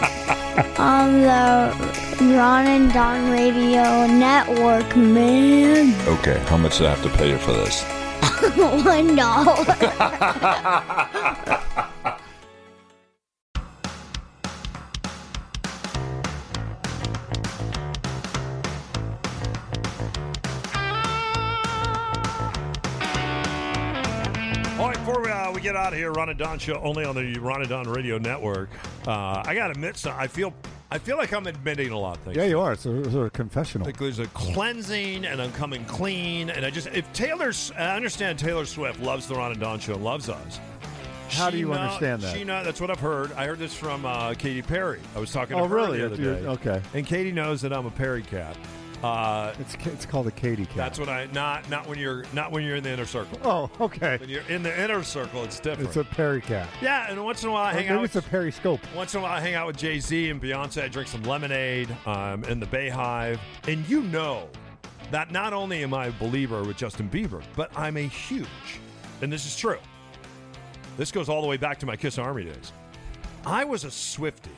On 0.78 1.20
the 1.20 1.74
Ron 2.36 2.66
and 2.66 2.92
Don 2.92 3.30
Radio 3.30 4.06
Network, 4.06 4.96
man. 4.96 5.94
Okay, 6.18 6.38
how 6.46 6.56
much 6.56 6.78
do 6.78 6.86
I 6.86 6.90
have 6.90 7.02
to 7.02 7.08
pay 7.18 7.30
you 7.30 7.38
for 7.38 7.52
this? 7.52 7.82
One 8.84 9.16
dollar. 9.16 9.64
get 25.72 25.76
out 25.80 25.92
of 25.92 25.98
here, 25.98 26.10
Ron 26.10 26.28
and 26.30 26.38
Don 26.38 26.58
show 26.58 26.80
only 26.80 27.04
on 27.04 27.14
the 27.14 27.38
Ron 27.38 27.60
and 27.60 27.68
Don 27.68 27.88
Radio 27.88 28.18
Network. 28.18 28.70
Uh, 29.06 29.42
I 29.46 29.54
got 29.54 29.66
to 29.68 29.72
admit, 29.72 29.96
so 29.96 30.10
I 30.16 30.26
feel 30.26 30.52
I 30.90 30.98
feel 30.98 31.16
like 31.16 31.32
I'm 31.32 31.46
admitting 31.46 31.92
a 31.92 31.98
lot 31.98 32.16
of 32.16 32.22
things. 32.24 32.36
yeah, 32.36 32.44
you 32.44 32.58
are. 32.58 32.72
It's 32.72 32.84
a, 32.86 33.10
sort 33.10 33.26
of 33.26 33.32
confessional. 33.32 33.86
Like 33.86 33.98
there's 33.98 34.18
a 34.18 34.26
cleansing, 34.28 35.24
and 35.24 35.40
I'm 35.40 35.52
coming 35.52 35.84
clean, 35.84 36.50
and 36.50 36.66
I 36.66 36.70
just 36.70 36.88
if 36.88 37.10
Taylor's 37.12 37.72
I 37.78 37.94
understand 37.96 38.38
Taylor 38.38 38.66
Swift 38.66 39.00
loves 39.00 39.26
the 39.28 39.34
Ron 39.36 39.52
and 39.52 39.60
Don 39.60 39.78
show, 39.78 39.96
loves 39.96 40.28
us. 40.28 40.58
How 41.30 41.48
do 41.48 41.58
you 41.58 41.72
understand 41.72 42.22
that? 42.22 42.36
She 42.36 42.42
know 42.42 42.64
that's 42.64 42.80
what 42.80 42.90
I've 42.90 42.98
heard. 42.98 43.32
I 43.34 43.46
heard 43.46 43.60
this 43.60 43.72
from 43.72 44.04
uh, 44.04 44.34
Katy 44.34 44.62
Perry. 44.62 44.98
I 45.14 45.20
was 45.20 45.30
talking 45.30 45.56
to 45.56 45.62
Oh, 45.62 45.68
her 45.68 45.74
really? 45.76 45.98
the 45.98 46.06
other 46.06 46.16
day. 46.16 46.46
okay. 46.46 46.82
And 46.92 47.06
Katy 47.06 47.30
knows 47.30 47.60
that 47.62 47.72
I'm 47.72 47.86
a 47.86 47.90
Perry 47.92 48.22
cat. 48.22 48.56
Uh, 49.02 49.54
It's 49.58 49.74
it's 49.86 50.04
called 50.04 50.26
a 50.26 50.30
KatyCat. 50.30 50.74
that's 50.74 50.98
what 50.98 51.08
I 51.08 51.26
not 51.32 51.68
not 51.70 51.86
when 51.88 51.98
you're 51.98 52.24
not 52.34 52.52
when 52.52 52.64
you're 52.64 52.76
in 52.76 52.82
the 52.84 52.90
inner 52.90 53.06
circle. 53.06 53.38
Oh, 53.44 53.70
okay. 53.80 54.18
When 54.18 54.28
you're 54.28 54.42
in 54.48 54.62
the 54.62 54.78
inner 54.82 55.02
circle, 55.02 55.42
it's 55.44 55.58
different. 55.58 55.88
It's 55.88 55.96
a 55.96 56.04
Perry 56.04 56.40
cat. 56.42 56.68
yeah, 56.82 57.10
and 57.10 57.24
once 57.24 57.42
in 57.42 57.48
a 57.48 57.52
while 57.52 57.64
I 57.64 57.72
hang 57.72 57.86
Maybe 57.86 57.98
out. 57.98 58.04
it's 58.04 58.14
With, 58.14 58.26
a 58.26 58.28
Periscope. 58.28 58.80
once 58.94 59.14
in 59.14 59.20
a 59.20 59.22
while 59.22 59.32
I 59.32 59.40
hang 59.40 59.54
out 59.54 59.66
with 59.66 59.78
Jay 59.78 60.00
Z 60.00 60.28
and 60.28 60.40
Beyonce. 60.42 60.82
I 60.82 60.88
drink 60.88 61.08
some 61.08 61.22
lemonade 61.22 61.88
um, 62.04 62.44
in 62.44 62.60
the 62.60 62.66
Beyhive, 62.66 63.38
and 63.66 63.88
you 63.88 64.02
know 64.02 64.48
that 65.10 65.30
not 65.32 65.52
only 65.54 65.82
am 65.82 65.94
I 65.94 66.06
a 66.08 66.12
believer 66.12 66.62
with 66.62 66.76
Justin 66.76 67.08
Bieber, 67.08 67.42
but 67.56 67.70
I'm 67.76 67.96
a 67.96 68.06
huge, 68.06 68.46
and 69.22 69.32
this 69.32 69.46
is 69.46 69.56
true. 69.56 69.78
This 70.98 71.10
goes 71.10 71.28
all 71.30 71.40
the 71.40 71.48
way 71.48 71.56
back 71.56 71.78
to 71.78 71.86
my 71.86 71.96
Kiss 71.96 72.18
Army 72.18 72.44
days. 72.44 72.72
I 73.46 73.64
was 73.64 73.84
a 73.84 73.88
Swiftie 73.88 74.50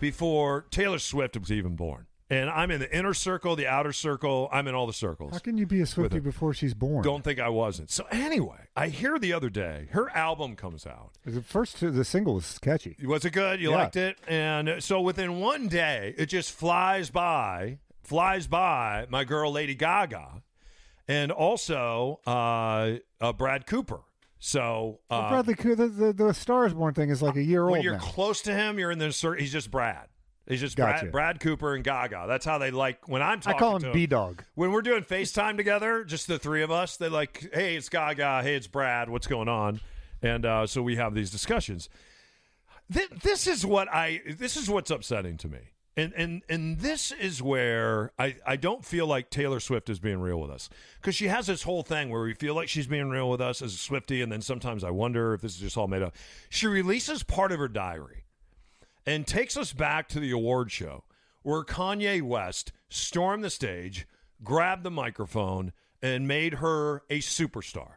before 0.00 0.64
Taylor 0.72 0.98
Swift 0.98 1.36
was 1.38 1.52
even 1.52 1.76
born. 1.76 2.06
And 2.28 2.50
I'm 2.50 2.72
in 2.72 2.80
the 2.80 2.92
inner 2.96 3.14
circle, 3.14 3.54
the 3.54 3.68
outer 3.68 3.92
circle. 3.92 4.48
I'm 4.52 4.66
in 4.66 4.74
all 4.74 4.88
the 4.88 4.92
circles. 4.92 5.32
How 5.32 5.38
can 5.38 5.56
you 5.56 5.64
be 5.66 5.80
a 5.80 5.84
Swiftie 5.84 6.20
before 6.20 6.52
she's 6.54 6.74
born? 6.74 7.04
Don't 7.04 7.22
think 7.22 7.38
I 7.38 7.48
wasn't. 7.50 7.88
So 7.90 8.04
anyway, 8.10 8.66
I 8.74 8.88
hear 8.88 9.16
the 9.18 9.32
other 9.32 9.48
day 9.48 9.86
her 9.92 10.10
album 10.10 10.56
comes 10.56 10.86
out. 10.86 11.12
The 11.24 11.40
first 11.40 11.78
the 11.78 12.04
single 12.04 12.34
was 12.34 12.58
catchy. 12.58 12.96
Was 13.04 13.24
it 13.24 13.30
good? 13.30 13.60
You 13.60 13.70
Yeah. 13.70 13.76
liked 13.76 13.94
it? 13.96 14.18
And 14.26 14.82
so 14.82 15.00
within 15.00 15.38
one 15.38 15.68
day, 15.68 16.14
it 16.18 16.26
just 16.26 16.50
flies 16.50 17.10
by, 17.10 17.78
flies 18.02 18.48
by 18.48 19.06
my 19.08 19.22
girl 19.22 19.52
Lady 19.52 19.76
Gaga, 19.76 20.42
and 21.06 21.30
also 21.30 22.18
uh, 22.26 22.94
uh, 23.20 23.32
Brad 23.34 23.66
Cooper. 23.68 24.00
So 24.40 24.98
uh, 25.10 25.28
Bradley, 25.30 25.54
Coo- 25.54 25.76
the, 25.76 25.86
the 25.86 26.12
the 26.12 26.34
Star 26.34 26.66
is 26.66 26.74
Born 26.74 26.92
thing 26.92 27.08
is 27.10 27.22
like 27.22 27.36
a 27.36 27.42
year 27.42 27.60
when 27.62 27.68
old 27.68 27.72
When 27.78 27.82
you're 27.84 27.92
now. 27.94 28.00
close 28.00 28.42
to 28.42 28.52
him, 28.54 28.78
you're 28.80 28.90
in 28.90 28.98
the 28.98 29.12
circle. 29.12 29.40
He's 29.40 29.52
just 29.52 29.70
Brad. 29.70 30.08
He's 30.48 30.60
just 30.60 30.76
Gotcha. 30.76 31.06
Brad, 31.06 31.12
Brad 31.12 31.40
Cooper 31.40 31.74
and 31.74 31.82
Gaga. 31.82 32.26
That's 32.28 32.44
how 32.44 32.58
they 32.58 32.70
like 32.70 33.08
when 33.08 33.20
I'm 33.20 33.40
talking. 33.40 33.56
I 33.56 33.58
call 33.58 33.78
him 33.78 33.92
B 33.92 34.06
Dog. 34.06 34.44
when 34.54 34.70
we're 34.70 34.82
doing 34.82 35.02
FaceTime 35.02 35.56
together, 35.56 36.04
just 36.04 36.28
the 36.28 36.38
three 36.38 36.62
of 36.62 36.70
us, 36.70 36.96
they're 36.96 37.10
like, 37.10 37.48
hey, 37.52 37.76
it's 37.76 37.88
Gaga. 37.88 38.42
Hey, 38.42 38.54
it's 38.54 38.68
Brad. 38.68 39.10
What's 39.10 39.26
going 39.26 39.48
on? 39.48 39.80
And 40.22 40.46
uh, 40.46 40.66
so 40.66 40.82
we 40.82 40.96
have 40.96 41.14
these 41.14 41.30
discussions. 41.30 41.88
Th- 42.92 43.10
this 43.22 43.46
is 43.46 43.66
what 43.66 43.88
I. 43.88 44.22
This 44.38 44.56
is 44.56 44.70
what's 44.70 44.90
upsetting 44.90 45.36
to 45.38 45.48
me. 45.48 45.58
And 45.96 46.12
and 46.12 46.42
and 46.48 46.78
this 46.78 47.10
is 47.10 47.42
where 47.42 48.12
I, 48.18 48.36
I 48.46 48.56
don't 48.56 48.84
feel 48.84 49.06
like 49.06 49.30
Taylor 49.30 49.60
Swift 49.60 49.88
is 49.88 49.98
being 49.98 50.20
real 50.20 50.38
with 50.38 50.50
us 50.50 50.68
because 51.00 51.16
she 51.16 51.28
has 51.28 51.46
this 51.46 51.62
whole 51.62 51.82
thing 51.82 52.10
where 52.10 52.22
we 52.22 52.34
feel 52.34 52.54
like 52.54 52.68
she's 52.68 52.86
being 52.86 53.08
real 53.08 53.30
with 53.30 53.40
us 53.40 53.62
as 53.62 53.74
a 53.74 53.78
Swiftie, 53.78 54.22
and 54.22 54.30
then 54.30 54.42
sometimes 54.42 54.84
I 54.84 54.90
wonder 54.90 55.32
if 55.32 55.40
this 55.40 55.54
is 55.54 55.60
just 55.60 55.76
all 55.78 55.88
made 55.88 56.02
up. 56.02 56.14
She 56.50 56.66
releases 56.66 57.22
part 57.22 57.50
of 57.50 57.58
her 57.58 57.68
diary 57.68 58.25
and 59.06 59.26
takes 59.26 59.56
us 59.56 59.72
back 59.72 60.08
to 60.08 60.20
the 60.20 60.30
award 60.30 60.70
show 60.70 61.04
where 61.42 61.62
Kanye 61.62 62.20
West 62.22 62.72
stormed 62.88 63.44
the 63.44 63.50
stage, 63.50 64.06
grabbed 64.42 64.82
the 64.82 64.90
microphone, 64.90 65.72
and 66.02 66.26
made 66.26 66.54
her 66.54 67.02
a 67.08 67.20
superstar. 67.20 67.94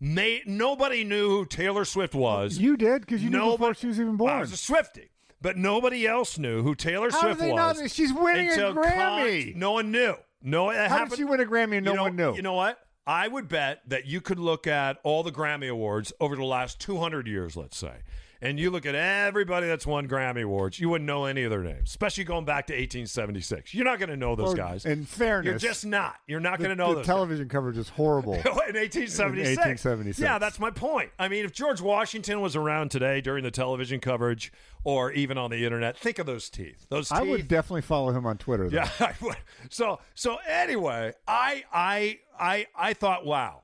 Made, 0.00 0.46
nobody 0.46 1.04
knew 1.04 1.28
who 1.28 1.44
Taylor 1.44 1.84
Swift 1.84 2.14
was. 2.14 2.58
You 2.58 2.76
did 2.76 3.02
because 3.02 3.22
you 3.22 3.30
knew 3.30 3.50
before 3.50 3.74
she 3.74 3.88
was 3.88 4.00
even 4.00 4.16
born. 4.16 4.32
I 4.32 4.40
was 4.40 4.52
a 4.52 4.56
Swiftie. 4.56 5.10
But 5.40 5.56
nobody 5.56 6.06
else 6.06 6.38
knew 6.38 6.62
who 6.62 6.74
Taylor 6.74 7.10
How 7.10 7.20
Swift 7.20 7.40
was. 7.40 7.80
not? 7.80 7.90
She's 7.90 8.12
winning 8.12 8.50
a 8.50 8.72
Grammy. 8.72 9.52
Con- 9.52 9.60
no 9.60 9.72
one 9.72 9.92
knew. 9.92 10.14
No, 10.42 10.70
it 10.70 10.76
How 10.76 10.88
happened. 10.88 11.10
did 11.10 11.16
she 11.18 11.24
win 11.24 11.40
a 11.40 11.44
Grammy 11.44 11.76
and 11.76 11.84
no 11.84 11.92
you 11.92 11.96
know, 11.96 12.02
one 12.04 12.16
knew? 12.16 12.34
You 12.34 12.42
know 12.42 12.54
what? 12.54 12.78
I 13.06 13.26
would 13.28 13.48
bet 13.48 13.80
that 13.86 14.06
you 14.06 14.20
could 14.20 14.38
look 14.38 14.66
at 14.66 14.98
all 15.02 15.22
the 15.22 15.30
Grammy 15.32 15.70
Awards 15.70 16.12
over 16.20 16.36
the 16.36 16.44
last 16.44 16.80
200 16.80 17.26
years, 17.26 17.56
let's 17.56 17.76
say, 17.76 17.98
and 18.40 18.58
you 18.60 18.70
look 18.70 18.86
at 18.86 18.94
everybody 18.94 19.66
that's 19.66 19.86
won 19.86 20.06
Grammy 20.06 20.42
Awards, 20.42 20.78
you 20.78 20.88
wouldn't 20.88 21.06
know 21.06 21.24
any 21.24 21.42
of 21.44 21.50
their 21.50 21.62
names, 21.62 21.88
especially 21.90 22.24
going 22.24 22.44
back 22.44 22.66
to 22.68 22.72
1876. 22.72 23.74
You're 23.74 23.84
not 23.84 23.98
going 23.98 24.10
to 24.10 24.16
know 24.16 24.36
those 24.36 24.54
Or, 24.54 24.56
guys. 24.56 24.84
In 24.84 25.04
fairness, 25.04 25.62
You're 25.62 25.70
just 25.70 25.84
not. 25.86 26.16
You're 26.26 26.40
not 26.40 26.58
going 26.58 26.70
to 26.70 26.76
know 26.76 26.90
the 26.90 26.96
those. 26.96 27.06
television 27.06 27.48
coverage 27.48 27.76
is 27.76 27.88
horrible. 27.88 28.34
in 28.34 28.40
1876. 28.42 29.12
In 29.12 29.56
1876. 29.58 30.18
Yeah, 30.20 30.38
that's 30.38 30.60
my 30.60 30.70
point. 30.70 31.10
I 31.18 31.28
mean, 31.28 31.44
if 31.44 31.52
George 31.52 31.80
Washington 31.80 32.40
was 32.40 32.54
around 32.54 32.90
today 32.90 33.20
during 33.20 33.42
the 33.44 33.50
television 33.50 34.00
coverage 34.00 34.52
or 34.84 35.10
even 35.12 35.36
on 35.38 35.50
the 35.50 35.64
internet, 35.64 35.98
think 35.98 36.18
of 36.18 36.26
those 36.26 36.48
teeth. 36.48 36.86
Those 36.88 37.08
teeth. 37.08 37.18
I 37.18 37.22
would 37.22 37.48
definitely 37.48 37.82
follow 37.82 38.12
him 38.12 38.24
on 38.26 38.38
Twitter. 38.38 38.68
Though. 38.70 38.76
Yeah, 38.76 38.90
I 39.00 39.14
would. 39.20 39.36
So 39.70 39.98
so 40.14 40.38
anyway, 40.48 41.12
I 41.26 41.64
I 41.72 42.18
I 42.38 42.66
I 42.76 42.94
thought, 42.94 43.26
wow, 43.26 43.62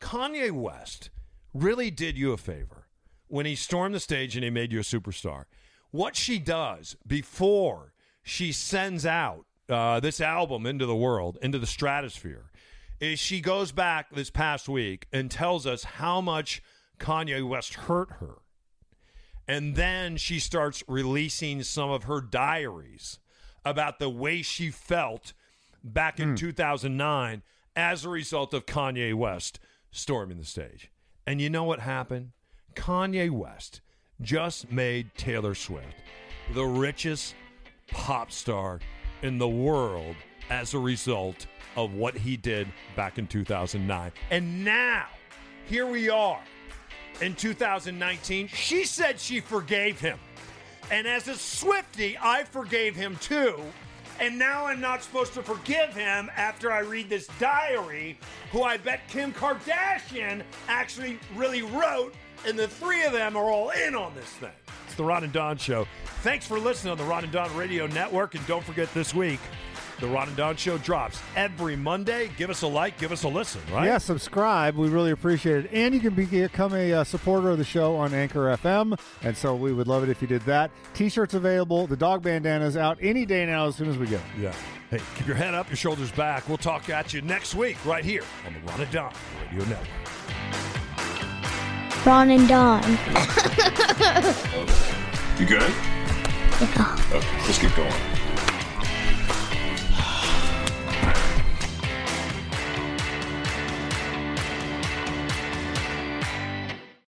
Kanye 0.00 0.50
West 0.50 1.10
really 1.54 1.90
did 1.90 2.18
you 2.18 2.32
a 2.32 2.36
favor 2.36 2.85
when 3.28 3.46
he 3.46 3.54
stormed 3.54 3.94
the 3.94 4.00
stage 4.00 4.36
and 4.36 4.44
he 4.44 4.50
made 4.50 4.72
you 4.72 4.80
a 4.80 4.82
superstar. 4.82 5.44
What 5.90 6.16
she 6.16 6.38
does 6.38 6.96
before 7.06 7.92
she 8.22 8.52
sends 8.52 9.06
out 9.06 9.46
uh, 9.68 10.00
this 10.00 10.20
album 10.20 10.66
into 10.66 10.86
the 10.86 10.96
world, 10.96 11.38
into 11.42 11.58
the 11.58 11.66
stratosphere, 11.66 12.50
is 13.00 13.18
she 13.18 13.40
goes 13.40 13.72
back 13.72 14.10
this 14.10 14.30
past 14.30 14.68
week 14.68 15.06
and 15.12 15.30
tells 15.30 15.66
us 15.66 15.84
how 15.84 16.20
much 16.20 16.62
Kanye 16.98 17.46
West 17.46 17.74
hurt 17.74 18.10
her. 18.20 18.38
And 19.48 19.76
then 19.76 20.16
she 20.16 20.40
starts 20.40 20.82
releasing 20.88 21.62
some 21.62 21.90
of 21.90 22.04
her 22.04 22.20
diaries 22.20 23.18
about 23.64 23.98
the 23.98 24.10
way 24.10 24.42
she 24.42 24.70
felt 24.70 25.32
back 25.84 26.18
in 26.18 26.34
2009 26.34 27.42
as 27.76 28.04
a 28.04 28.08
result 28.08 28.54
of 28.54 28.66
Kanye 28.66 29.14
West 29.14 29.60
storming 29.90 30.38
the 30.38 30.44
stage. 30.44 30.90
And 31.26 31.40
you 31.40 31.50
know 31.50 31.64
what 31.64 31.80
happened? 31.80 32.32
Kanye 32.76 33.30
West 33.30 33.80
just 34.20 34.70
made 34.70 35.10
Taylor 35.16 35.54
Swift 35.54 35.96
the 36.54 36.64
richest 36.64 37.34
pop 37.88 38.30
star 38.30 38.78
in 39.22 39.38
the 39.38 39.48
world 39.48 40.14
as 40.50 40.74
a 40.74 40.78
result 40.78 41.46
of 41.76 41.94
what 41.94 42.16
he 42.16 42.36
did 42.36 42.68
back 42.94 43.18
in 43.18 43.26
2009. 43.26 44.12
And 44.30 44.64
now, 44.64 45.06
here 45.66 45.86
we 45.86 46.08
are 46.08 46.40
in 47.20 47.34
2019. 47.34 48.48
She 48.48 48.84
said 48.84 49.18
she 49.18 49.40
forgave 49.40 49.98
him. 49.98 50.18
And 50.90 51.06
as 51.06 51.26
a 51.26 51.32
Swiftie, 51.32 52.16
I 52.22 52.44
forgave 52.44 52.94
him 52.94 53.16
too. 53.16 53.60
And 54.20 54.38
now 54.38 54.66
I'm 54.66 54.80
not 54.80 55.02
supposed 55.02 55.34
to 55.34 55.42
forgive 55.42 55.92
him 55.94 56.30
after 56.36 56.72
I 56.72 56.78
read 56.80 57.10
this 57.10 57.26
diary, 57.38 58.18
who 58.50 58.62
I 58.62 58.76
bet 58.78 59.06
Kim 59.08 59.32
Kardashian 59.32 60.42
actually 60.68 61.18
really 61.34 61.62
wrote. 61.62 62.14
And 62.46 62.58
the 62.58 62.68
three 62.68 63.04
of 63.04 63.12
them 63.12 63.36
are 63.36 63.50
all 63.50 63.70
in 63.70 63.94
on 63.94 64.14
this 64.14 64.28
thing. 64.28 64.50
It's 64.86 64.94
the 64.94 65.04
Ron 65.04 65.24
and 65.24 65.32
Don 65.32 65.56
Show. 65.56 65.86
Thanks 66.22 66.46
for 66.46 66.58
listening 66.58 66.92
on 66.92 66.98
the 66.98 67.04
Ron 67.04 67.24
and 67.24 67.32
Don 67.32 67.54
Radio 67.56 67.86
Network. 67.86 68.34
And 68.34 68.46
don't 68.46 68.64
forget 68.64 68.92
this 68.94 69.14
week, 69.14 69.40
the 70.00 70.06
Ron 70.06 70.28
and 70.28 70.36
Don 70.36 70.56
Show 70.56 70.78
drops 70.78 71.20
every 71.36 71.74
Monday. 71.76 72.30
Give 72.36 72.50
us 72.50 72.62
a 72.62 72.66
like, 72.66 72.98
give 72.98 73.12
us 73.12 73.22
a 73.22 73.28
listen, 73.28 73.62
right? 73.72 73.86
Yeah, 73.86 73.98
subscribe. 73.98 74.76
We 74.76 74.88
really 74.88 75.10
appreciate 75.10 75.64
it. 75.64 75.70
And 75.72 75.94
you 75.94 76.00
can 76.00 76.14
become 76.14 76.74
a 76.74 76.92
uh, 76.92 77.04
supporter 77.04 77.50
of 77.50 77.58
the 77.58 77.64
show 77.64 77.96
on 77.96 78.12
Anchor 78.12 78.56
FM. 78.56 78.98
And 79.22 79.36
so 79.36 79.54
we 79.54 79.72
would 79.72 79.88
love 79.88 80.02
it 80.02 80.10
if 80.10 80.20
you 80.20 80.28
did 80.28 80.42
that. 80.42 80.70
T 80.94 81.08
shirts 81.08 81.34
available. 81.34 81.86
The 81.86 81.96
dog 81.96 82.22
bandana's 82.22 82.76
out 82.76 82.98
any 83.00 83.24
day 83.24 83.46
now 83.46 83.66
as 83.68 83.76
soon 83.76 83.88
as 83.88 83.96
we 83.96 84.06
get 84.06 84.20
them. 84.20 84.42
Yeah. 84.42 84.54
Hey, 84.90 85.00
keep 85.16 85.26
your 85.26 85.36
head 85.36 85.54
up, 85.54 85.68
your 85.68 85.76
shoulders 85.76 86.12
back. 86.12 86.48
We'll 86.48 86.58
talk 86.58 86.88
at 86.90 87.12
you 87.12 87.22
next 87.22 87.54
week 87.54 87.76
right 87.84 88.04
here 88.04 88.22
on 88.46 88.54
the 88.54 88.60
Ron 88.60 88.80
and 88.82 88.90
Don 88.92 89.12
Radio 89.50 89.64
Network. 89.64 90.85
Ron 92.06 92.30
and 92.30 92.46
Don. 92.48 92.82
You 95.38 95.44
good? 95.44 95.70
Okay, 96.62 96.82
let's 97.12 97.58
keep 97.58 97.74
going. 97.76 97.92